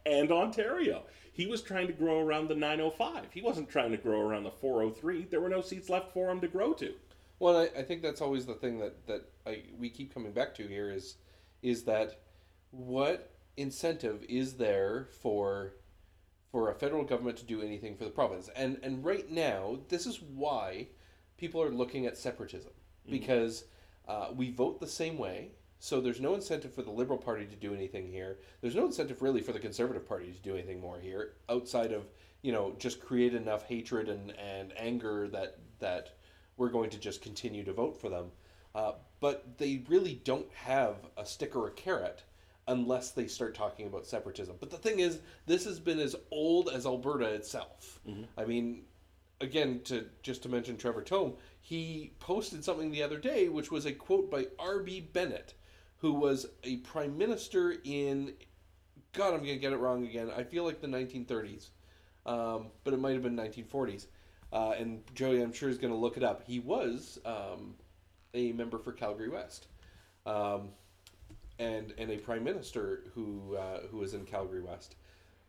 and 0.05 0.31
Ontario. 0.31 1.05
He 1.33 1.47
was 1.47 1.61
trying 1.61 1.87
to 1.87 1.93
grow 1.93 2.21
around 2.21 2.49
the 2.49 2.55
905. 2.55 3.27
He 3.31 3.43
wasn't 3.43 3.69
trying 3.69 3.91
to 3.91 3.99
grow 3.99 4.21
around 4.21 4.45
the 4.45 4.51
403. 4.51 5.27
There 5.31 5.41
were 5.41 5.51
no 5.51 5.61
seats 5.61 5.91
left 5.91 6.13
for 6.15 6.31
him 6.31 6.41
to 6.41 6.49
grow 6.49 6.73
to. 6.75 6.95
Well, 7.39 7.59
I, 7.59 7.81
I 7.81 7.83
think 7.83 8.01
that's 8.01 8.23
always 8.23 8.47
the 8.47 8.55
thing 8.55 8.79
that 8.79 9.07
that 9.07 9.31
I, 9.47 9.63
we 9.79 9.91
keep 9.91 10.15
coming 10.15 10.33
back 10.33 10.55
to 10.57 10.67
here 10.67 10.91
is 10.91 11.17
is 11.63 11.85
that 11.85 12.21
what 12.71 13.36
incentive 13.57 14.25
is 14.29 14.55
there 14.55 15.09
for 15.23 15.75
for 16.53 16.71
a 16.71 16.75
federal 16.75 17.05
government 17.05 17.37
to 17.37 17.45
do 17.45 17.61
anything 17.63 17.97
for 17.97 18.05
the 18.05 18.11
province? 18.11 18.49
And 18.55 18.79
and 18.83 19.05
right 19.05 19.31
now, 19.31 19.79
this 19.89 20.07
is 20.07 20.21
why 20.23 20.89
people 21.37 21.63
are 21.63 21.71
looking 21.71 22.07
at 22.07 22.17
separatism 22.17 22.73
because 23.09 23.65
uh, 24.09 24.29
we 24.35 24.51
vote 24.51 24.81
the 24.81 24.87
same 24.87 25.19
way. 25.19 25.51
So 25.79 26.01
there's 26.01 26.21
no 26.21 26.35
incentive 26.35 26.73
for 26.73 26.83
the 26.83 26.91
Liberal 26.91 27.19
Party 27.19 27.45
to 27.45 27.57
do 27.57 27.75
anything 27.75 28.11
here. 28.11 28.39
There's 28.61 28.75
no 28.75 28.87
incentive 28.87 29.21
really 29.21 29.43
for 29.43 29.53
the 29.53 29.59
Conservative 29.59 30.09
Party 30.09 30.33
to 30.33 30.39
do 30.39 30.55
anything 30.55 30.81
more 30.81 30.99
here 30.99 31.35
outside 31.49 31.93
of 31.93 32.05
you 32.43 32.53
know 32.53 32.75
just 32.79 33.01
create 33.01 33.35
enough 33.35 33.65
hatred 33.65 34.09
and, 34.09 34.33
and 34.39 34.73
anger 34.77 35.29
that 35.29 35.59
that 35.79 36.17
we're 36.57 36.71
going 36.71 36.91
to 36.91 36.99
just 36.99 37.21
continue 37.23 37.65
to 37.65 37.73
vote 37.73 38.01
for 38.01 38.09
them. 38.09 38.31
Uh, 38.75 38.93
but 39.21 39.59
they 39.59 39.83
really 39.89 40.21
don't 40.25 40.51
have 40.53 40.97
a 41.17 41.25
stick 41.25 41.57
or 41.57 41.69
a 41.69 41.73
carrot 41.73 42.23
unless 42.69 43.13
they 43.13 43.27
start 43.27 43.55
talking 43.55 43.87
about 43.87 44.07
separatism. 44.07 44.57
But 44.59 44.71
the 44.71 44.77
thing 44.77 44.99
is, 45.01 45.21
this 45.47 45.65
has 45.65 45.79
been 45.79 46.01
as 46.01 46.17
old 46.31 46.69
as 46.69 46.85
Alberta 46.87 47.27
itself. 47.27 48.01
I 48.37 48.45
mean, 48.45 48.83
again, 49.41 49.81
to 49.85 50.07
just 50.23 50.43
to 50.43 50.49
mention 50.49 50.77
Trevor 50.77 51.03
Tombe, 51.03 51.37
he 51.61 52.13
posted 52.19 52.65
something 52.65 52.91
the 52.91 53.03
other 53.03 53.19
day, 53.19 53.49
which 53.49 53.71
was 53.71 53.87
a 53.87 53.93
quote 53.93 54.31
by 54.31 54.47
R.B. 54.59 55.11
Bennett, 55.13 55.55
who 55.99 56.13
was 56.13 56.47
a 56.65 56.77
prime 56.79 57.17
minister 57.17 57.77
in, 57.85 58.35
God, 59.13 59.29
I'm 59.35 59.41
going 59.41 59.55
to 59.55 59.59
get 59.59 59.73
it 59.73 59.77
wrong 59.79 60.05
again. 60.05 60.31
I 60.37 60.43
feel 60.43 60.65
like 60.65 60.81
the 60.81 60.89
1930s, 60.89 61.69
um, 62.25 62.67
but 62.85 62.95
it 62.95 63.01
might 63.01 63.13
have 63.13 63.23
been 63.23 63.37
1940s. 63.37 64.07
Uh, 64.53 64.75
and 64.79 65.03
Joey, 65.15 65.43
I'm 65.43 65.53
sure, 65.53 65.69
is 65.69 65.79
going 65.79 65.93
to 65.93 65.99
look 65.99 66.17
it 66.17 66.23
up. 66.23 66.43
He 66.47 66.61
was 66.61 67.19
um, 67.25 67.75
a 68.35 68.53
member 68.53 68.79
for 68.79 68.93
Calgary 68.93 69.29
West. 69.29 69.67
Um, 70.25 70.71
and 71.59 71.93
and 71.99 72.11
a 72.11 72.19
prime 72.19 72.45
minister 72.45 73.05
who 73.15 73.57
uh, 73.57 73.81
who 73.91 73.99
was 73.99 74.15
in 74.15 74.25
Calgary 74.25 74.63
West. 74.63 74.97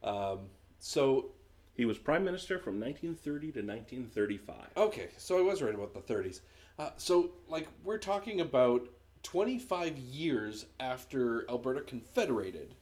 Um, 0.04 0.50
so 0.80 1.32
He 1.74 1.86
was 1.86 1.98
prime 1.98 2.24
minister 2.24 2.60
from 2.60 2.80
1930 2.80 3.52
to 3.54 3.62
1935. 3.62 4.56
okay, 4.78 5.10
so 5.18 5.38
I 5.38 5.42
was 5.42 5.62
right 5.62 5.74
about 5.76 5.94
the 5.94 6.14
30s. 6.14 6.42
Uh, 6.80 6.92
so 6.98 7.32
like 7.48 7.68
we're 7.84 7.98
talking 7.98 8.42
about 8.42 8.88
25 9.24 9.98
years 9.98 10.66
after 10.80 11.50
Alberta 11.50 11.82
confederated, 11.82 12.76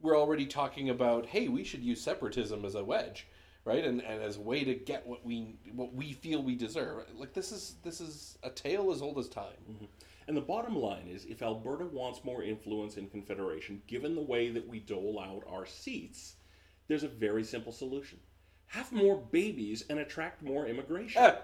we're 0.00 0.18
already 0.18 0.46
talking 0.46 0.90
about 0.90 1.26
hey, 1.26 1.48
we 1.48 1.64
should 1.64 1.82
use 1.82 2.00
separatism 2.00 2.64
as 2.64 2.74
a 2.74 2.84
wedge, 2.84 3.26
right? 3.64 3.84
And 3.84 4.00
and 4.02 4.22
as 4.22 4.36
a 4.36 4.40
way 4.40 4.64
to 4.64 4.74
get 4.74 5.06
what 5.06 5.24
we 5.24 5.54
what 5.72 5.94
we 5.94 6.12
feel 6.12 6.42
we 6.42 6.56
deserve. 6.56 7.04
Like 7.16 7.32
this 7.32 7.52
is 7.52 7.76
this 7.84 8.00
is 8.00 8.38
a 8.42 8.50
tale 8.50 8.90
as 8.90 9.00
old 9.02 9.18
as 9.18 9.28
time. 9.28 9.88
And 10.30 10.36
the 10.36 10.42
bottom 10.42 10.76
line 10.76 11.08
is 11.08 11.24
if 11.24 11.42
Alberta 11.42 11.86
wants 11.86 12.22
more 12.22 12.44
influence 12.44 12.96
in 12.96 13.10
Confederation, 13.10 13.82
given 13.88 14.14
the 14.14 14.20
way 14.20 14.48
that 14.48 14.68
we 14.68 14.78
dole 14.78 15.18
out 15.18 15.42
our 15.52 15.66
seats, 15.66 16.36
there's 16.86 17.02
a 17.02 17.08
very 17.08 17.42
simple 17.42 17.72
solution. 17.72 18.20
Have 18.68 18.92
more 18.92 19.16
babies 19.16 19.84
and 19.90 19.98
attract 19.98 20.40
more 20.40 20.68
immigration. 20.68 21.20
Ah. 21.20 21.38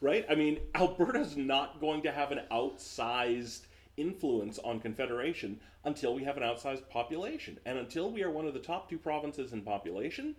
Right? 0.00 0.24
I 0.30 0.36
mean, 0.36 0.60
Alberta's 0.76 1.36
not 1.36 1.80
going 1.80 2.02
to 2.02 2.12
have 2.12 2.30
an 2.30 2.42
outsized 2.52 3.62
influence 3.96 4.60
on 4.60 4.78
Confederation 4.78 5.58
until 5.82 6.14
we 6.14 6.22
have 6.22 6.36
an 6.36 6.44
outsized 6.44 6.88
population. 6.88 7.58
And 7.66 7.78
until 7.78 8.12
we 8.12 8.22
are 8.22 8.30
one 8.30 8.46
of 8.46 8.54
the 8.54 8.60
top 8.60 8.88
two 8.88 8.98
provinces 8.98 9.52
in 9.52 9.62
population, 9.62 10.36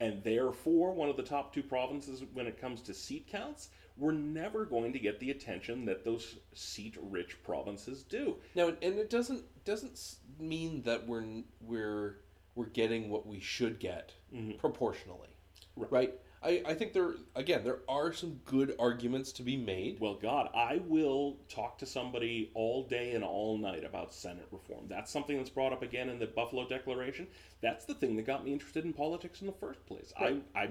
and 0.00 0.24
therefore 0.24 0.94
one 0.94 1.10
of 1.10 1.18
the 1.18 1.22
top 1.22 1.52
two 1.52 1.62
provinces 1.62 2.22
when 2.32 2.46
it 2.46 2.58
comes 2.58 2.80
to 2.80 2.94
seat 2.94 3.26
counts, 3.30 3.68
we're 3.96 4.12
never 4.12 4.64
going 4.64 4.92
to 4.92 4.98
get 4.98 5.20
the 5.20 5.30
attention 5.30 5.84
that 5.84 6.04
those 6.04 6.36
seat-rich 6.54 7.42
provinces 7.44 8.02
do. 8.02 8.36
Now, 8.54 8.68
and 8.68 8.98
it 8.98 9.10
doesn't 9.10 9.44
doesn't 9.64 10.16
mean 10.38 10.82
that 10.82 11.06
we're 11.06 11.24
we're 11.60 12.18
we're 12.54 12.66
getting 12.66 13.10
what 13.10 13.26
we 13.26 13.40
should 13.40 13.78
get 13.78 14.12
mm-hmm. 14.34 14.58
proportionally, 14.58 15.28
Right. 15.76 15.92
right? 15.92 16.14
I, 16.42 16.62
I 16.66 16.74
think 16.74 16.92
there 16.92 17.14
again 17.34 17.64
there 17.64 17.78
are 17.88 18.12
some 18.12 18.40
good 18.44 18.74
arguments 18.78 19.32
to 19.32 19.42
be 19.42 19.56
made. 19.56 19.98
Well, 19.98 20.14
God, 20.14 20.50
I 20.54 20.82
will 20.86 21.38
talk 21.48 21.78
to 21.78 21.86
somebody 21.86 22.50
all 22.54 22.82
day 22.82 23.12
and 23.12 23.24
all 23.24 23.56
night 23.56 23.82
about 23.84 24.12
Senate 24.12 24.46
reform. 24.50 24.84
That's 24.88 25.10
something 25.10 25.38
that's 25.38 25.48
brought 25.48 25.72
up 25.72 25.82
again 25.82 26.10
in 26.10 26.18
the 26.18 26.26
Buffalo 26.26 26.68
Declaration. 26.68 27.28
That's 27.62 27.86
the 27.86 27.94
thing 27.94 28.16
that 28.16 28.26
got 28.26 28.44
me 28.44 28.52
interested 28.52 28.84
in 28.84 28.92
politics 28.92 29.40
in 29.40 29.46
the 29.46 29.54
first 29.54 29.86
place. 29.86 30.12
Right. 30.20 30.42
I, 30.54 30.60
I 30.60 30.68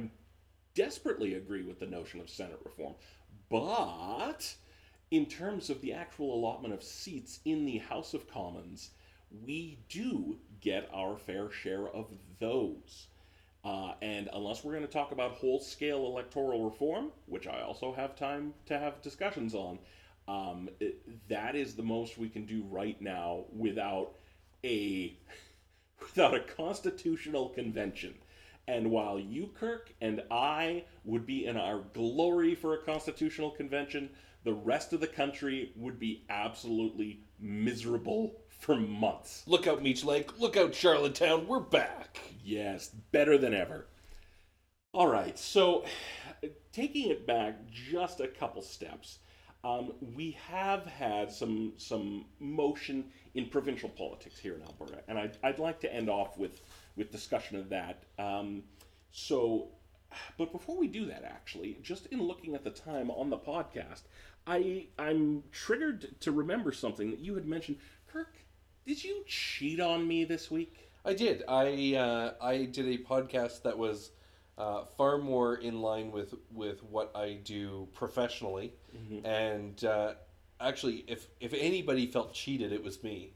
desperately 0.76 1.36
agree 1.36 1.64
with 1.64 1.80
the 1.80 1.86
notion 1.86 2.20
of 2.20 2.30
Senate 2.30 2.60
reform. 2.64 2.96
But 3.50 4.56
in 5.12 5.26
terms 5.26 5.70
of 5.70 5.82
the 5.82 5.94
actual 5.94 6.34
allotment 6.34 6.74
of 6.74 6.84
seats 6.84 7.40
in 7.46 7.66
the 7.66 7.78
House 7.78 8.14
of 8.14 8.30
Commons, 8.30 8.92
we 9.46 9.80
do 9.90 10.38
get 10.62 10.90
our 10.94 11.18
fair 11.18 11.52
share 11.52 11.88
of 11.88 12.12
those. 12.40 13.08
Uh, 13.64 13.94
and 14.02 14.30
unless 14.34 14.64
we're 14.64 14.74
going 14.74 14.86
to 14.86 14.92
talk 14.92 15.12
about 15.12 15.32
whole 15.32 15.60
scale 15.60 16.06
electoral 16.06 16.66
reform, 16.66 17.12
which 17.28 17.48
I 17.48 17.62
also 17.62 17.94
have 17.94 18.16
time 18.16 18.54
to 18.66 18.78
have 18.78 19.02
discussions 19.02 19.56
on, 19.56 19.80
um, 20.28 20.70
it, 20.80 21.30
that 21.30 21.56
is 21.56 21.76
the 21.76 21.84
most 21.84 22.18
we 22.18 22.30
can 22.30 22.46
do 22.46 22.64
right 22.70 23.00
now 23.02 23.46
without 23.56 24.16
a 24.64 25.14
without 26.02 26.34
a 26.34 26.42
constitutional 26.42 27.50
convention. 27.50 28.16
And 28.68 28.92
while 28.92 29.20
you, 29.20 29.50
Kirk, 29.60 29.94
and 30.00 30.24
I 30.32 30.86
would 31.04 31.26
be 31.26 31.46
in 31.46 31.58
our 31.58 31.80
glory 31.94 32.56
for 32.56 32.74
a 32.74 32.82
constitutional 32.84 33.52
convention, 33.52 34.10
the 34.44 34.54
rest 34.54 34.94
of 34.94 35.02
the 35.02 35.08
country 35.08 35.72
would 35.76 36.00
be 36.00 36.24
absolutely 36.30 37.22
miserable 37.40 38.40
for 38.48 38.76
months. 38.76 39.44
Look 39.48 39.68
out, 39.68 39.84
Meech 39.84 40.06
Lake! 40.06 40.40
Look 40.40 40.56
out, 40.56 40.74
Charlottetown! 40.74 41.48
We're 41.48 41.60
back. 41.60 42.20
Yes, 42.44 42.90
better 43.12 43.38
than 43.38 43.54
ever. 43.54 43.88
All 44.94 45.08
right, 45.08 45.38
so 45.38 45.86
taking 46.72 47.10
it 47.10 47.26
back 47.26 47.56
just 47.70 48.20
a 48.20 48.28
couple 48.28 48.62
steps, 48.62 49.20
um, 49.64 49.94
we 50.16 50.38
have 50.50 50.86
had 50.86 51.32
some 51.32 51.74
some 51.78 52.26
motion 52.40 53.06
in 53.34 53.48
provincial 53.48 53.90
politics 53.90 54.38
here 54.38 54.56
in 54.56 54.62
Alberta, 54.62 55.00
and 55.08 55.18
I'd, 55.18 55.38
I'd 55.42 55.60
like 55.60 55.80
to 55.82 55.94
end 55.94 56.10
off 56.10 56.38
with 56.38 56.62
with 56.96 57.12
discussion 57.12 57.58
of 57.58 57.70
that. 57.70 58.04
Um, 58.20 58.64
so, 59.12 59.70
but 60.38 60.52
before 60.52 60.78
we 60.78 60.88
do 60.88 61.06
that, 61.08 61.24
actually, 61.24 61.78
just 61.82 62.08
in 62.08 62.22
looking 62.22 62.56
at 62.56 62.64
the 62.64 62.70
time 62.70 63.10
on 63.12 63.30
the 63.30 63.38
podcast, 63.38 64.04
I 64.46 64.88
I'm 65.00 65.44
triggered 65.52 66.20
to 66.22 66.32
remember 66.32 66.72
something 66.72 67.12
that 67.12 67.20
you 67.20 67.36
had 67.36 67.46
mentioned, 67.46 67.78
Kirk. 68.08 68.36
Did 68.86 69.04
you 69.04 69.24
cheat 69.28 69.80
on 69.80 70.08
me 70.08 70.26
this 70.26 70.52
week? 70.52 70.90
I 71.06 71.14
did. 71.14 71.44
I 71.48 71.96
uh, 71.96 72.34
I 72.42 72.66
did 72.66 72.88
a 72.88 72.98
podcast 73.04 73.64
that 73.64 73.78
was 73.78 74.12
uh, 74.58 74.86
far 74.98 75.18
more 75.18 75.56
in 75.56 75.82
line 75.82 76.12
with 76.12 76.36
with 76.52 76.84
what 76.84 77.12
I 77.16 77.40
do 77.44 77.88
professionally, 77.94 78.74
and 79.26 79.84
uh, 79.84 80.14
actually, 80.60 81.04
if 81.08 81.28
if 81.40 81.54
anybody 81.54 82.08
felt 82.08 82.34
cheated, 82.34 82.72
it 82.72 82.84
was 82.84 83.04
me, 83.04 83.34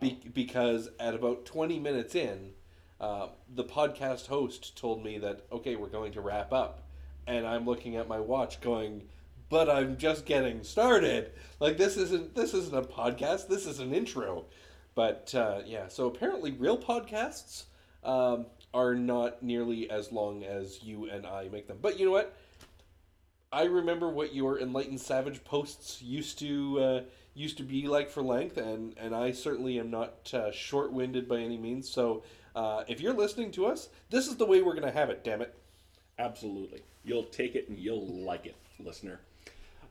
Be- 0.00 0.18
because 0.32 0.88
at 0.98 1.14
about 1.14 1.44
twenty 1.44 1.78
minutes 1.78 2.14
in, 2.14 2.52
uh, 3.00 3.28
the 3.54 3.64
podcast 3.64 4.26
host 4.26 4.76
told 4.76 5.04
me 5.04 5.18
that 5.18 5.46
okay, 5.52 5.76
we're 5.76 5.88
going 5.88 6.12
to 6.12 6.20
wrap 6.20 6.52
up, 6.52 6.82
and 7.26 7.46
I'm 7.46 7.66
looking 7.66 7.96
at 7.96 8.08
my 8.08 8.20
watch 8.20 8.60
going, 8.60 9.02
but 9.48 9.68
I'm 9.68 9.96
just 9.96 10.26
getting 10.26 10.62
started. 10.62 11.32
Like 11.60 11.76
this 11.76 11.96
isn't 11.96 12.34
this 12.34 12.54
isn't 12.54 12.76
a 12.76 12.82
podcast. 12.82 13.48
This 13.48 13.66
is 13.66 13.80
an 13.80 13.94
intro. 13.94 14.46
But 14.94 15.34
uh, 15.34 15.60
yeah, 15.66 15.88
so 15.88 16.06
apparently 16.06 16.52
real 16.52 16.78
podcasts 16.78 17.64
um, 18.02 18.46
are 18.72 18.94
not 18.94 19.42
nearly 19.42 19.90
as 19.90 20.10
long 20.10 20.42
as 20.42 20.82
you 20.82 21.10
and 21.10 21.26
I 21.26 21.48
make 21.48 21.68
them. 21.68 21.78
But 21.80 22.00
you 22.00 22.06
know 22.06 22.12
what? 22.12 22.34
I 23.52 23.64
remember 23.64 24.08
what 24.08 24.34
your 24.34 24.58
enlightened 24.58 25.00
savage 25.00 25.44
posts 25.44 26.02
used 26.02 26.38
to 26.40 26.80
uh, 26.80 27.00
used 27.34 27.58
to 27.58 27.62
be 27.62 27.86
like 27.86 28.10
for 28.10 28.22
length, 28.22 28.56
and 28.56 28.94
and 28.98 29.14
I 29.14 29.32
certainly 29.32 29.78
am 29.78 29.90
not 29.90 30.32
uh, 30.32 30.50
short 30.50 30.92
winded 30.92 31.28
by 31.28 31.40
any 31.40 31.58
means. 31.58 31.88
So 31.88 32.22
uh, 32.56 32.84
if 32.88 33.00
you're 33.00 33.14
listening 33.14 33.52
to 33.52 33.66
us, 33.66 33.88
this 34.10 34.26
is 34.26 34.36
the 34.36 34.46
way 34.46 34.62
we're 34.62 34.74
gonna 34.74 34.90
have 34.90 35.10
it. 35.10 35.22
Damn 35.22 35.42
it! 35.42 35.54
Absolutely. 36.18 36.82
You'll 37.04 37.24
take 37.24 37.54
it 37.54 37.68
and 37.68 37.78
you'll 37.78 38.06
like 38.06 38.46
it, 38.46 38.56
listener. 38.80 39.20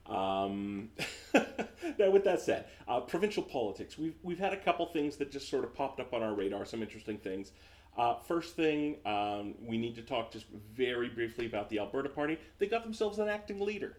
Um, 0.08 0.90
now, 1.34 2.12
with 2.12 2.24
that 2.26 2.42
said, 2.42 2.66
uh, 2.88 3.00
provincial 3.00 3.44
politics. 3.44 3.98
We've, 3.98 4.16
we've 4.24 4.40
had 4.40 4.54
a 4.54 4.58
couple 4.58 4.86
things 4.88 5.16
that 5.18 5.32
just 5.32 5.50
sort 5.50 5.64
of 5.64 5.74
popped 5.74 6.00
up 6.00 6.14
on 6.14 6.22
our 6.22 6.34
radar, 6.34 6.66
some 6.66 6.82
interesting 6.82 7.18
things. 7.18 7.52
Uh, 7.98 8.16
first 8.16 8.56
thing, 8.56 8.98
um, 9.06 9.56
we 9.66 9.78
need 9.78 9.96
to 9.96 10.02
talk 10.02 10.32
just 10.32 10.48
very 10.76 11.10
briefly 11.10 11.46
about 11.46 11.70
the 11.70 11.80
Alberta 11.80 12.10
Party. 12.10 12.38
They 12.60 12.68
got 12.68 12.84
themselves 12.84 13.20
an 13.20 13.30
acting 13.30 13.60
leader. 13.60 13.98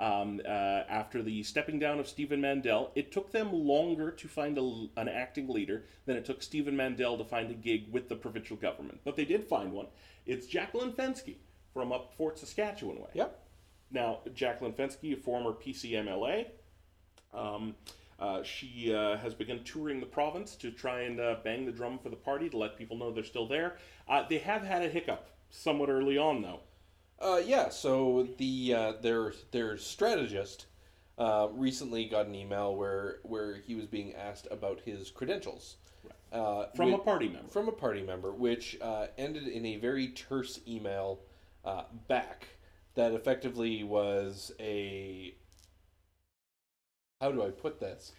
Um, 0.00 0.40
uh, 0.46 0.48
after 0.88 1.22
the 1.22 1.42
stepping 1.42 1.78
down 1.78 2.00
of 2.00 2.08
Stephen 2.08 2.40
Mandel, 2.40 2.90
it 2.94 3.12
took 3.12 3.32
them 3.32 3.52
longer 3.52 4.10
to 4.10 4.28
find 4.28 4.56
a, 4.56 4.88
an 4.98 5.08
acting 5.08 5.46
leader 5.46 5.84
than 6.06 6.16
it 6.16 6.24
took 6.24 6.42
Stephen 6.42 6.74
Mandel 6.74 7.18
to 7.18 7.24
find 7.24 7.50
a 7.50 7.54
gig 7.54 7.92
with 7.92 8.08
the 8.08 8.16
provincial 8.16 8.56
government. 8.56 9.00
But 9.04 9.16
they 9.16 9.26
did 9.26 9.44
find 9.44 9.72
one. 9.72 9.88
It's 10.24 10.46
Jacqueline 10.46 10.92
Fenske 10.92 11.34
from 11.74 11.92
up 11.92 12.14
Fort 12.16 12.38
Saskatchewan 12.38 12.96
way. 12.96 13.10
Yep. 13.12 13.46
Now, 13.90 14.20
Jacqueline 14.34 14.72
Fenske, 14.72 15.12
a 15.12 15.16
former 15.16 15.52
PCMLA, 15.52 16.46
um, 17.34 17.74
uh, 18.18 18.42
she 18.42 18.94
uh, 18.94 19.18
has 19.18 19.34
begun 19.34 19.60
touring 19.64 20.00
the 20.00 20.06
province 20.06 20.54
to 20.56 20.70
try 20.70 21.02
and 21.02 21.20
uh, 21.20 21.36
bang 21.44 21.66
the 21.66 21.72
drum 21.72 21.98
for 21.98 22.08
the 22.08 22.16
party 22.16 22.48
to 22.48 22.56
let 22.56 22.76
people 22.76 22.96
know 22.96 23.10
they're 23.10 23.24
still 23.24 23.46
there. 23.46 23.76
Uh, 24.08 24.24
they 24.28 24.38
have 24.38 24.62
had 24.62 24.82
a 24.82 24.88
hiccup 24.88 25.28
somewhat 25.50 25.88
early 25.88 26.16
on, 26.16 26.40
though. 26.42 26.60
Uh, 27.20 27.40
yeah. 27.44 27.68
So 27.68 28.28
the 28.38 28.74
uh, 28.74 28.92
their 29.00 29.34
their 29.50 29.76
strategist 29.76 30.66
uh, 31.18 31.48
recently 31.52 32.06
got 32.06 32.26
an 32.26 32.34
email 32.34 32.74
where 32.74 33.18
where 33.22 33.56
he 33.56 33.74
was 33.74 33.86
being 33.86 34.14
asked 34.14 34.48
about 34.50 34.80
his 34.80 35.10
credentials. 35.10 35.76
Uh, 36.32 36.66
From 36.76 36.94
a 36.94 36.98
party 36.98 37.28
member. 37.28 37.48
from 37.48 37.68
a 37.68 37.72
party 37.72 38.02
member, 38.02 38.30
which 38.30 38.78
uh, 38.80 39.08
ended 39.18 39.48
in 39.48 39.66
a 39.66 39.76
very 39.78 40.08
terse 40.08 40.60
email 40.66 41.18
uh, 41.64 41.82
back 42.06 42.46
that 42.94 43.12
effectively 43.12 43.82
was 43.82 44.52
a 44.60 45.34
how 47.20 47.32
do 47.32 47.42
I 47.42 47.50
put 47.50 47.80
this? 47.80 48.12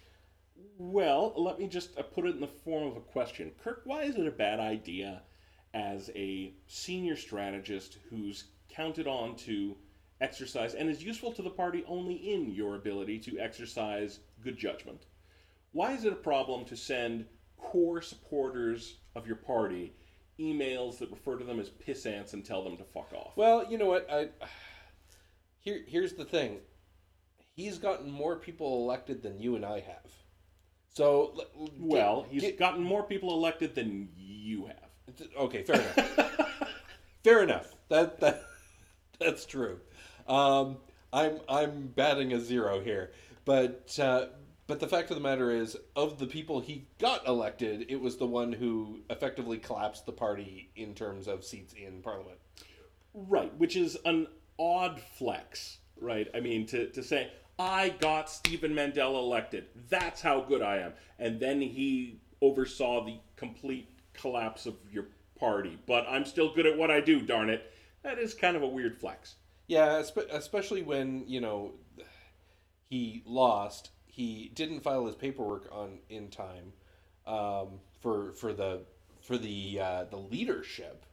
Well, 0.78 1.32
let 1.36 1.58
me 1.58 1.66
just 1.66 1.98
uh, 1.98 2.02
put 2.02 2.26
it 2.26 2.34
in 2.34 2.40
the 2.40 2.46
form 2.46 2.86
of 2.86 2.96
a 2.96 3.00
question. 3.00 3.50
Kirk, 3.64 3.82
why 3.84 4.02
is 4.02 4.16
it 4.16 4.26
a 4.26 4.30
bad 4.30 4.60
idea 4.60 5.22
as 5.74 6.10
a 6.14 6.52
senior 6.66 7.16
strategist 7.16 7.98
who's 8.10 8.44
counted 8.74 9.06
on 9.06 9.36
to 9.36 9.76
exercise 10.20 10.74
and 10.74 10.88
is 10.88 11.02
useful 11.02 11.32
to 11.32 11.42
the 11.42 11.50
party 11.50 11.84
only 11.86 12.14
in 12.14 12.50
your 12.50 12.76
ability 12.76 13.18
to 13.20 13.38
exercise 13.38 14.20
good 14.42 14.56
judgment? 14.56 15.06
Why 15.72 15.92
is 15.92 16.04
it 16.04 16.12
a 16.12 16.16
problem 16.16 16.64
to 16.66 16.76
send 16.76 17.26
core 17.56 18.02
supporters 18.02 18.98
of 19.14 19.26
your 19.26 19.36
party 19.36 19.94
emails 20.38 20.98
that 20.98 21.10
refer 21.10 21.36
to 21.38 21.44
them 21.44 21.60
as 21.60 21.68
piss 21.68 22.06
ants 22.06 22.32
and 22.32 22.44
tell 22.44 22.62
them 22.64 22.76
to 22.76 22.84
fuck 22.84 23.12
off? 23.14 23.32
Well, 23.36 23.66
you 23.70 23.78
know 23.78 23.86
what? 23.86 24.10
I 24.10 24.28
here 25.60 25.82
here's 25.86 26.14
the 26.14 26.24
thing. 26.24 26.58
He's 27.54 27.78
gotten 27.78 28.10
more 28.10 28.36
people 28.36 28.82
elected 28.82 29.22
than 29.22 29.38
you 29.38 29.56
and 29.56 29.64
I 29.64 29.80
have. 29.80 30.10
So 30.94 31.34
l- 31.56 31.70
Well, 31.78 32.26
he's 32.30 32.42
get- 32.42 32.58
gotten 32.58 32.82
more 32.82 33.02
people 33.02 33.32
elected 33.32 33.74
than 33.74 34.08
you 34.16 34.66
have. 34.66 34.90
okay, 35.38 35.62
fair 35.62 35.76
enough. 35.80 36.50
fair 37.24 37.42
enough. 37.42 37.74
That 37.88 38.20
that 38.20 38.42
that's 39.24 39.46
true. 39.46 39.78
Um, 40.28 40.76
I'm 41.12 41.40
I'm 41.48 41.88
batting 41.88 42.32
a 42.32 42.40
zero 42.40 42.80
here, 42.80 43.12
but 43.44 43.98
uh, 43.98 44.26
but 44.66 44.80
the 44.80 44.88
fact 44.88 45.10
of 45.10 45.16
the 45.16 45.22
matter 45.22 45.50
is, 45.50 45.76
of 45.96 46.18
the 46.18 46.26
people 46.26 46.60
he 46.60 46.86
got 46.98 47.26
elected, 47.26 47.86
it 47.88 48.00
was 48.00 48.16
the 48.16 48.26
one 48.26 48.52
who 48.52 49.00
effectively 49.10 49.58
collapsed 49.58 50.06
the 50.06 50.12
party 50.12 50.70
in 50.76 50.94
terms 50.94 51.28
of 51.28 51.44
seats 51.44 51.74
in 51.74 52.00
parliament. 52.00 52.38
Right, 53.12 53.54
which 53.58 53.76
is 53.76 53.98
an 54.04 54.28
odd 54.58 55.00
flex, 55.18 55.78
right? 56.00 56.28
I 56.34 56.40
mean, 56.40 56.66
to, 56.68 56.86
to 56.90 57.02
say, 57.02 57.32
I 57.58 57.90
got 57.90 58.30
Stephen 58.30 58.74
Mandel 58.74 59.18
elected, 59.18 59.66
that's 59.90 60.22
how 60.22 60.40
good 60.40 60.62
I 60.62 60.78
am. 60.78 60.92
And 61.18 61.38
then 61.38 61.60
he 61.60 62.20
oversaw 62.40 63.04
the 63.04 63.18
complete 63.36 63.88
collapse 64.14 64.64
of 64.64 64.76
your 64.90 65.06
party, 65.38 65.78
but 65.86 66.06
I'm 66.08 66.24
still 66.24 66.54
good 66.54 66.66
at 66.66 66.78
what 66.78 66.90
I 66.90 67.00
do, 67.00 67.20
darn 67.20 67.50
it. 67.50 67.71
That 68.02 68.18
is 68.18 68.34
kind 68.34 68.56
of 68.56 68.62
a 68.62 68.68
weird 68.68 68.98
flex. 68.98 69.36
Yeah, 69.68 70.02
especially 70.30 70.82
when 70.82 71.24
you 71.26 71.40
know 71.40 71.72
he 72.90 73.22
lost. 73.24 73.90
He 74.06 74.50
didn't 74.54 74.80
file 74.80 75.06
his 75.06 75.14
paperwork 75.14 75.68
on 75.72 76.00
in 76.10 76.28
time 76.28 76.72
um, 77.26 77.80
for 78.00 78.32
for 78.34 78.52
the 78.52 78.82
for 79.22 79.38
the 79.38 79.80
uh, 79.80 80.04
the 80.10 80.18
leadership, 80.18 81.06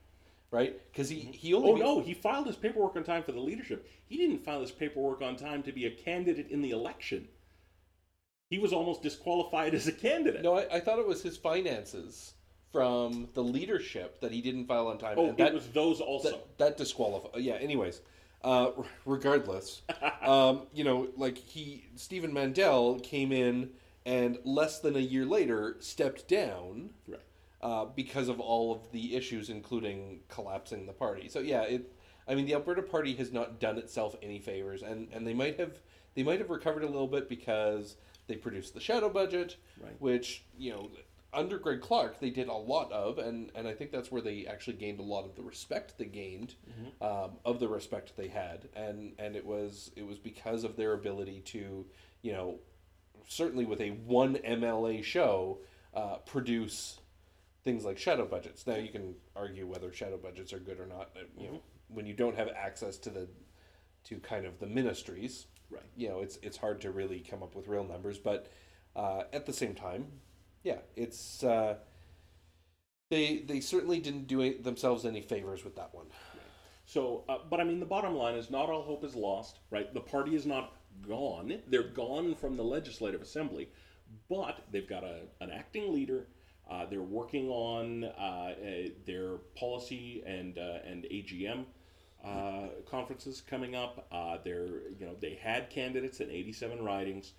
right? 0.51 0.79
Because 0.91 1.09
he 1.09 1.19
he 1.19 1.53
only 1.53 1.71
Oh 1.71 1.75
no, 1.75 2.01
he 2.01 2.13
filed 2.13 2.47
his 2.47 2.55
paperwork 2.55 2.95
on 2.95 3.03
time 3.03 3.23
for 3.23 3.31
the 3.31 3.39
leadership. 3.39 3.87
He 4.07 4.17
didn't 4.17 4.43
file 4.43 4.61
his 4.61 4.71
paperwork 4.71 5.21
on 5.21 5.35
time 5.35 5.63
to 5.63 5.71
be 5.71 5.85
a 5.85 5.91
candidate 5.91 6.49
in 6.49 6.61
the 6.61 6.71
election. 6.71 7.27
He 8.49 8.57
was 8.57 8.73
almost 8.73 9.03
disqualified 9.03 9.73
as 9.75 9.87
a 9.87 9.91
candidate. 9.91 10.41
no, 10.41 10.57
I, 10.57 10.77
I 10.77 10.79
thought 10.79 10.99
it 10.99 11.07
was 11.07 11.21
his 11.21 11.37
finances 11.37 12.33
from 12.71 13.27
the 13.33 13.43
leadership 13.43 14.21
that 14.21 14.31
he 14.31 14.41
didn't 14.41 14.65
file 14.65 14.87
on 14.87 14.97
time. 14.97 15.15
oh, 15.17 15.29
and 15.29 15.39
it 15.39 15.53
was 15.53 15.67
those 15.67 15.99
also. 16.01 16.29
that, 16.31 16.57
that 16.57 16.77
disqualify. 16.77 17.37
Yeah. 17.37 17.55
Anyways, 17.55 18.01
uh, 18.43 18.71
regardless, 19.05 19.81
um, 20.21 20.63
you 20.73 20.83
know, 20.83 21.07
like 21.17 21.37
he 21.37 21.85
Stephen 21.95 22.31
Mandel 22.33 22.99
came 22.99 23.31
in 23.31 23.71
and 24.05 24.37
less 24.43 24.79
than 24.79 24.95
a 24.95 24.99
year 24.99 25.25
later 25.25 25.75
stepped 25.79 26.27
down 26.27 26.91
right. 27.07 27.19
uh, 27.61 27.85
because 27.85 28.29
of 28.29 28.39
all 28.39 28.73
of 28.73 28.91
the 28.91 29.15
issues, 29.15 29.49
including 29.49 30.21
collapsing 30.29 30.85
the 30.85 30.93
party. 30.93 31.27
So 31.29 31.39
yeah, 31.39 31.61
it. 31.63 31.91
I 32.27 32.35
mean, 32.35 32.45
the 32.45 32.53
Alberta 32.53 32.83
Party 32.83 33.15
has 33.15 33.31
not 33.33 33.59
done 33.59 33.79
itself 33.79 34.15
any 34.21 34.37
favors, 34.37 34.83
and, 34.83 35.07
and 35.11 35.25
they 35.25 35.33
might 35.33 35.59
have 35.59 35.79
they 36.13 36.21
might 36.21 36.37
have 36.39 36.51
recovered 36.51 36.83
a 36.83 36.87
little 36.87 37.07
bit 37.07 37.27
because 37.27 37.95
they 38.27 38.35
produced 38.35 38.75
the 38.75 38.79
shadow 38.79 39.09
budget, 39.09 39.57
Right. 39.81 39.95
which 39.99 40.43
you 40.57 40.71
know 40.71 40.91
under 41.33 41.57
Greg 41.59 41.81
Clark 41.81 42.19
they 42.19 42.29
did 42.29 42.47
a 42.47 42.53
lot 42.53 42.91
of, 42.91 43.17
and 43.19 43.51
and 43.55 43.67
I 43.67 43.73
think 43.73 43.91
that's 43.91 44.11
where 44.11 44.21
they 44.21 44.45
actually 44.45 44.77
gained 44.77 44.99
a 44.99 45.03
lot 45.03 45.25
of 45.25 45.35
the 45.35 45.43
respect 45.43 45.97
they 45.97 46.05
gained 46.05 46.55
um, 47.01 47.31
of 47.45 47.59
the 47.59 47.67
respect 47.67 48.13
they 48.17 48.27
had, 48.27 48.67
and 48.75 49.13
and 49.19 49.35
it 49.35 49.45
was 49.45 49.91
it 49.95 50.05
was 50.05 50.17
because 50.17 50.63
of 50.63 50.75
their 50.75 50.93
ability 50.93 51.41
to 51.45 51.85
you 52.21 52.31
know 52.31 52.59
certainly 53.27 53.65
with 53.65 53.79
a 53.81 53.89
one 53.91 54.35
MLA 54.37 55.03
show 55.03 55.59
uh, 55.93 56.15
produce 56.25 56.99
things 57.63 57.83
like 57.85 57.97
shadow 57.97 58.25
budgets. 58.25 58.65
Now 58.65 58.75
you 58.77 58.89
can 58.89 59.15
argue 59.35 59.67
whether 59.67 59.91
shadow 59.93 60.17
budgets 60.17 60.51
are 60.53 60.59
good 60.59 60.79
or 60.79 60.87
not. 60.87 61.09
You 61.37 61.47
know, 61.51 61.61
when 61.89 62.05
you 62.05 62.13
don't 62.13 62.35
have 62.37 62.47
access 62.49 62.97
to 62.99 63.09
the 63.09 63.27
to 64.05 64.17
kind 64.19 64.45
of 64.45 64.59
the 64.59 64.67
ministries, 64.67 65.45
Right. 65.69 65.83
you 65.95 66.09
know, 66.09 66.21
it's 66.21 66.37
it's 66.41 66.57
hard 66.57 66.81
to 66.81 66.91
really 66.91 67.19
come 67.19 67.43
up 67.43 67.53
with 67.55 67.67
real 67.67 67.83
numbers. 67.83 68.17
But 68.17 68.51
uh, 68.95 69.23
at 69.33 69.45
the 69.45 69.53
same 69.53 69.75
time, 69.75 70.07
yeah, 70.63 70.77
it's 70.95 71.43
uh, 71.43 71.75
they 73.09 73.39
they 73.39 73.59
certainly 73.59 73.99
didn't 73.99 74.27
do 74.27 74.57
themselves 74.61 75.05
any 75.05 75.21
favors 75.21 75.63
with 75.63 75.75
that 75.75 75.93
one. 75.93 76.07
So, 76.85 77.23
uh, 77.29 77.37
but 77.49 77.59
I 77.59 77.63
mean, 77.65 77.79
the 77.79 77.85
bottom 77.85 78.15
line 78.15 78.35
is 78.35 78.49
not 78.49 78.69
all 78.69 78.81
hope 78.81 79.03
is 79.03 79.15
lost, 79.15 79.59
right? 79.69 79.93
The 79.93 79.99
party 79.99 80.35
is 80.35 80.45
not 80.45 80.73
gone. 81.07 81.59
They're 81.67 81.83
gone 81.83 82.35
from 82.35 82.57
the 82.57 82.63
legislative 82.63 83.21
assembly, 83.21 83.69
but 84.27 84.65
they've 84.71 84.89
got 84.89 85.03
a, 85.03 85.21
an 85.39 85.51
acting 85.51 85.93
leader. 85.93 86.27
Uh, 86.69 86.85
they're 86.85 87.01
working 87.01 87.49
on 87.49 88.05
uh, 88.05 88.07
uh, 88.07 88.53
their 89.05 89.37
policy 89.55 90.23
and 90.25 90.57
uh, 90.57 90.79
and 90.85 91.03
AGM 91.05 91.65
uh, 92.23 92.67
conferences 92.89 93.41
coming 93.41 93.75
up. 93.75 94.07
They're 94.43 94.89
you 94.99 95.05
know 95.05 95.15
they 95.19 95.39
had 95.41 95.69
candidates 95.69 96.19
in 96.19 96.29
87 96.29 96.83
ridings. 96.83 97.33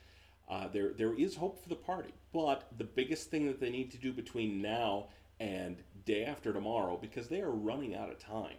Uh, 0.50 0.66
there 0.68 0.92
there 0.98 1.14
is 1.14 1.36
hope 1.36 1.62
for 1.62 1.68
the 1.68 1.76
party, 1.76 2.12
but 2.32 2.66
the 2.76 2.84
biggest 2.84 3.30
thing 3.30 3.46
that 3.46 3.60
they 3.60 3.70
need 3.70 3.90
to 3.92 3.96
do 3.98 4.12
between 4.12 4.60
now 4.60 5.06
and 5.38 5.76
day 6.04 6.24
after 6.24 6.52
tomorrow, 6.52 6.98
because 7.00 7.28
they 7.28 7.40
are 7.40 7.52
running 7.52 7.94
out 7.94 8.10
of 8.10 8.18
time 8.18 8.56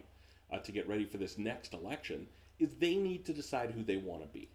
uh, 0.50 0.58
to 0.58 0.72
get 0.72 0.88
ready 0.88 1.04
for 1.04 1.18
this 1.18 1.36
next 1.36 1.74
election, 1.74 2.26
is 2.58 2.70
they 2.78 2.96
need 2.96 3.26
to 3.26 3.34
decide 3.34 3.70
who 3.70 3.84
they 3.84 3.98
want 3.98 4.22
to 4.22 4.28
be. 4.28 4.48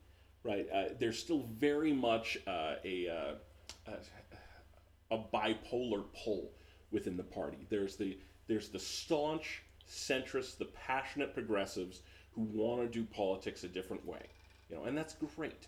Right? 0.43 0.67
Uh, 0.73 0.85
there's 0.99 1.19
still 1.19 1.45
very 1.57 1.93
much 1.93 2.38
uh, 2.47 2.75
a, 2.83 3.07
uh, 3.07 3.91
a 3.91 5.15
a 5.15 5.17
bipolar 5.33 6.03
pull 6.23 6.51
within 6.91 7.17
the 7.17 7.23
party. 7.23 7.67
There's 7.69 7.95
the 7.95 8.17
there's 8.47 8.69
the 8.69 8.79
staunch 8.79 9.61
centrists, 9.88 10.57
the 10.57 10.65
passionate 10.65 11.33
progressives 11.33 12.01
who 12.31 12.41
want 12.41 12.81
to 12.81 12.88
do 12.88 13.05
politics 13.05 13.63
a 13.63 13.67
different 13.67 14.05
way, 14.05 14.25
you 14.69 14.75
know, 14.75 14.83
and 14.83 14.97
that's 14.97 15.15
great. 15.35 15.67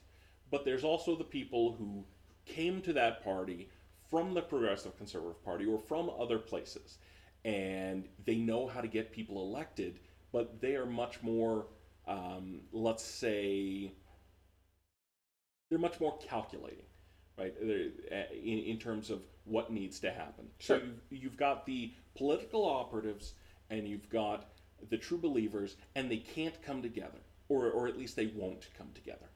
But 0.52 0.66
there's 0.66 0.84
also 0.84 1.16
the 1.16 1.24
people 1.24 1.74
who 1.74 2.06
came 2.46 2.82
to 2.82 2.94
that 2.94 3.24
party 3.24 3.70
from 4.10 4.34
the 4.34 4.42
Progressive 4.42 4.98
Conservative 4.98 5.44
Party 5.44 5.66
or 5.66 5.78
from 5.78 6.10
other 6.20 6.40
places, 6.40 6.98
and 7.46 8.08
they 8.26 8.36
know 8.36 8.68
how 8.68 8.82
to 8.82 8.88
get 8.88 9.12
people 9.12 9.42
elected, 9.42 10.00
but 10.32 10.60
they 10.60 10.76
are 10.76 10.86
much 10.86 11.22
more, 11.22 11.68
um, 12.08 12.62
let's 12.72 13.04
say, 13.04 13.92
they're 15.70 15.80
much 15.80 16.00
more 16.00 16.18
calculating, 16.18 16.86
right? 17.38 17.54
Uh, 17.62 18.16
in, 18.34 18.60
in 18.60 18.80
terms 18.80 19.12
of 19.12 19.22
what 19.46 19.72
needs 19.72 20.00
to 20.00 20.12
happen. 20.12 20.48
Sure. 20.58 20.80
So 20.80 20.86
you've, 20.86 21.24
you've 21.24 21.38
got 21.38 21.66
the 21.66 21.94
political 22.16 22.66
operatives 22.66 23.34
and 23.70 23.88
you've 23.88 24.10
got 24.10 24.50
the 24.90 24.98
true 24.98 25.18
believers, 25.18 25.76
and 25.96 26.10
they 26.10 26.18
can't 26.18 26.60
come 26.64 26.82
together, 26.82 27.20
or, 27.50 27.70
or 27.70 27.88
at 27.88 27.98
least 27.98 28.16
they 28.16 28.28
won't 28.28 28.68
come 28.78 28.88
together. 28.96 29.30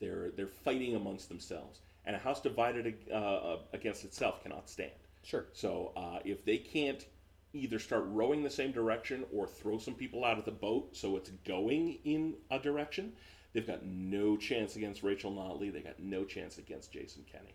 They're, 0.00 0.30
they're 0.36 0.46
fighting 0.46 0.94
amongst 0.94 1.28
themselves. 1.28 1.80
And 2.04 2.14
a 2.14 2.18
house 2.18 2.40
divided 2.40 2.94
uh, 3.12 3.56
against 3.72 4.04
itself 4.04 4.42
cannot 4.42 4.68
stand. 4.68 4.92
Sure. 5.22 5.46
So 5.52 5.92
uh, 5.96 6.20
if 6.24 6.44
they 6.44 6.58
can't 6.58 7.04
either 7.52 7.78
start 7.78 8.04
rowing 8.06 8.42
the 8.42 8.50
same 8.50 8.70
direction 8.70 9.24
or 9.32 9.46
throw 9.46 9.78
some 9.78 9.94
people 9.94 10.24
out 10.24 10.38
of 10.38 10.44
the 10.44 10.50
boat 10.50 10.96
so 10.96 11.16
it's 11.16 11.30
going 11.44 11.98
in 12.04 12.34
a 12.50 12.58
direction, 12.58 13.12
they've 13.52 13.66
got 13.66 13.84
no 13.84 14.36
chance 14.36 14.76
against 14.76 15.02
Rachel 15.02 15.32
Notley. 15.32 15.72
They 15.72 15.80
got 15.80 15.98
no 15.98 16.24
chance 16.24 16.58
against 16.58 16.92
Jason 16.92 17.24
Kenney. 17.30 17.54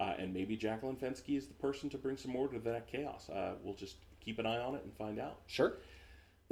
Uh, 0.00 0.14
and 0.18 0.32
maybe 0.32 0.56
Jacqueline 0.56 0.96
Fenske 0.96 1.36
is 1.36 1.46
the 1.46 1.54
person 1.54 1.90
to 1.90 1.98
bring 1.98 2.16
some 2.16 2.34
order 2.34 2.54
to 2.54 2.64
that 2.70 2.90
chaos. 2.90 3.28
Uh, 3.28 3.52
we'll 3.62 3.74
just 3.74 3.96
keep 4.20 4.38
an 4.38 4.46
eye 4.46 4.58
on 4.58 4.74
it 4.74 4.82
and 4.82 4.92
find 4.94 5.20
out. 5.20 5.38
Sure. 5.46 5.74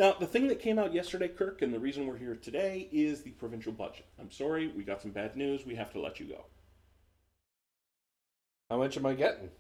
Now, 0.01 0.15
the 0.19 0.27
thing 0.27 0.49
that 0.49 0.61
came 0.61 0.79
out 0.79 0.95
yesterday, 0.95 1.29
Kirk, 1.29 1.61
and 1.61 1.75
the 1.75 1.79
reason 1.79 2.07
we're 2.07 2.17
here 2.17 2.35
today 2.35 2.89
is 2.91 3.21
the 3.21 3.33
provincial 3.33 3.71
budget. 3.71 4.07
I'm 4.19 4.31
sorry, 4.31 4.69
we 4.69 4.83
got 4.83 5.03
some 5.03 5.11
bad 5.11 5.37
news. 5.37 5.67
We 5.67 5.75
have 5.75 5.93
to 5.93 6.01
let 6.01 6.19
you 6.19 6.25
go. 6.25 6.47
How 8.71 8.79
much 8.79 8.97
am 8.97 9.05
I 9.05 9.13
getting? 9.13 9.51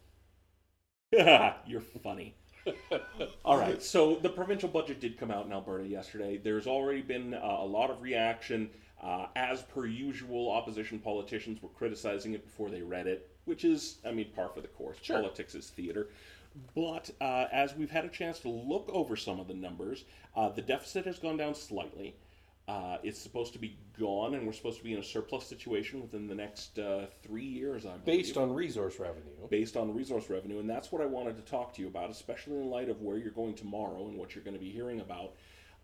You're 1.66 1.82
funny. 1.82 2.36
All 3.44 3.58
right, 3.58 3.82
so 3.82 4.14
the 4.14 4.30
provincial 4.30 4.70
budget 4.70 4.98
did 4.98 5.18
come 5.18 5.30
out 5.30 5.44
in 5.44 5.52
Alberta 5.52 5.86
yesterday. 5.86 6.38
There's 6.38 6.66
already 6.66 7.02
been 7.02 7.34
uh, 7.34 7.58
a 7.60 7.66
lot 7.66 7.90
of 7.90 8.00
reaction. 8.00 8.70
Uh, 9.02 9.26
as 9.36 9.60
per 9.64 9.84
usual, 9.84 10.50
opposition 10.50 11.00
politicians 11.00 11.62
were 11.62 11.68
criticizing 11.68 12.32
it 12.32 12.46
before 12.46 12.70
they 12.70 12.80
read 12.80 13.06
it, 13.06 13.28
which 13.44 13.66
is, 13.66 13.98
I 14.06 14.12
mean, 14.12 14.30
par 14.34 14.48
for 14.54 14.62
the 14.62 14.68
course. 14.68 14.96
Sure. 15.02 15.16
Politics 15.16 15.54
is 15.54 15.68
theater. 15.68 16.08
But 16.74 17.10
uh, 17.20 17.46
as 17.52 17.74
we've 17.74 17.90
had 17.90 18.04
a 18.04 18.08
chance 18.08 18.40
to 18.40 18.48
look 18.48 18.88
over 18.92 19.16
some 19.16 19.40
of 19.40 19.48
the 19.48 19.54
numbers, 19.54 20.04
uh, 20.36 20.48
the 20.50 20.62
deficit 20.62 21.06
has 21.06 21.18
gone 21.18 21.36
down 21.36 21.54
slightly. 21.54 22.16
Uh, 22.68 22.98
it's 23.02 23.18
supposed 23.18 23.52
to 23.52 23.58
be 23.58 23.76
gone, 23.98 24.34
and 24.34 24.46
we're 24.46 24.52
supposed 24.52 24.78
to 24.78 24.84
be 24.84 24.92
in 24.92 25.00
a 25.00 25.02
surplus 25.04 25.44
situation 25.44 26.00
within 26.00 26.28
the 26.28 26.34
next 26.34 26.78
uh, 26.78 27.06
three 27.22 27.44
years, 27.44 27.84
I 27.84 27.96
believe 27.96 28.04
Based 28.04 28.36
on 28.36 28.52
resource 28.54 29.00
revenue. 29.00 29.24
based 29.50 29.76
on 29.76 29.92
resource 29.92 30.30
revenue, 30.30 30.60
and 30.60 30.70
that's 30.70 30.92
what 30.92 31.02
I 31.02 31.06
wanted 31.06 31.36
to 31.36 31.42
talk 31.50 31.74
to 31.74 31.82
you 31.82 31.88
about, 31.88 32.10
especially 32.10 32.56
in 32.56 32.70
light 32.70 32.88
of 32.88 33.00
where 33.00 33.16
you're 33.16 33.32
going 33.32 33.54
tomorrow 33.54 34.06
and 34.06 34.16
what 34.16 34.34
you're 34.36 34.44
going 34.44 34.54
to 34.54 34.60
be 34.60 34.70
hearing 34.70 35.00
about, 35.00 35.32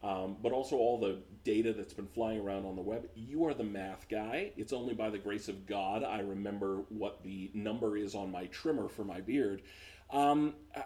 um, 0.05 0.37
but 0.41 0.53
also 0.53 0.77
all 0.77 1.01
the 1.01 1.19
data 1.43 1.73
that's 1.73 1.95
been 1.95 2.07
flying 2.07 2.39
around 2.41 2.65
on 2.67 2.77
the 2.77 2.83
web. 2.83 3.09
You 3.17 3.47
are 3.47 3.55
the 3.55 3.65
math 3.65 4.09
guy. 4.09 4.53
It's 4.57 4.73
only 4.73 4.95
by 4.95 5.11
the 5.11 5.19
grace 5.19 5.49
of 5.49 5.67
God 5.67 6.05
I 6.05 6.21
remember 6.21 6.85
what 6.91 7.21
the 7.25 7.51
number 7.53 7.97
is 7.97 8.15
on 8.15 8.31
my 8.31 8.47
trimmer 8.47 8.89
for 8.89 9.03
my 9.05 9.21
beard. 9.21 9.63
Um, 10.11 10.55
uh, 10.75 10.83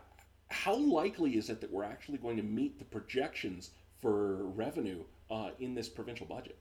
how 0.48 0.74
likely 0.74 1.36
is 1.36 1.50
it 1.50 1.60
that 1.60 1.70
we're 1.70 1.84
actually 1.84 2.18
going 2.18 2.36
to 2.36 2.42
meet 2.42 2.78
the 2.78 2.84
projections 2.84 3.70
for 4.00 4.46
revenue 4.46 5.04
uh, 5.30 5.50
in 5.58 5.74
this 5.74 5.88
provincial 5.88 6.26
budget? 6.26 6.58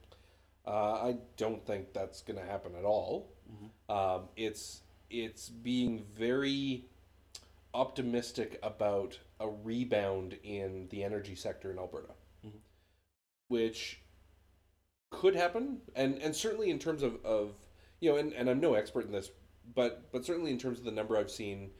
Uh, 0.67 0.93
I 0.93 1.17
don't 1.37 1.65
think 1.65 1.93
that's 1.93 2.21
going 2.21 2.39
to 2.39 2.45
happen 2.45 2.73
at 2.75 2.85
all. 2.85 3.33
Um, 3.89 4.29
it's 4.35 4.81
it's 5.09 5.49
being 5.49 6.05
very 6.15 6.85
optimistic 7.73 8.59
about 8.61 9.17
a 9.39 9.49
rebound 9.49 10.37
in 10.43 10.87
the 10.89 11.03
energy 11.03 11.35
sector 11.35 11.71
in 11.71 11.79
Alberta, 11.79 12.13
which 13.47 14.01
could 15.09 15.35
happen, 15.35 15.81
and 15.95 16.19
and 16.19 16.35
certainly 16.35 16.69
in 16.69 16.77
terms 16.77 17.01
of, 17.01 17.23
of 17.25 17.55
you 17.99 18.11
know, 18.11 18.17
and, 18.17 18.33
and 18.33 18.49
I'm 18.49 18.59
no 18.59 18.75
expert 18.75 19.05
in 19.05 19.11
this, 19.11 19.31
but 19.73 20.11
but 20.11 20.25
certainly 20.25 20.51
in 20.51 20.59
terms 20.59 20.77
of 20.77 20.85
the 20.85 20.91
number 20.91 21.17
I've 21.17 21.31
seen 21.31 21.71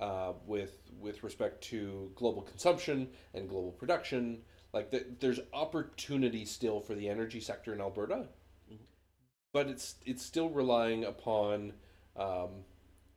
uh, 0.00 0.32
with 0.46 0.80
with 0.98 1.22
respect 1.22 1.62
to 1.64 2.10
global 2.14 2.42
consumption 2.42 3.08
and 3.34 3.48
global 3.48 3.72
production, 3.72 4.42
like 4.72 4.90
the, 4.90 5.06
there's 5.20 5.40
opportunity 5.52 6.44
still 6.44 6.80
for 6.80 6.94
the 6.94 7.08
energy 7.08 7.40
sector 7.40 7.72
in 7.72 7.80
Alberta, 7.80 8.28
but 9.52 9.68
it's 9.68 9.96
it's 10.04 10.24
still 10.24 10.50
relying 10.50 11.04
upon 11.04 11.72
um, 12.16 12.64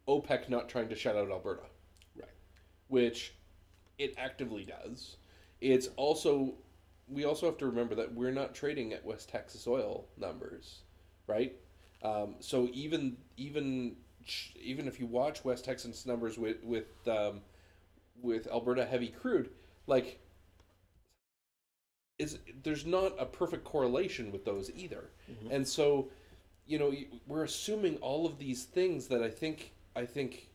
OPEC 0.07 0.49
not 0.49 0.69
trying 0.69 0.89
to 0.89 0.95
shut 0.95 1.15
out 1.15 1.29
Alberta, 1.32 1.63
Right. 2.15 2.29
which 2.88 3.36
it 3.97 4.13
actively 4.17 4.65
does. 4.65 5.17
It's 5.59 5.89
also 5.97 6.55
we 7.07 7.25
also 7.25 7.45
have 7.47 7.57
to 7.57 7.65
remember 7.65 7.95
that 7.95 8.13
we're 8.13 8.32
not 8.32 8.55
trading 8.55 8.93
at 8.93 9.05
West 9.05 9.29
Texas 9.29 9.67
oil 9.67 10.07
numbers, 10.17 10.82
right? 11.27 11.55
Um, 12.03 12.36
so 12.39 12.69
even 12.73 13.17
even 13.38 13.95
even 14.61 14.88
if 14.88 14.99
you 14.99 15.05
watch 15.05 15.43
West 15.43 15.65
Texas 15.65 16.05
numbers 16.05 16.38
with 16.38 16.63
with 16.63 17.07
um, 17.07 17.41
with 18.22 18.47
Alberta 18.47 18.86
heavy 18.86 19.09
crude, 19.09 19.49
like 19.88 20.19
is 22.19 22.38
there's 22.63 22.86
not 22.86 23.13
a 23.19 23.26
perfect 23.26 23.63
correlation 23.63 24.32
with 24.32 24.45
those 24.45 24.72
either, 24.76 25.09
and 25.49 25.67
so 25.67 26.09
you 26.67 26.78
know 26.80 26.93
we're 27.28 27.43
assuming 27.43 27.97
all 27.97 28.26
of 28.26 28.38
these 28.38 28.63
things 28.63 29.07
that 29.07 29.22
I 29.22 29.30
think 29.30 29.72
I 29.95 30.05
think 30.05 30.49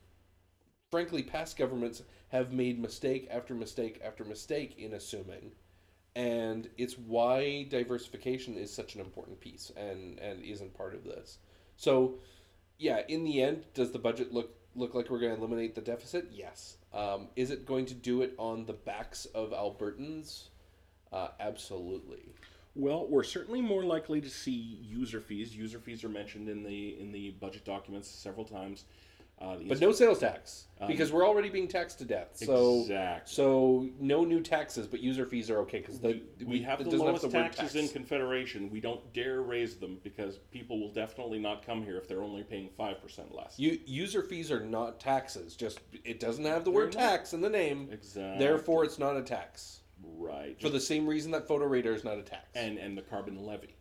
frankly 0.89 1.23
past 1.23 1.57
governments 1.57 2.03
have 2.29 2.51
made 2.51 2.79
mistake 2.79 3.27
after 3.31 3.53
mistake 3.53 4.01
after 4.03 4.23
mistake 4.23 4.75
in 4.77 4.93
assuming. 4.93 5.51
And 6.15 6.67
it's 6.77 6.97
why 6.97 7.67
diversification 7.69 8.57
is 8.57 8.73
such 8.73 8.95
an 8.95 9.01
important 9.01 9.39
piece 9.39 9.71
and 9.77 10.19
and 10.19 10.43
isn't 10.43 10.73
part 10.73 10.95
of 10.95 11.03
this. 11.03 11.37
So 11.75 12.15
yeah 12.77 13.01
in 13.07 13.23
the 13.23 13.41
end 13.41 13.63
does 13.73 13.91
the 13.91 13.99
budget 13.99 14.33
look 14.33 14.51
look 14.75 14.93
like 14.93 15.09
we're 15.09 15.19
going 15.19 15.33
to 15.33 15.37
eliminate 15.37 15.75
the 15.75 15.81
deficit 15.81 16.27
yes 16.31 16.77
um, 16.93 17.27
is 17.35 17.51
it 17.51 17.65
going 17.65 17.85
to 17.85 17.93
do 17.93 18.21
it 18.21 18.33
on 18.37 18.65
the 18.65 18.73
backs 18.73 19.25
of 19.33 19.51
albertans 19.51 20.49
uh, 21.11 21.29
absolutely 21.39 22.33
Well, 22.75 23.07
we're 23.07 23.23
certainly 23.23 23.61
more 23.61 23.83
likely 23.83 24.21
to 24.21 24.29
see 24.29 24.51
user 24.83 25.19
fees. 25.19 25.55
User 25.55 25.79
fees 25.79 26.03
are 26.03 26.09
mentioned 26.09 26.47
in 26.47 26.63
the 26.63 26.99
in 26.99 27.11
the 27.11 27.31
budget 27.31 27.65
documents 27.65 28.07
several 28.07 28.45
times. 28.45 28.85
Uh, 29.39 29.55
but 29.67 29.79
no 29.79 29.91
sales 29.91 30.17
tax 30.19 30.65
because 30.87 31.11
we're 31.11 31.25
already 31.25 31.49
being 31.49 31.67
taxed 31.67 31.99
to 31.99 32.05
death 32.05 32.29
so 32.33 32.81
Exactly. 32.81 33.31
so 33.31 33.87
no 33.99 34.23
new 34.23 34.41
taxes 34.41 34.87
but 34.87 34.99
user 34.99 35.27
fees 35.27 35.51
are 35.51 35.59
okay 35.59 35.79
because 35.79 35.99
we, 36.01 36.23
we 36.43 36.61
have 36.63 36.83
the 36.83 36.89
lowest 36.97 37.29
taxes 37.29 37.73
tax. 37.73 37.75
in 37.75 37.87
Confederation. 37.89 38.71
We 38.71 38.79
don't 38.81 39.13
dare 39.13 39.41
raise 39.43 39.75
them 39.75 39.99
because 40.03 40.37
people 40.51 40.79
will 40.79 40.91
definitely 40.91 41.37
not 41.37 41.63
come 41.63 41.83
here 41.83 41.97
if 41.97 42.07
they're 42.07 42.23
only 42.23 42.41
paying 42.43 42.69
five 42.75 42.99
percent 42.99 43.33
less. 43.35 43.59
User 43.59 44.23
fees 44.23 44.51
are 44.51 44.59
not 44.65 44.99
taxes. 44.99 45.55
Just 45.55 45.81
it 46.03 46.19
doesn't 46.19 46.45
have 46.45 46.63
the 46.63 46.71
word 46.71 46.91
tax 46.91 47.33
in 47.33 47.41
the 47.41 47.49
name. 47.49 47.89
Exactly. 47.91 48.43
Therefore, 48.43 48.83
it's 48.85 48.97
not 48.97 49.17
a 49.17 49.21
tax. 49.21 49.81
right. 50.17 50.59
For 50.59 50.69
the 50.69 50.79
same 50.79 51.05
reason 51.05 51.29
that 51.31 51.47
photo 51.47 51.65
radar 51.65 51.93
is 51.93 52.03
not 52.03 52.17
a 52.17 52.23
tax. 52.23 52.47
and 52.55 52.79
and 52.79 52.97
the 52.97 53.03
carbon 53.03 53.37
levy. 53.45 53.75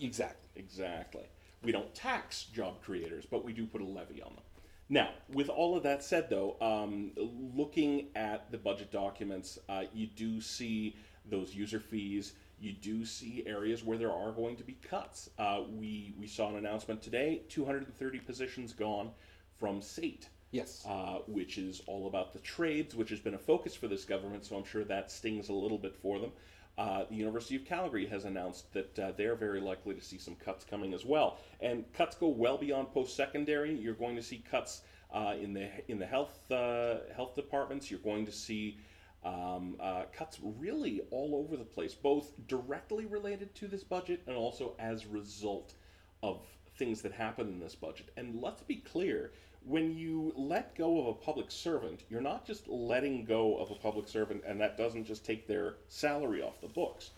Exactly. 0.00 0.50
Exactly. 0.56 1.24
We 1.62 1.70
don't 1.70 1.94
tax 1.94 2.44
job 2.44 2.82
creators, 2.82 3.24
but 3.30 3.44
we 3.44 3.52
do 3.52 3.64
put 3.66 3.80
a 3.80 3.84
levy 3.84 4.20
on 4.20 4.34
them. 4.34 4.42
Now, 4.88 5.10
with 5.32 5.48
all 5.48 5.76
of 5.76 5.82
that 5.84 6.02
said, 6.02 6.28
though, 6.28 6.56
um, 6.60 7.12
looking 7.16 8.08
at 8.14 8.50
the 8.50 8.58
budget 8.58 8.90
documents, 8.90 9.58
uh, 9.68 9.84
you 9.94 10.06
do 10.06 10.40
see 10.40 10.96
those 11.24 11.54
user 11.54 11.80
fees. 11.80 12.34
You 12.60 12.72
do 12.72 13.04
see 13.04 13.42
areas 13.46 13.82
where 13.82 13.96
there 13.96 14.12
are 14.12 14.32
going 14.32 14.56
to 14.56 14.64
be 14.64 14.74
cuts. 14.74 15.30
Uh, 15.38 15.62
we 15.70 16.14
we 16.18 16.26
saw 16.26 16.48
an 16.50 16.56
announcement 16.56 17.02
today: 17.02 17.42
230 17.48 18.18
positions 18.20 18.72
gone 18.72 19.10
from 19.58 19.80
SAIT 19.80 20.28
Yes. 20.52 20.84
uh, 20.86 21.20
which 21.26 21.56
is 21.56 21.82
all 21.86 22.06
about 22.06 22.34
the 22.34 22.38
trades, 22.40 22.94
which 22.94 23.08
has 23.08 23.20
been 23.20 23.34
a 23.34 23.38
focus 23.38 23.74
for 23.74 23.88
this 23.88 24.04
government, 24.04 24.44
so 24.44 24.56
I'm 24.56 24.64
sure 24.64 24.84
that 24.84 25.10
stings 25.10 25.48
a 25.48 25.52
little 25.54 25.78
bit 25.78 25.96
for 25.96 26.18
them. 26.18 26.30
Uh, 26.78 27.04
the 27.10 27.14
University 27.14 27.56
of 27.56 27.64
Calgary 27.66 28.06
has 28.06 28.24
announced 28.24 28.72
that 28.72 28.98
uh, 28.98 29.12
they're 29.16 29.34
very 29.34 29.60
likely 29.60 29.94
to 29.94 30.00
see 30.00 30.16
some 30.18 30.34
cuts 30.36 30.64
coming 30.64 30.94
as 30.94 31.04
well, 31.04 31.38
and 31.60 31.84
cuts 31.92 32.16
go 32.16 32.28
well 32.28 32.56
beyond 32.56 32.90
post-secondary. 32.92 33.74
You're 33.74 33.94
going 33.94 34.16
to 34.16 34.22
see 34.22 34.42
cuts 34.50 34.82
uh, 35.12 35.34
in 35.40 35.52
the 35.52 35.68
in 35.88 35.98
the 35.98 36.06
health 36.06 36.50
uh, 36.50 37.00
health 37.14 37.34
departments. 37.34 37.90
You're 37.90 38.00
going 38.00 38.24
to 38.24 38.32
see 38.32 38.78
um, 39.24 39.76
uh, 39.80 40.04
cuts 40.16 40.38
really 40.42 41.02
all 41.10 41.36
over 41.36 41.56
the 41.56 41.64
place, 41.64 41.94
both 41.94 42.32
directly 42.48 43.04
related 43.04 43.54
to 43.56 43.68
this 43.68 43.84
budget 43.84 44.22
and 44.26 44.36
also 44.36 44.74
as 44.78 45.04
a 45.04 45.08
result 45.08 45.74
of 46.22 46.40
things 46.76 47.02
that 47.02 47.12
happen 47.12 47.48
in 47.48 47.60
this 47.60 47.74
budget. 47.74 48.08
And 48.16 48.40
let's 48.40 48.62
be 48.62 48.76
clear 48.76 49.32
when 49.64 49.96
you 49.96 50.32
let 50.36 50.74
go 50.74 51.00
of 51.00 51.06
a 51.06 51.14
public 51.14 51.50
servant, 51.50 52.00
you're 52.08 52.20
not 52.20 52.46
just 52.46 52.68
letting 52.68 53.24
go 53.24 53.58
of 53.58 53.70
a 53.70 53.74
public 53.74 54.08
servant 54.08 54.42
and 54.46 54.60
that 54.60 54.76
doesn't 54.76 55.04
just 55.04 55.24
take 55.24 55.46
their 55.46 55.76
salary 55.88 56.42
off 56.42 56.60
the 56.60 56.68
books. 56.68 57.10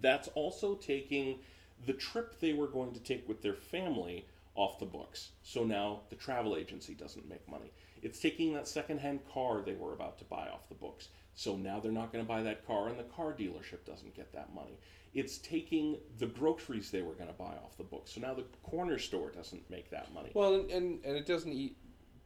That's 0.00 0.28
also 0.28 0.74
taking 0.74 1.40
the 1.86 1.92
trip 1.92 2.38
they 2.40 2.52
were 2.52 2.68
going 2.68 2.92
to 2.92 3.00
take 3.00 3.28
with 3.28 3.42
their 3.42 3.54
family 3.54 4.26
off 4.54 4.78
the 4.78 4.86
books. 4.86 5.30
So 5.42 5.64
now 5.64 6.00
the 6.10 6.16
travel 6.16 6.56
agency 6.56 6.94
doesn't 6.94 7.28
make 7.28 7.48
money. 7.48 7.72
It's 8.02 8.20
taking 8.20 8.54
that 8.54 8.68
secondhand 8.68 9.20
car 9.32 9.60
they 9.60 9.74
were 9.74 9.92
about 9.92 10.18
to 10.18 10.24
buy 10.24 10.48
off 10.48 10.68
the 10.68 10.74
books. 10.74 11.08
So 11.34 11.56
now 11.56 11.80
they're 11.80 11.92
not 11.92 12.12
going 12.12 12.24
to 12.24 12.28
buy 12.28 12.42
that 12.42 12.66
car 12.66 12.88
and 12.88 12.98
the 12.98 13.04
car 13.04 13.32
dealership 13.32 13.84
doesn't 13.86 14.14
get 14.14 14.32
that 14.32 14.54
money. 14.54 14.78
It's 15.12 15.38
taking 15.38 15.98
the 16.18 16.26
groceries 16.26 16.90
they 16.90 17.02
were 17.02 17.14
going 17.14 17.26
to 17.28 17.34
buy 17.34 17.54
off 17.64 17.76
the 17.76 17.82
books. 17.84 18.12
So 18.12 18.20
now 18.20 18.32
the 18.34 18.44
corner 18.62 18.98
store 18.98 19.30
doesn't 19.30 19.68
make 19.70 19.90
that 19.90 20.12
money. 20.14 20.30
Well, 20.34 20.54
and 20.54 20.70
and, 20.70 21.04
and 21.04 21.16
it 21.16 21.26
doesn't 21.26 21.52
eat, 21.52 21.76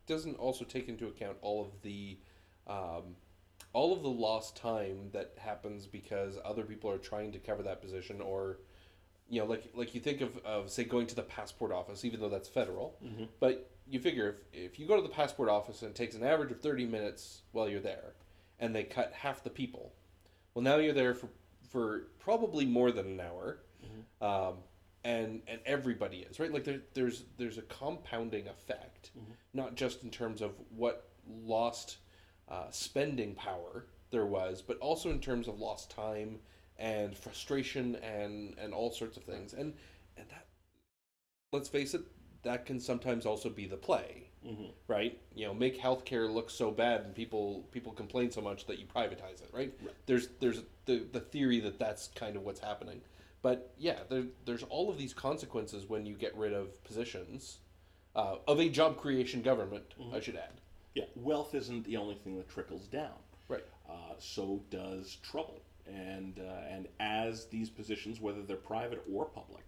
doesn't 0.07 0.37
also 0.37 0.65
take 0.65 0.89
into 0.89 1.07
account 1.07 1.39
all 1.41 1.63
of 1.63 1.81
the 1.83 2.19
um, 2.67 3.17
all 3.73 3.93
of 3.93 4.03
the 4.03 4.09
lost 4.11 4.57
time 4.57 5.11
that 5.13 5.33
happens 5.39 5.87
because 5.87 6.39
other 6.45 6.63
people 6.65 6.91
are 6.91 6.99
trying 6.99 7.33
to 7.33 7.39
cover 7.39 7.63
that 7.63 7.81
position 7.81 8.21
or 8.21 8.59
you 9.29 9.41
know 9.41 9.47
like 9.47 9.65
like 9.75 9.95
you 9.95 10.01
think 10.01 10.21
of, 10.21 10.37
of 10.45 10.71
say 10.71 10.85
going 10.85 11.07
to 11.07 11.15
the 11.15 11.23
passport 11.23 11.73
office 11.73 12.05
even 12.05 12.21
though 12.21 12.29
that's 12.29 12.49
federal 12.49 12.97
Mhm. 13.05 13.29
but 13.41 13.71
you 13.87 13.99
figure 13.99 14.37
if, 14.53 14.65
if 14.73 14.79
you 14.79 14.87
go 14.87 14.97
to 14.97 15.03
the 15.03 15.09
passport 15.09 15.49
office 15.49 15.83
and 15.83 15.91
it 15.91 15.95
takes 15.97 16.15
an 16.15 16.23
average 16.23 16.51
of 16.53 16.61
30 16.61 16.87
minutes 16.87 17.43
while 17.53 17.69
you're 17.69 17.81
there 17.81 18.15
and 18.61 18.75
they 18.75 18.85
cut 18.85 19.13
half 19.15 19.43
the 19.43 19.51
people 19.51 19.93
well 20.55 20.63
now 20.63 20.77
you're 20.77 20.93
there 20.93 21.15
for 21.15 21.29
for 21.75 22.07
probably 22.21 22.65
more 22.65 22.93
than 22.93 23.07
an 23.07 23.21
hour. 23.21 23.59
Um, 24.21 24.55
and 25.03 25.43
and 25.49 25.61
everybody 25.67 26.19
is 26.19 26.41
right? 26.41 26.53
Like 26.53 26.65
there, 26.65 26.81
there's 26.95 27.25
there's 27.37 27.59
a 27.59 27.63
compounding 27.63 28.47
effect 28.49 29.11
not 29.53 29.75
just 29.75 30.03
in 30.03 30.11
terms 30.11 30.41
of 30.41 30.53
what 30.75 31.11
lost 31.45 31.99
uh, 32.49 32.71
spending 32.71 33.35
power 33.35 33.87
there 34.11 34.25
was 34.25 34.63
but 34.63 34.79
also 34.79 35.11
in 35.11 35.21
terms 35.21 35.49
of 35.49 35.59
lost 35.59 35.91
time 35.91 36.39
and 36.79 37.17
frustration 37.17 37.97
and 37.97 38.55
and 38.59 38.73
all 38.73 38.91
sorts 38.91 39.17
of 39.19 39.25
things. 39.25 39.53
And 39.53 39.75
and 40.17 40.27
that 40.31 40.47
let's 41.53 41.69
face 41.69 41.93
it 41.93 42.03
that 42.45 42.65
can 42.65 42.81
sometimes 42.81 43.27
also 43.27 43.51
be 43.51 43.67
the 43.67 43.77
play 43.77 44.29
Mhm. 44.45 44.71
right 44.89 45.19
you 45.35 45.47
know 45.47 45.55
make 45.55 45.81
healthcare 45.81 46.33
look 46.33 46.51
so 46.51 46.71
bad 46.71 47.03
and 47.03 47.15
people 47.15 47.65
people 47.73 47.93
complain 47.93 48.31
so 48.31 48.41
much 48.41 48.67
that 48.67 48.79
you 48.79 48.87
privatize 48.87 49.43
it 49.43 49.49
right, 49.53 49.73
Right. 49.83 49.95
there's 50.07 50.29
there's 50.41 50.63
the 50.85 50.99
the 51.13 51.21
theory 51.21 51.61
that 51.61 51.79
that's 51.79 52.09
kind 52.09 52.37
of 52.37 52.43
what's 52.43 52.61
happening 52.61 53.01
but 53.43 53.73
yeah 53.79 54.01
there, 54.11 54.25
there's 54.45 54.63
all 54.65 54.91
of 54.91 54.99
these 54.99 55.15
consequences 55.15 55.89
when 55.89 56.05
you 56.05 56.15
get 56.15 56.37
rid 56.37 56.53
of 56.53 56.83
positions 56.85 57.59
uh, 58.15 58.37
of 58.47 58.61
a 58.61 58.69
job 58.69 58.99
creation 58.99 59.41
government 59.43 59.95
i 60.13 60.21
should 60.21 60.37
add 60.37 60.61
Yeah, 60.95 61.05
wealth 61.17 61.55
isn't 61.55 61.85
the 61.85 61.97
only 61.97 62.15
thing 62.17 62.37
that 62.37 62.49
trickles 62.49 62.87
down. 62.87 63.19
right 63.49 63.65
Uh, 63.89 64.15
so 64.19 64.61
does 64.71 65.17
trouble. 65.23 65.61
And 65.87 66.39
uh, 66.39 66.73
and 66.75 66.87
as 67.01 67.47
these 67.47 67.69
positions, 67.69 68.19
whether 68.21 68.43
they're 68.43 68.57
private 68.75 69.03
or 69.13 69.25
public, 69.27 69.65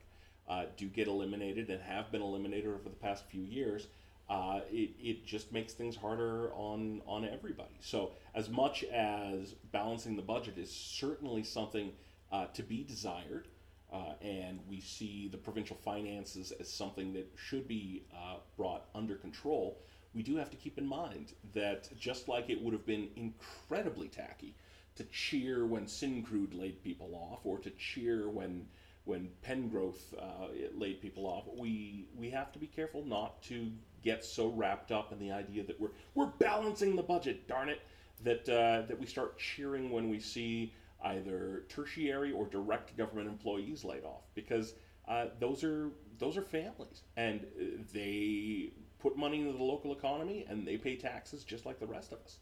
uh, 0.48 0.64
do 0.76 0.86
get 0.88 1.08
eliminated 1.08 1.68
and 1.68 1.82
have 1.82 2.10
been 2.12 2.22
eliminated 2.22 2.68
over 2.68 2.88
the 2.88 3.00
past 3.08 3.24
few 3.26 3.42
years, 3.42 3.88
uh, 4.28 4.60
it, 4.70 4.90
it 4.98 5.26
just 5.26 5.52
makes 5.52 5.72
things 5.72 5.96
harder 5.96 6.52
on 6.54 7.02
on 7.06 7.24
everybody. 7.24 7.76
So 7.80 8.12
as 8.34 8.48
much 8.48 8.84
as 8.84 9.54
balancing 9.72 10.16
the 10.16 10.22
budget 10.22 10.58
is 10.58 10.70
certainly 10.70 11.44
something 11.44 11.92
uh, 12.32 12.46
to 12.54 12.62
be 12.62 12.82
desired, 12.82 13.46
uh, 13.92 14.14
and 14.20 14.58
we 14.68 14.80
see 14.80 15.28
the 15.28 15.38
provincial 15.38 15.76
finances 15.76 16.52
as 16.58 16.68
something 16.68 17.12
that 17.12 17.30
should 17.36 17.68
be 17.68 18.04
uh, 18.12 18.38
brought 18.56 18.86
under 18.94 19.14
control, 19.14 19.78
we 20.12 20.22
do 20.22 20.36
have 20.36 20.50
to 20.50 20.56
keep 20.56 20.76
in 20.76 20.86
mind 20.86 21.32
that 21.54 21.88
just 21.98 22.26
like 22.28 22.50
it 22.50 22.60
would 22.60 22.72
have 22.72 22.86
been 22.86 23.08
incredibly 23.16 24.08
tacky 24.08 24.54
to 24.96 25.04
cheer 25.04 25.66
when 25.66 25.84
Syncrude 25.84 26.58
laid 26.58 26.82
people 26.82 27.14
off, 27.14 27.40
or 27.44 27.58
to 27.58 27.70
cheer 27.70 28.28
when 28.28 28.66
when 29.04 29.28
Pengrowth 29.46 30.12
uh, 30.18 30.48
laid 30.74 31.00
people 31.00 31.26
off, 31.26 31.44
we 31.56 32.08
we 32.16 32.28
have 32.30 32.50
to 32.52 32.58
be 32.58 32.66
careful 32.66 33.04
not 33.04 33.40
to 33.44 33.70
get 34.02 34.24
so 34.24 34.48
wrapped 34.48 34.92
up 34.92 35.12
in 35.12 35.18
the 35.18 35.32
idea 35.32 35.64
that 35.64 35.80
we're 35.80 35.90
we're 36.14 36.26
balancing 36.26 36.96
the 36.96 37.02
budget. 37.02 37.46
Darn 37.48 37.68
it, 37.68 37.80
that 38.22 38.48
uh, 38.48 38.86
that 38.86 38.98
we 38.98 39.06
start 39.06 39.38
cheering 39.38 39.90
when 39.90 40.08
we 40.08 40.20
see 40.20 40.72
either 41.04 41.64
tertiary 41.68 42.32
or 42.32 42.46
direct 42.46 42.96
government 42.96 43.28
employees 43.28 43.84
laid 43.84 44.04
off, 44.04 44.22
because 44.34 44.74
uh, 45.08 45.26
those 45.38 45.62
are 45.62 45.90
those 46.18 46.36
are 46.36 46.42
families, 46.42 47.02
and 47.16 47.40
uh, 47.60 47.64
they 47.92 48.72
put 48.98 49.16
money 49.16 49.40
into 49.40 49.52
the 49.52 49.62
local 49.62 49.92
economy 49.92 50.44
and 50.48 50.66
they 50.66 50.76
pay 50.76 50.96
taxes 50.96 51.44
just 51.44 51.66
like 51.66 51.78
the 51.78 51.86
rest 51.86 52.12
of 52.12 52.18
us. 52.24 52.38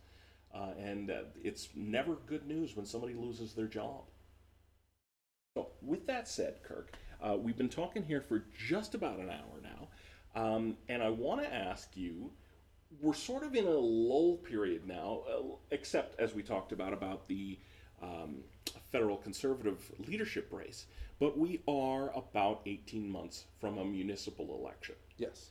Uh, 0.54 0.70
and 0.78 1.10
uh, 1.10 1.22
it's 1.42 1.68
never 1.74 2.14
good 2.26 2.46
news 2.46 2.76
when 2.76 2.86
somebody 2.86 3.12
loses 3.12 3.54
their 3.54 3.66
job. 3.66 4.04
So, 5.56 5.68
with 5.82 6.06
that 6.06 6.28
said, 6.28 6.62
Kirk, 6.62 6.92
uh, 7.20 7.36
we've 7.36 7.56
been 7.56 7.68
talking 7.68 8.04
here 8.04 8.20
for 8.20 8.44
just 8.56 8.94
about 8.94 9.18
an 9.18 9.30
hour 9.30 9.53
um, 10.34 10.76
and 10.88 11.02
I 11.02 11.10
want 11.10 11.42
to 11.42 11.52
ask 11.52 11.96
you. 11.96 12.30
We're 13.00 13.14
sort 13.14 13.42
of 13.42 13.56
in 13.56 13.66
a 13.66 13.70
lull 13.70 14.36
period 14.36 14.86
now, 14.86 15.22
uh, 15.28 15.56
except 15.72 16.20
as 16.20 16.32
we 16.32 16.44
talked 16.44 16.70
about 16.70 16.92
about 16.92 17.26
the 17.26 17.58
um, 18.00 18.36
federal 18.92 19.16
conservative 19.16 19.90
leadership 20.06 20.46
race. 20.52 20.86
But 21.18 21.36
we 21.36 21.60
are 21.66 22.16
about 22.16 22.60
18 22.66 23.10
months 23.10 23.46
from 23.58 23.78
a 23.78 23.84
municipal 23.84 24.56
election 24.60 24.94
yes 25.16 25.50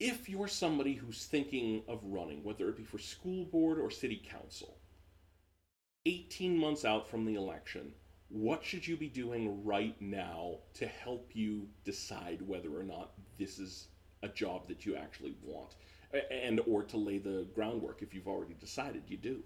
if 0.00 0.28
you're 0.28 0.48
somebody 0.48 0.94
who's 0.94 1.24
thinking 1.26 1.82
of 1.88 1.98
running, 2.04 2.44
whether 2.44 2.68
it 2.68 2.76
be 2.76 2.84
for 2.84 2.98
school 2.98 3.44
board 3.44 3.78
or 3.78 3.90
city 3.90 4.22
council, 4.30 4.76
18 6.06 6.56
months 6.56 6.84
out 6.84 7.08
from 7.08 7.24
the 7.24 7.34
election, 7.34 7.92
what 8.30 8.64
should 8.64 8.86
you 8.86 8.96
be 8.96 9.08
doing 9.08 9.64
right 9.64 9.96
now 10.00 10.56
to 10.74 10.86
help 10.86 11.30
you 11.32 11.66
decide 11.84 12.42
whether 12.42 12.78
or 12.78 12.82
not 12.82 13.12
this 13.38 13.58
is 13.58 13.88
a 14.22 14.28
job 14.28 14.68
that 14.68 14.84
you 14.84 14.96
actually 14.96 15.34
want 15.42 15.74
and 16.30 16.60
or 16.66 16.82
to 16.82 16.96
lay 16.96 17.18
the 17.18 17.46
groundwork 17.54 18.02
if 18.02 18.14
you've 18.14 18.28
already 18.28 18.54
decided 18.54 19.02
you 19.08 19.16
do 19.16 19.42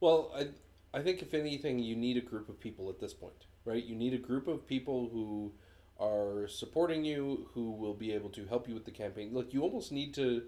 Well, 0.00 0.32
I 0.36 0.48
I 0.94 1.02
think 1.02 1.20
if 1.20 1.34
anything, 1.34 1.78
you 1.78 1.94
need 1.94 2.16
a 2.16 2.20
group 2.22 2.48
of 2.48 2.58
people 2.58 2.88
at 2.88 2.98
this 2.98 3.12
point, 3.12 3.44
right? 3.66 3.84
You 3.84 3.94
need 3.94 4.14
a 4.14 4.18
group 4.18 4.48
of 4.48 4.66
people 4.66 5.10
who 5.12 5.52
are 6.00 6.48
supporting 6.48 7.04
you, 7.04 7.48
who 7.52 7.72
will 7.72 7.94
be 7.94 8.12
able 8.12 8.30
to 8.30 8.46
help 8.46 8.66
you 8.68 8.74
with 8.74 8.84
the 8.86 8.90
campaign. 8.90 9.32
Look, 9.34 9.52
you 9.52 9.62
almost 9.62 9.92
need 9.92 10.14
to, 10.14 10.44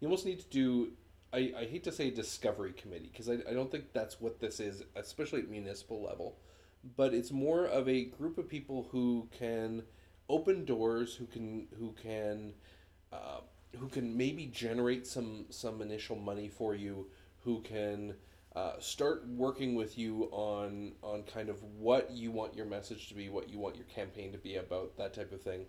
you 0.00 0.06
almost 0.08 0.24
need 0.24 0.40
to 0.40 0.48
do. 0.48 0.92
I, 1.32 1.52
I 1.56 1.64
hate 1.66 1.84
to 1.84 1.92
say 1.92 2.10
discovery 2.10 2.72
committee 2.72 3.10
because 3.12 3.28
I, 3.28 3.34
I 3.48 3.52
don't 3.52 3.70
think 3.70 3.92
that's 3.92 4.20
what 4.20 4.40
this 4.40 4.58
is, 4.58 4.82
especially 4.96 5.40
at 5.40 5.50
municipal 5.50 6.02
level. 6.02 6.38
But 6.96 7.12
it's 7.14 7.30
more 7.30 7.66
of 7.66 7.88
a 7.88 8.04
group 8.04 8.38
of 8.38 8.48
people 8.48 8.88
who 8.90 9.28
can 9.36 9.82
open 10.28 10.64
doors, 10.64 11.14
who 11.14 11.26
can 11.26 11.66
who 11.78 11.92
can 12.00 12.54
uh, 13.12 13.40
who 13.78 13.88
can 13.88 14.16
maybe 14.16 14.46
generate 14.46 15.06
some 15.06 15.46
some 15.50 15.82
initial 15.82 16.16
money 16.16 16.48
for 16.48 16.74
you, 16.74 17.08
who 17.44 17.60
can 17.60 18.14
uh, 18.56 18.72
start 18.80 19.26
working 19.28 19.74
with 19.74 19.98
you 19.98 20.24
on 20.32 20.92
on 21.02 21.22
kind 21.24 21.48
of 21.48 21.62
what 21.62 22.10
you 22.10 22.30
want 22.30 22.54
your 22.54 22.66
message 22.66 23.08
to 23.08 23.14
be, 23.14 23.28
what 23.28 23.48
you 23.48 23.58
want 23.58 23.76
your 23.76 23.84
campaign 23.86 24.32
to 24.32 24.38
be 24.38 24.56
about, 24.56 24.96
that 24.96 25.14
type 25.14 25.32
of 25.32 25.42
thing. 25.42 25.66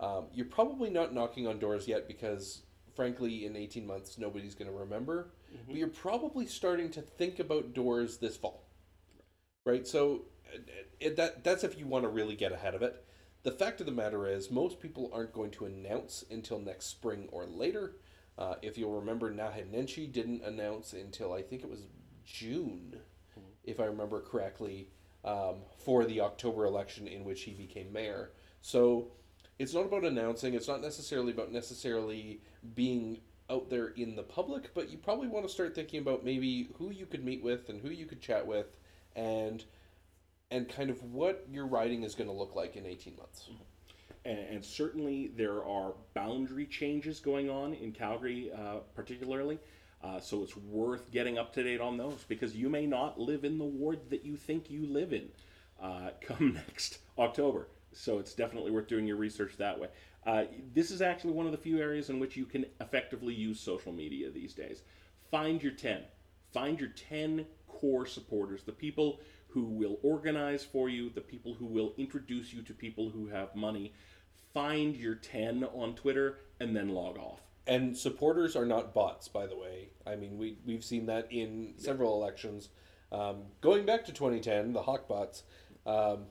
Um, 0.00 0.26
you're 0.32 0.46
probably 0.46 0.90
not 0.90 1.14
knocking 1.14 1.46
on 1.46 1.58
doors 1.58 1.88
yet 1.88 2.06
because, 2.06 2.62
frankly, 2.94 3.46
in 3.46 3.56
18 3.56 3.86
months 3.86 4.18
nobody's 4.18 4.54
going 4.54 4.70
to 4.70 4.76
remember. 4.76 5.30
But 5.66 5.76
you're 5.76 5.88
probably 5.88 6.46
starting 6.46 6.90
to 6.90 7.00
think 7.00 7.38
about 7.38 7.72
doors 7.72 8.18
this 8.18 8.36
fall, 8.36 8.68
right? 9.64 9.86
So 9.86 10.26
it, 11.00 11.16
that 11.16 11.44
that's 11.44 11.64
if 11.64 11.78
you 11.78 11.86
want 11.86 12.04
to 12.04 12.08
really 12.08 12.36
get 12.36 12.52
ahead 12.52 12.74
of 12.74 12.82
it. 12.82 13.04
The 13.44 13.50
fact 13.52 13.80
of 13.80 13.86
the 13.86 13.92
matter 13.92 14.26
is, 14.26 14.50
most 14.50 14.80
people 14.80 15.10
aren't 15.12 15.32
going 15.32 15.52
to 15.52 15.64
announce 15.64 16.24
until 16.30 16.58
next 16.58 16.86
spring 16.86 17.28
or 17.30 17.46
later. 17.46 17.96
Uh, 18.36 18.54
if 18.62 18.76
you'll 18.76 18.98
remember, 19.00 19.32
Naheed 19.32 19.72
Nenshi 19.72 20.10
didn't 20.10 20.42
announce 20.42 20.92
until 20.92 21.32
I 21.32 21.42
think 21.42 21.62
it 21.62 21.70
was 21.70 21.86
June, 22.24 22.96
if 23.64 23.80
I 23.80 23.84
remember 23.84 24.20
correctly, 24.20 24.88
um, 25.24 25.56
for 25.84 26.04
the 26.04 26.20
October 26.20 26.64
election 26.64 27.06
in 27.08 27.24
which 27.24 27.42
he 27.42 27.52
became 27.52 27.92
mayor. 27.92 28.32
So 28.60 29.12
it's 29.58 29.74
not 29.74 29.86
about 29.86 30.04
announcing. 30.04 30.54
It's 30.54 30.68
not 30.68 30.80
necessarily 30.82 31.32
about 31.32 31.52
necessarily 31.52 32.40
being 32.74 33.20
out 33.50 33.70
there 33.70 33.88
in 33.88 34.14
the 34.14 34.22
public, 34.22 34.74
but 34.74 34.90
you 34.90 34.98
probably 34.98 35.28
want 35.28 35.46
to 35.46 35.52
start 35.52 35.74
thinking 35.74 36.00
about 36.00 36.24
maybe 36.24 36.68
who 36.76 36.90
you 36.90 37.06
could 37.06 37.24
meet 37.24 37.42
with 37.42 37.68
and 37.68 37.80
who 37.80 37.88
you 37.88 38.04
could 38.04 38.20
chat 38.20 38.46
with, 38.46 38.66
and 39.16 39.64
and 40.50 40.68
kind 40.68 40.90
of 40.90 41.02
what 41.02 41.46
your 41.50 41.66
riding 41.66 42.02
is 42.02 42.14
going 42.14 42.28
to 42.28 42.34
look 42.36 42.54
like 42.54 42.76
in 42.76 42.86
eighteen 42.86 43.16
months. 43.16 43.48
and, 44.24 44.38
and 44.38 44.64
certainly 44.64 45.32
there 45.36 45.64
are 45.64 45.94
boundary 46.14 46.66
changes 46.66 47.20
going 47.20 47.50
on 47.50 47.74
in 47.74 47.92
Calgary, 47.92 48.50
uh, 48.52 48.78
particularly. 48.94 49.58
Uh, 50.02 50.20
so 50.20 50.42
it's 50.44 50.56
worth 50.56 51.10
getting 51.10 51.38
up 51.38 51.52
to 51.52 51.62
date 51.62 51.80
on 51.80 51.96
those 51.96 52.24
because 52.28 52.54
you 52.54 52.68
may 52.68 52.86
not 52.86 53.18
live 53.18 53.44
in 53.44 53.58
the 53.58 53.64
ward 53.64 53.98
that 54.10 54.24
you 54.24 54.36
think 54.36 54.70
you 54.70 54.86
live 54.86 55.12
in 55.12 55.28
uh, 55.82 56.10
come 56.20 56.54
next 56.54 56.98
October. 57.18 57.68
So 57.92 58.18
it's 58.18 58.34
definitely 58.34 58.70
worth 58.70 58.86
doing 58.86 59.06
your 59.06 59.16
research 59.16 59.56
that 59.56 59.78
way. 59.78 59.88
Uh, 60.26 60.44
this 60.74 60.90
is 60.90 61.02
actually 61.02 61.32
one 61.32 61.46
of 61.46 61.52
the 61.52 61.58
few 61.58 61.78
areas 61.80 62.10
in 62.10 62.20
which 62.20 62.36
you 62.36 62.44
can 62.44 62.66
effectively 62.80 63.34
use 63.34 63.58
social 63.58 63.92
media 63.92 64.30
these 64.30 64.54
days. 64.54 64.82
Find 65.30 65.62
your 65.62 65.72
10. 65.72 66.02
Find 66.52 66.78
your 66.78 66.90
10 66.90 67.46
core 67.80 68.06
supporters, 68.06 68.62
the 68.64 68.72
people 68.72 69.20
who 69.48 69.64
will 69.64 69.98
organize 70.02 70.64
for 70.64 70.88
you, 70.88 71.10
the 71.10 71.20
people 71.20 71.54
who 71.54 71.66
will 71.66 71.94
introduce 71.96 72.52
you 72.52 72.62
to 72.62 72.74
people 72.74 73.10
who 73.10 73.28
have 73.28 73.54
money. 73.54 73.92
Find 74.52 74.96
your 74.96 75.14
10 75.14 75.64
on 75.64 75.94
Twitter 75.94 76.38
and 76.60 76.74
then 76.74 76.90
log 76.90 77.18
off. 77.18 77.40
And 77.66 77.96
supporters 77.96 78.56
are 78.56 78.64
not 78.64 78.94
bots, 78.94 79.28
by 79.28 79.46
the 79.46 79.56
way. 79.56 79.90
I 80.06 80.16
mean, 80.16 80.38
we 80.38 80.56
we've 80.64 80.84
seen 80.84 81.06
that 81.06 81.30
in 81.30 81.74
several 81.76 82.14
elections. 82.14 82.70
Um, 83.12 83.42
going 83.60 83.84
back 83.84 84.06
to 84.06 84.12
2010, 84.12 84.72
the 84.72 84.82
hawk 84.82 85.06
bots. 85.06 85.42
Um, 85.84 86.26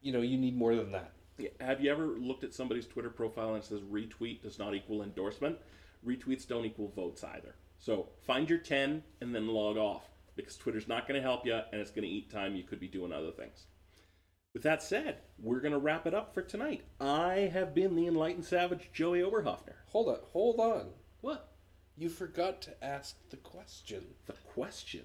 you 0.00 0.12
know, 0.12 0.20
you 0.20 0.38
need 0.38 0.56
more 0.56 0.76
than 0.76 0.92
that. 0.92 1.12
Yeah, 1.38 1.48
Have 1.60 1.80
you 1.80 1.90
ever 1.90 2.06
looked 2.06 2.44
at 2.44 2.54
somebody's 2.54 2.86
Twitter 2.86 3.10
profile 3.10 3.54
and 3.54 3.62
it 3.62 3.66
says 3.66 3.80
retweet 3.80 4.42
does 4.42 4.58
not 4.58 4.74
equal 4.74 5.02
endorsement? 5.02 5.58
Retweets 6.06 6.46
don't 6.46 6.64
equal 6.64 6.88
votes 6.88 7.24
either. 7.24 7.56
So 7.78 8.08
find 8.26 8.48
your 8.48 8.58
10 8.58 9.02
and 9.20 9.34
then 9.34 9.48
log 9.48 9.76
off 9.76 10.09
because 10.36 10.56
Twitter's 10.56 10.88
not 10.88 11.06
going 11.06 11.20
to 11.20 11.26
help 11.26 11.46
you 11.46 11.54
and 11.54 11.80
it's 11.80 11.90
going 11.90 12.06
to 12.06 12.08
eat 12.08 12.30
time. 12.30 12.56
You 12.56 12.64
could 12.64 12.80
be 12.80 12.88
doing 12.88 13.12
other 13.12 13.30
things. 13.30 13.66
With 14.52 14.62
that 14.64 14.82
said, 14.82 15.18
we're 15.38 15.60
going 15.60 15.72
to 15.72 15.78
wrap 15.78 16.06
it 16.06 16.14
up 16.14 16.34
for 16.34 16.42
tonight. 16.42 16.82
I 17.00 17.50
have 17.52 17.74
been 17.74 17.94
the 17.94 18.06
enlightened 18.06 18.44
savage 18.44 18.90
Joey 18.92 19.20
Oberhoffner. 19.20 19.74
Hold 19.88 20.08
on, 20.08 20.18
hold 20.32 20.58
on. 20.58 20.88
What? 21.20 21.52
You 21.96 22.08
forgot 22.08 22.60
to 22.62 22.84
ask 22.84 23.16
the 23.30 23.36
question. 23.36 24.04
The 24.26 24.34
question? 24.54 25.02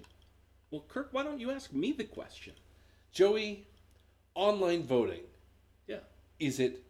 Well, 0.70 0.84
Kirk, 0.88 1.10
why 1.12 1.22
don't 1.22 1.40
you 1.40 1.50
ask 1.50 1.72
me 1.72 1.92
the 1.92 2.04
question? 2.04 2.54
Joey, 3.12 3.66
online 4.34 4.82
voting. 4.84 5.22
Yeah. 5.86 6.00
Is 6.40 6.58
it 6.58 6.82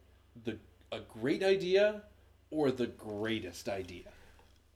the 0.45 0.59
a 0.93 1.01
great 1.01 1.43
idea 1.43 2.03
or 2.51 2.71
the 2.71 2.87
greatest 2.87 3.69
idea? 3.69 4.05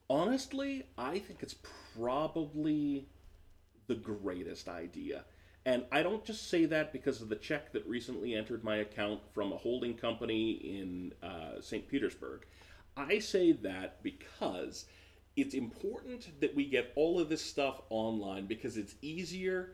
Honestly, 0.08 0.84
I 0.98 1.18
think 1.18 1.42
it's 1.42 1.56
probably 1.96 3.08
the 3.91 3.97
greatest 3.97 4.68
idea. 4.68 5.24
And 5.66 5.84
I 5.91 6.05
don't 6.05 6.24
just 6.24 6.49
say 6.49 6.64
that 6.66 6.93
because 6.93 7.20
of 7.20 7.28
the 7.28 7.34
check 7.34 7.72
that 7.72 7.84
recently 7.88 8.36
entered 8.36 8.62
my 8.62 8.76
account 8.76 9.20
from 9.34 9.51
a 9.53 9.57
holding 9.57 9.95
company 9.95 10.53
in 10.53 11.12
uh, 11.28 11.61
St. 11.61 11.88
Petersburg. 11.88 12.47
I 12.97 13.18
say 13.18 13.51
that 13.51 14.01
because 14.05 14.84
it's 15.36 15.55
important 15.55 16.41
that 16.41 16.55
we 16.55 16.66
get 16.66 16.93
all 16.95 17.18
of 17.18 17.28
this 17.28 17.45
stuff 17.45 17.82
online 17.91 18.47
because 18.47 18.76
it's 18.76 18.95
easier. 19.03 19.72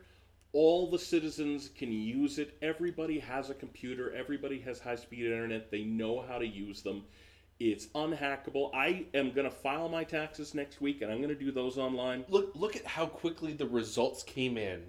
All 0.51 0.89
the 0.89 0.97
citizens 0.97 1.69
can 1.69 1.91
use 1.91 2.39
it. 2.39 2.57
Everybody 2.63 3.19
has 3.19 3.51
a 3.51 3.53
computer, 3.53 4.15
everybody 4.15 4.59
has 4.61 4.79
high 4.79 4.95
speed 4.95 5.25
internet, 5.25 5.69
they 5.69 5.83
know 5.83 6.25
how 6.27 6.39
to 6.39 6.47
use 6.47 6.81
them. 6.81 7.03
It's 7.59 7.87
unhackable. 7.87 8.73
I 8.73 9.05
am 9.13 9.31
going 9.31 9.49
to 9.49 9.55
file 9.55 9.89
my 9.89 10.03
taxes 10.03 10.53
next 10.53 10.79
week 10.79 11.01
and 11.01 11.11
I'm 11.11 11.17
going 11.17 11.29
to 11.29 11.35
do 11.35 11.51
those 11.51 11.77
online. 11.77 12.23
Look 12.29 12.51
look 12.55 12.75
at 12.75 12.85
how 12.85 13.07
quickly 13.07 13.53
the 13.53 13.65
results 13.65 14.23
came 14.23 14.57
in 14.57 14.83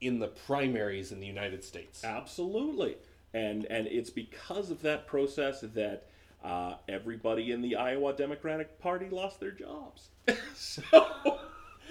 in 0.00 0.18
the 0.18 0.28
primaries 0.28 1.12
in 1.12 1.20
the 1.20 1.26
United 1.26 1.64
States. 1.64 2.04
Absolutely, 2.04 2.96
and 3.34 3.64
and 3.66 3.86
it's 3.86 4.10
because 4.10 4.70
of 4.70 4.82
that 4.82 5.06
process 5.06 5.62
that 5.62 6.06
uh, 6.44 6.74
everybody 6.88 7.52
in 7.52 7.62
the 7.62 7.76
Iowa 7.76 8.12
Democratic 8.12 8.78
Party 8.80 9.08
lost 9.08 9.40
their 9.40 9.52
jobs. 9.52 10.10
so, 10.54 10.82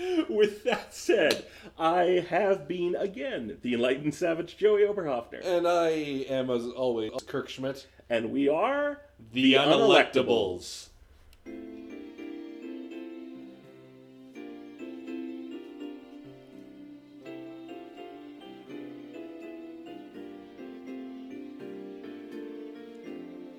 with 0.30 0.64
that 0.64 0.93
said, 0.93 1.45
I 1.78 2.26
have 2.30 2.68
been 2.68 2.95
again 2.95 3.58
the 3.62 3.74
enlightened 3.74 4.14
savage 4.16 4.58
Joey 4.58 4.82
Oberhoffner, 4.82 5.43
And 5.43 5.68
I 5.68 5.89
am 6.30 6.49
as 6.49 6.66
always 6.68 7.12
Kirk 7.28 7.49
Schmidt. 7.49 7.88
and 8.10 8.32
we 8.32 8.47
are 8.49 9.02
The 9.34 9.54
Unelectables. 9.54 10.89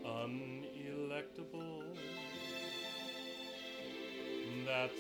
unelectable. 0.05 1.83
That's 4.67 4.99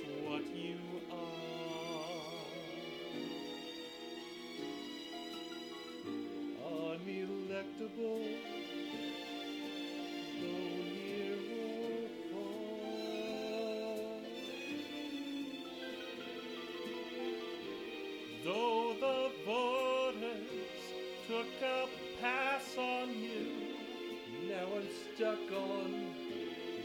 took 21.42 21.62
a 21.62 21.88
pass 22.20 22.76
on 22.78 23.08
you, 23.10 23.46
now 24.48 24.66
I'm 24.76 24.86
stuck 25.14 25.50
on 25.52 26.06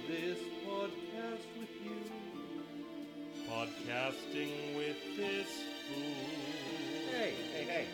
this 0.08 0.40
podcast 0.66 1.46
with 1.60 1.70
you. 1.84 2.02
Podcasting 3.48 4.76
with 4.76 5.00
this 5.16 5.48
fool. 5.88 7.12
Hey, 7.12 7.34
hey, 7.54 7.66
hey. 7.66 7.86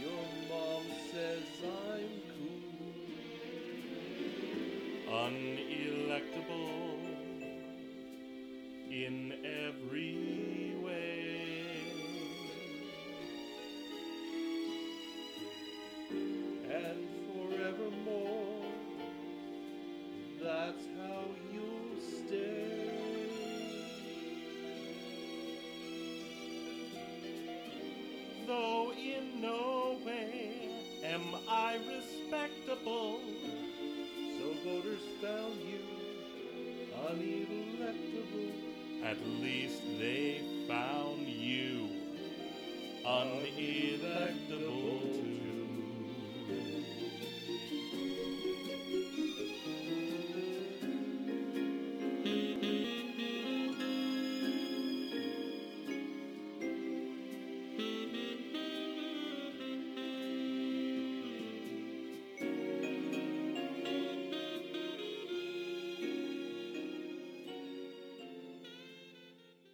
Your 0.00 0.24
mom 0.48 0.84
says 1.10 1.46
I'm 1.64 2.12
cool. 2.38 2.68
Unelectable 5.10 6.97
that's 20.68 20.86
how 21.00 21.24
you'll 21.50 21.96
stay. 22.26 22.84
Though 28.46 28.92
in 28.92 29.40
no 29.40 29.96
way 30.04 30.68
am 31.04 31.34
I 31.48 31.78
respectable, 31.88 33.20
so 34.36 34.52
voters 34.62 35.00
found 35.22 35.58
you 35.62 35.80
unelectable. 37.08 38.52
At 39.04 39.18
least 39.40 39.80
they 39.98 40.42
found 40.68 41.26
you 41.26 41.88
unelectable. 43.06 45.27